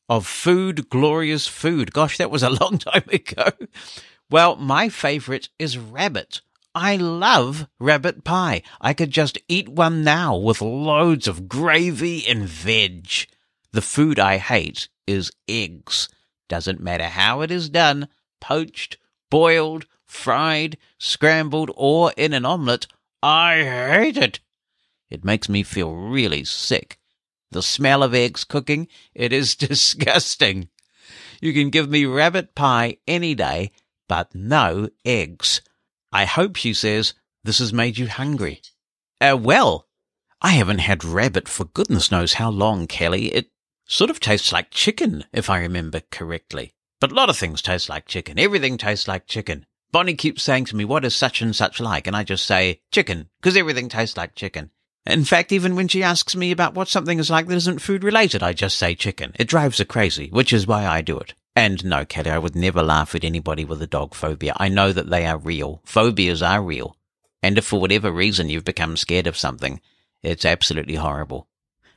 [0.08, 1.92] of Food, Glorious Food.
[1.92, 3.50] Gosh, that was a long time ago.
[4.28, 6.40] Well, my favorite is rabbit.
[6.74, 8.62] I love rabbit pie.
[8.80, 13.26] I could just eat one now with loads of gravy and veg.
[13.72, 16.08] The food I hate is eggs.
[16.48, 18.08] Doesn't matter how it is done,
[18.40, 18.96] poached,
[19.30, 22.86] boiled, fried, scrambled, or in an omelette.
[23.22, 24.40] I hate it.
[25.10, 26.98] It makes me feel really sick.
[27.50, 30.70] The smell of eggs cooking, it is disgusting.
[31.42, 33.72] You can give me rabbit pie any day,
[34.08, 35.60] but no eggs.
[36.12, 37.14] I hope, she says,
[37.44, 38.60] this has made you hungry.
[39.20, 39.88] Uh, well,
[40.40, 43.32] I haven't had rabbit for goodness knows how long, Kelly.
[43.32, 43.50] It
[43.86, 46.74] sort of tastes like chicken, if I remember correctly.
[47.00, 48.38] But a lot of things taste like chicken.
[48.38, 49.66] Everything tastes like chicken.
[49.90, 52.06] Bonnie keeps saying to me, what is such and such like?
[52.06, 54.70] And I just say, chicken, because everything tastes like chicken.
[55.04, 58.04] In fact, even when she asks me about what something is like that isn't food
[58.04, 59.32] related, I just say chicken.
[59.34, 61.34] It drives her crazy, which is why I do it.
[61.54, 64.54] And no, Kelly, I would never laugh at anybody with a dog phobia.
[64.56, 65.82] I know that they are real.
[65.84, 66.96] Phobias are real.
[67.42, 69.80] And if for whatever reason you've become scared of something,
[70.22, 71.48] it's absolutely horrible.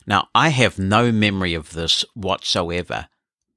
[0.05, 3.07] Now, I have no memory of this whatsoever,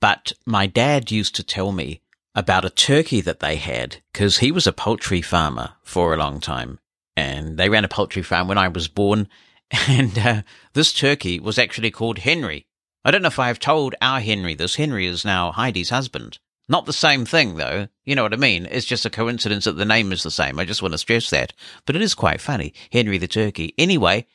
[0.01, 2.03] but my dad used to tell me
[2.35, 6.41] about a turkey that they had because he was a poultry farmer for a long
[6.41, 6.79] time
[7.19, 9.29] and they ran a poultry farm when I was born.
[9.87, 10.43] And uh,
[10.73, 12.68] this turkey was actually called Henry.
[13.05, 14.77] I don't know if I have told our Henry this.
[14.77, 16.39] Henry is now Heidi's husband.
[16.69, 17.89] Not the same thing, though.
[18.05, 18.67] You know what I mean?
[18.71, 20.59] It's just a coincidence that the name is the same.
[20.59, 21.53] I just want to stress that.
[21.87, 22.75] But it is quite funny.
[22.93, 23.75] Henry the turkey.
[23.79, 24.27] Anyway,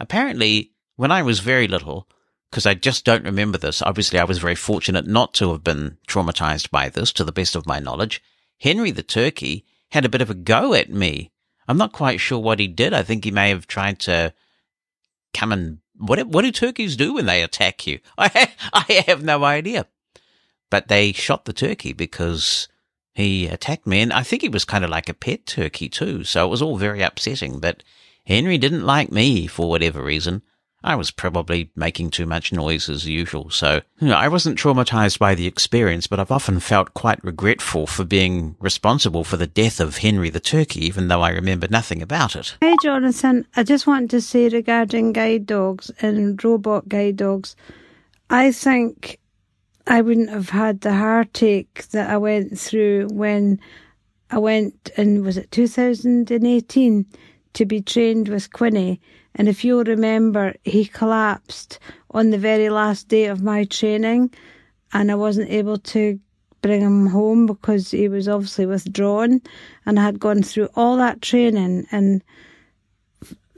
[0.00, 2.08] apparently, when I was very little,
[2.50, 5.98] because I just don't remember this, obviously I was very fortunate not to have been
[6.08, 8.22] traumatized by this, to the best of my knowledge.
[8.58, 11.32] Henry the turkey had a bit of a go at me
[11.68, 12.92] I'm not quite sure what he did.
[12.92, 14.34] I think he may have tried to
[15.32, 18.00] come and what what do turkeys do when they attack you?
[18.18, 19.86] I I have no idea.
[20.70, 22.68] But they shot the turkey because
[23.14, 26.24] he attacked me, and I think he was kind of like a pet turkey too.
[26.24, 27.60] So it was all very upsetting.
[27.60, 27.82] But
[28.26, 30.42] Henry didn't like me for whatever reason.
[30.84, 35.18] I was probably making too much noise as usual, so you know, I wasn't traumatized
[35.18, 39.80] by the experience, but I've often felt quite regretful for being responsible for the death
[39.80, 42.56] of Henry the turkey, even though I remember nothing about it.
[42.60, 47.54] Hey Jonathan, I just want to say regarding guide dogs and robot guide dogs,
[48.30, 49.20] I think
[49.86, 53.60] I wouldn't have had the heartache that I went through when
[54.30, 57.06] I went in, was it 2018,
[57.52, 59.00] to be trained with Quinny
[59.34, 61.78] And if you'll remember, he collapsed
[62.10, 64.32] on the very last day of my training,
[64.92, 66.20] and I wasn't able to
[66.60, 69.40] bring him home because he was obviously withdrawn,
[69.86, 72.22] and I had gone through all that training and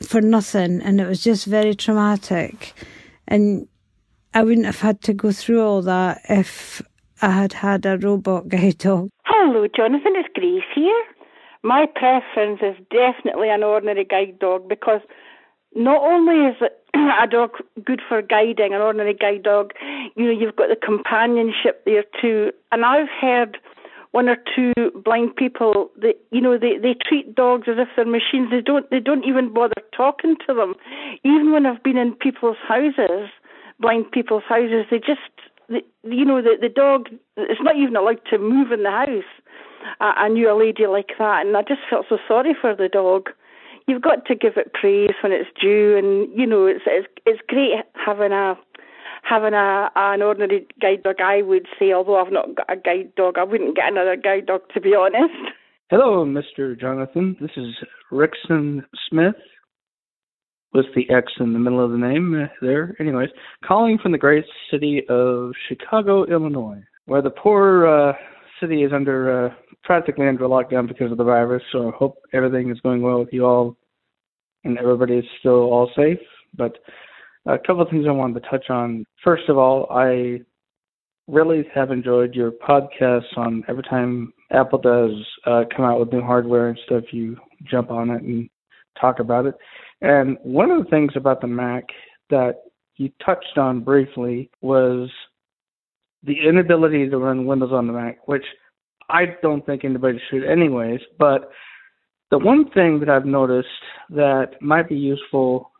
[0.02, 2.74] for nothing, and it was just very traumatic.
[3.28, 3.68] And
[4.32, 6.82] I wouldn't have had to go through all that if
[7.22, 9.10] I had had a robot guide dog.
[9.24, 10.14] Hello, Jonathan.
[10.16, 11.04] It's Grace here.
[11.62, 15.00] My preference is definitely an ordinary guide dog because
[15.74, 16.56] not only is
[16.94, 17.50] a dog
[17.84, 19.72] good for guiding, an ordinary guide dog,
[20.16, 22.52] you know, you've got the companionship there too.
[22.72, 23.58] And I've heard
[24.12, 24.72] one or two
[25.04, 28.50] blind people that you know they they treat dogs as if they're machines.
[28.50, 30.74] They don't they don't even bother talking to them.
[31.24, 33.28] Even when i've been in people's houses
[33.80, 35.20] blind people's houses they just
[35.68, 39.32] the, you know the the dog it's not even allowed to move in the house
[40.00, 41.44] I, I knew a lady like that.
[41.44, 43.30] And i just felt so sorry for the dog
[43.86, 47.40] you've got to give it praise when it's due and you know it's it's it's
[47.48, 48.54] great having a
[49.22, 53.14] having a an ordinary guide dog, I would say, although I've not got a guide
[53.16, 55.34] dog, I wouldn't get another guide dog to be honest.
[55.90, 56.78] Hello, Mr.
[56.78, 57.36] Jonathan.
[57.40, 57.74] This is
[58.12, 59.34] Rickson Smith
[60.72, 62.96] with the X in the middle of the name uh, there.
[62.98, 63.28] Anyways,
[63.64, 68.12] calling from the great city of Chicago, Illinois, where the poor uh,
[68.60, 69.54] city is under uh,
[69.84, 71.62] practically under lockdown because of the virus.
[71.72, 73.76] So I hope everything is going well with you all
[74.64, 76.18] and everybody is still all safe.
[76.56, 76.78] But
[77.46, 79.04] a couple of things I wanted to touch on.
[79.22, 80.40] First of all, I
[81.28, 85.12] really have enjoyed your podcasts on every time Apple does
[85.46, 88.48] uh, come out with new hardware and stuff, you jump on it and
[89.00, 89.54] talk about it.
[90.00, 91.84] And one of the things about the Mac
[92.30, 92.62] that
[92.96, 95.10] you touched on briefly was
[96.22, 98.44] the inability to run Windows on the Mac, which
[99.10, 101.00] I don't think anybody should anyways.
[101.18, 101.50] But
[102.30, 103.68] the one thing that I've noticed
[104.10, 105.70] that might be useful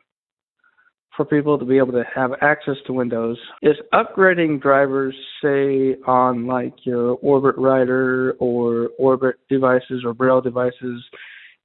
[1.17, 6.47] for people to be able to have access to Windows is upgrading drivers, say on
[6.47, 11.05] like your Orbit Writer or Orbit devices or Braille devices,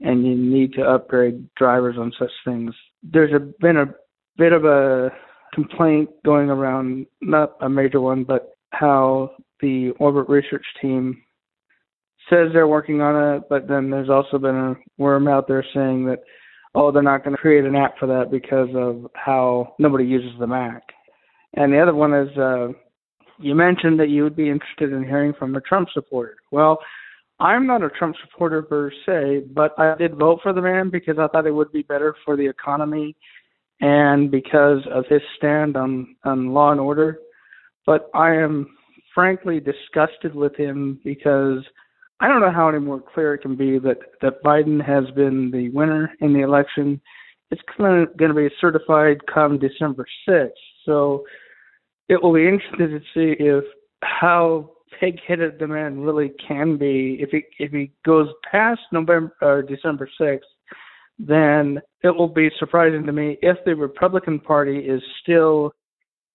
[0.02, 2.74] and you need to upgrade drivers on such things.
[3.04, 3.94] There's a, been a
[4.38, 5.12] bit of a
[5.54, 9.32] complaint going around, not a major one, but how
[9.62, 11.22] the Orbit research team
[12.30, 16.06] says they're working on it, but then there's also been a worm out there saying
[16.06, 16.20] that
[16.76, 20.38] oh, they're not going to create an app for that because of how nobody uses
[20.40, 20.84] the Mac.
[21.56, 22.68] And the other one is uh,
[23.40, 26.36] you mentioned that you would be interested in hearing from a Trump supporter.
[26.52, 26.80] Well,
[27.40, 31.18] I'm not a Trump supporter per se, but I did vote for the man because
[31.18, 33.16] I thought it would be better for the economy
[33.82, 37.20] and because of his stand on, on law and order.
[37.86, 38.68] But I am
[39.16, 41.64] frankly disgusted with him because–
[42.22, 45.52] I don't know how any more clear it can be that that Biden has been
[45.52, 47.00] the winner in the election.
[47.52, 50.50] It's going to be certified come December 6th.
[50.86, 51.24] So
[52.10, 53.64] it will be interesting to see if
[54.04, 57.18] how pig-headed the man really can be.
[57.20, 60.40] If he if he goes past November or December 6th,
[61.18, 65.72] then it will be surprising to me if the Republican Party is still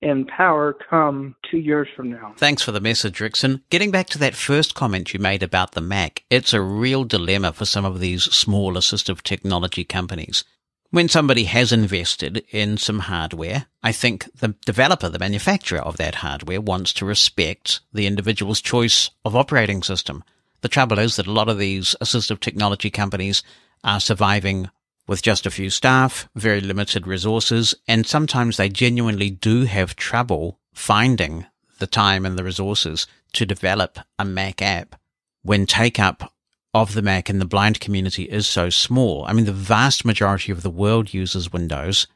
[0.05, 2.35] in power come two years from now.
[2.37, 3.63] Thanks for the message, Rickson.
[3.71, 7.53] Getting back to that first comment you made about the Mac, it's a real dilemma
[7.53, 10.45] for some of these small assistive technology companies.
[10.91, 16.17] When somebody has invested in some hardware, I think the developer, the manufacturer of that
[16.17, 20.23] hardware wants to respect the individual's choice of operating system.
[20.61, 23.43] The trouble is that a lot of these assistive technology companies
[23.83, 24.71] are surviving
[25.07, 30.59] with just a few staff, very limited resources, and sometimes they genuinely do have trouble
[30.73, 31.47] finding
[31.79, 34.97] the time and the resources to develop a Mac app
[35.43, 36.33] when take up
[36.73, 39.25] of the Mac in the blind community is so small.
[39.27, 42.07] I mean, the vast majority of the world uses Windows.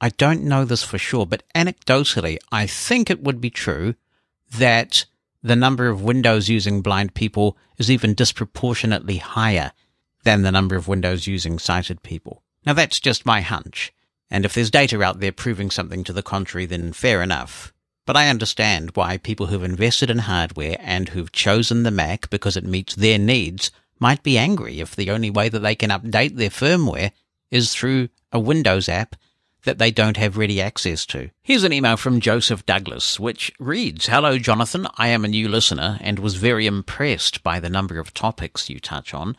[0.00, 3.94] I don't know this for sure, but anecdotally, I think it would be true
[4.56, 5.04] that
[5.42, 9.72] the number of Windows using blind people is even disproportionately higher
[10.28, 12.42] than the number of Windows using sighted people.
[12.66, 13.94] Now that's just my hunch,
[14.30, 17.72] and if there's data out there proving something to the contrary, then fair enough.
[18.04, 22.58] But I understand why people who've invested in hardware and who've chosen the Mac because
[22.58, 26.36] it meets their needs might be angry if the only way that they can update
[26.36, 27.12] their firmware
[27.50, 29.16] is through a Windows app
[29.64, 31.30] that they don't have ready access to.
[31.42, 34.88] Here's an email from Joseph Douglas, which reads, Hello, Jonathan.
[34.98, 38.78] I am a new listener and was very impressed by the number of topics you
[38.78, 39.38] touch on.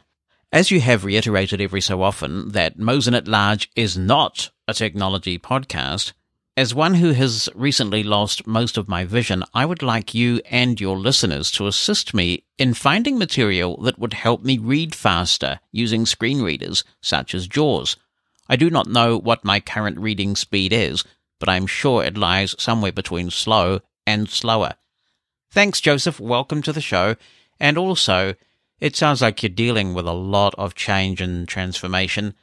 [0.51, 5.37] As you have reiterated every so often that Mosen at Large is not a technology
[5.37, 6.13] podcast,
[6.57, 10.81] as one who has recently lost most of my vision, I would like you and
[10.81, 16.07] your listeners to assist me in finding material that would help me read faster using
[16.07, 17.95] screen readers such as JAWS.
[18.49, 21.03] I do not know what my current reading speed is,
[21.39, 24.73] but I'm sure it lies somewhere between slow and slower.
[25.51, 26.19] Thanks, Joseph.
[26.19, 27.17] Welcome to the show.
[27.59, 28.33] And also,
[28.79, 32.33] it sounds like you're dealing with a lot of change and transformation.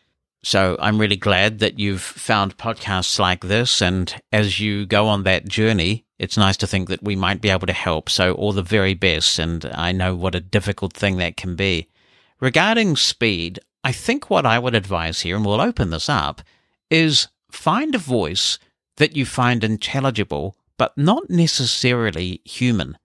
[0.43, 3.83] So I'm really glad that you've found podcasts like this.
[3.83, 7.51] And as you go on that journey, it's nice to think that we might be
[7.51, 8.09] able to help.
[8.09, 9.39] So all the very best.
[9.39, 11.89] And I know what a difficult thing that can be.
[12.39, 16.43] Regarding speed, I think what I would advise here, and we'll open this up,
[16.91, 18.59] is find a voice
[18.99, 22.99] that you find intelligible, but not necessarily human.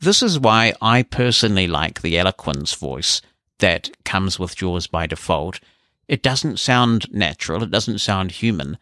[0.00, 3.20] This is why I personally like the eloquence voice
[3.58, 5.58] that comes with Jaws by default.
[6.06, 8.78] It doesn't sound natural, it doesn't sound human,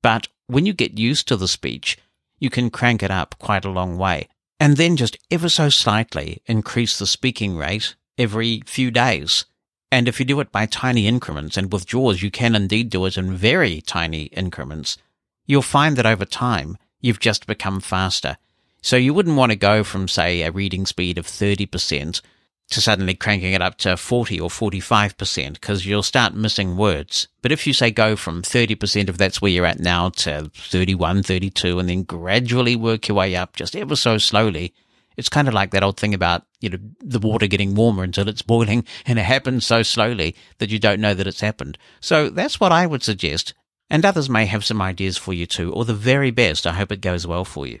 [0.00, 1.98] but when you get used to the speech,
[2.38, 4.28] you can crank it up quite a long way.
[4.58, 9.44] And then just ever so slightly increase the speaking rate every few days.
[9.92, 13.04] And if you do it by tiny increments, and with Jaws you can indeed do
[13.04, 14.96] it in very tiny increments,
[15.44, 18.38] you'll find that over time you've just become faster.
[18.84, 22.20] So you wouldn't want to go from, say, a reading speed of 30%
[22.68, 27.26] to suddenly cranking it up to 40 or 45% because you'll start missing words.
[27.40, 31.22] But if you say go from 30% if that's where you're at now to 31,
[31.22, 34.74] 32 and then gradually work your way up just ever so slowly,
[35.16, 38.28] it's kind of like that old thing about, you know, the water getting warmer until
[38.28, 41.78] it's boiling and it happens so slowly that you don't know that it's happened.
[42.00, 43.54] So that's what I would suggest.
[43.88, 46.66] And others may have some ideas for you too, or the very best.
[46.66, 47.80] I hope it goes well for you.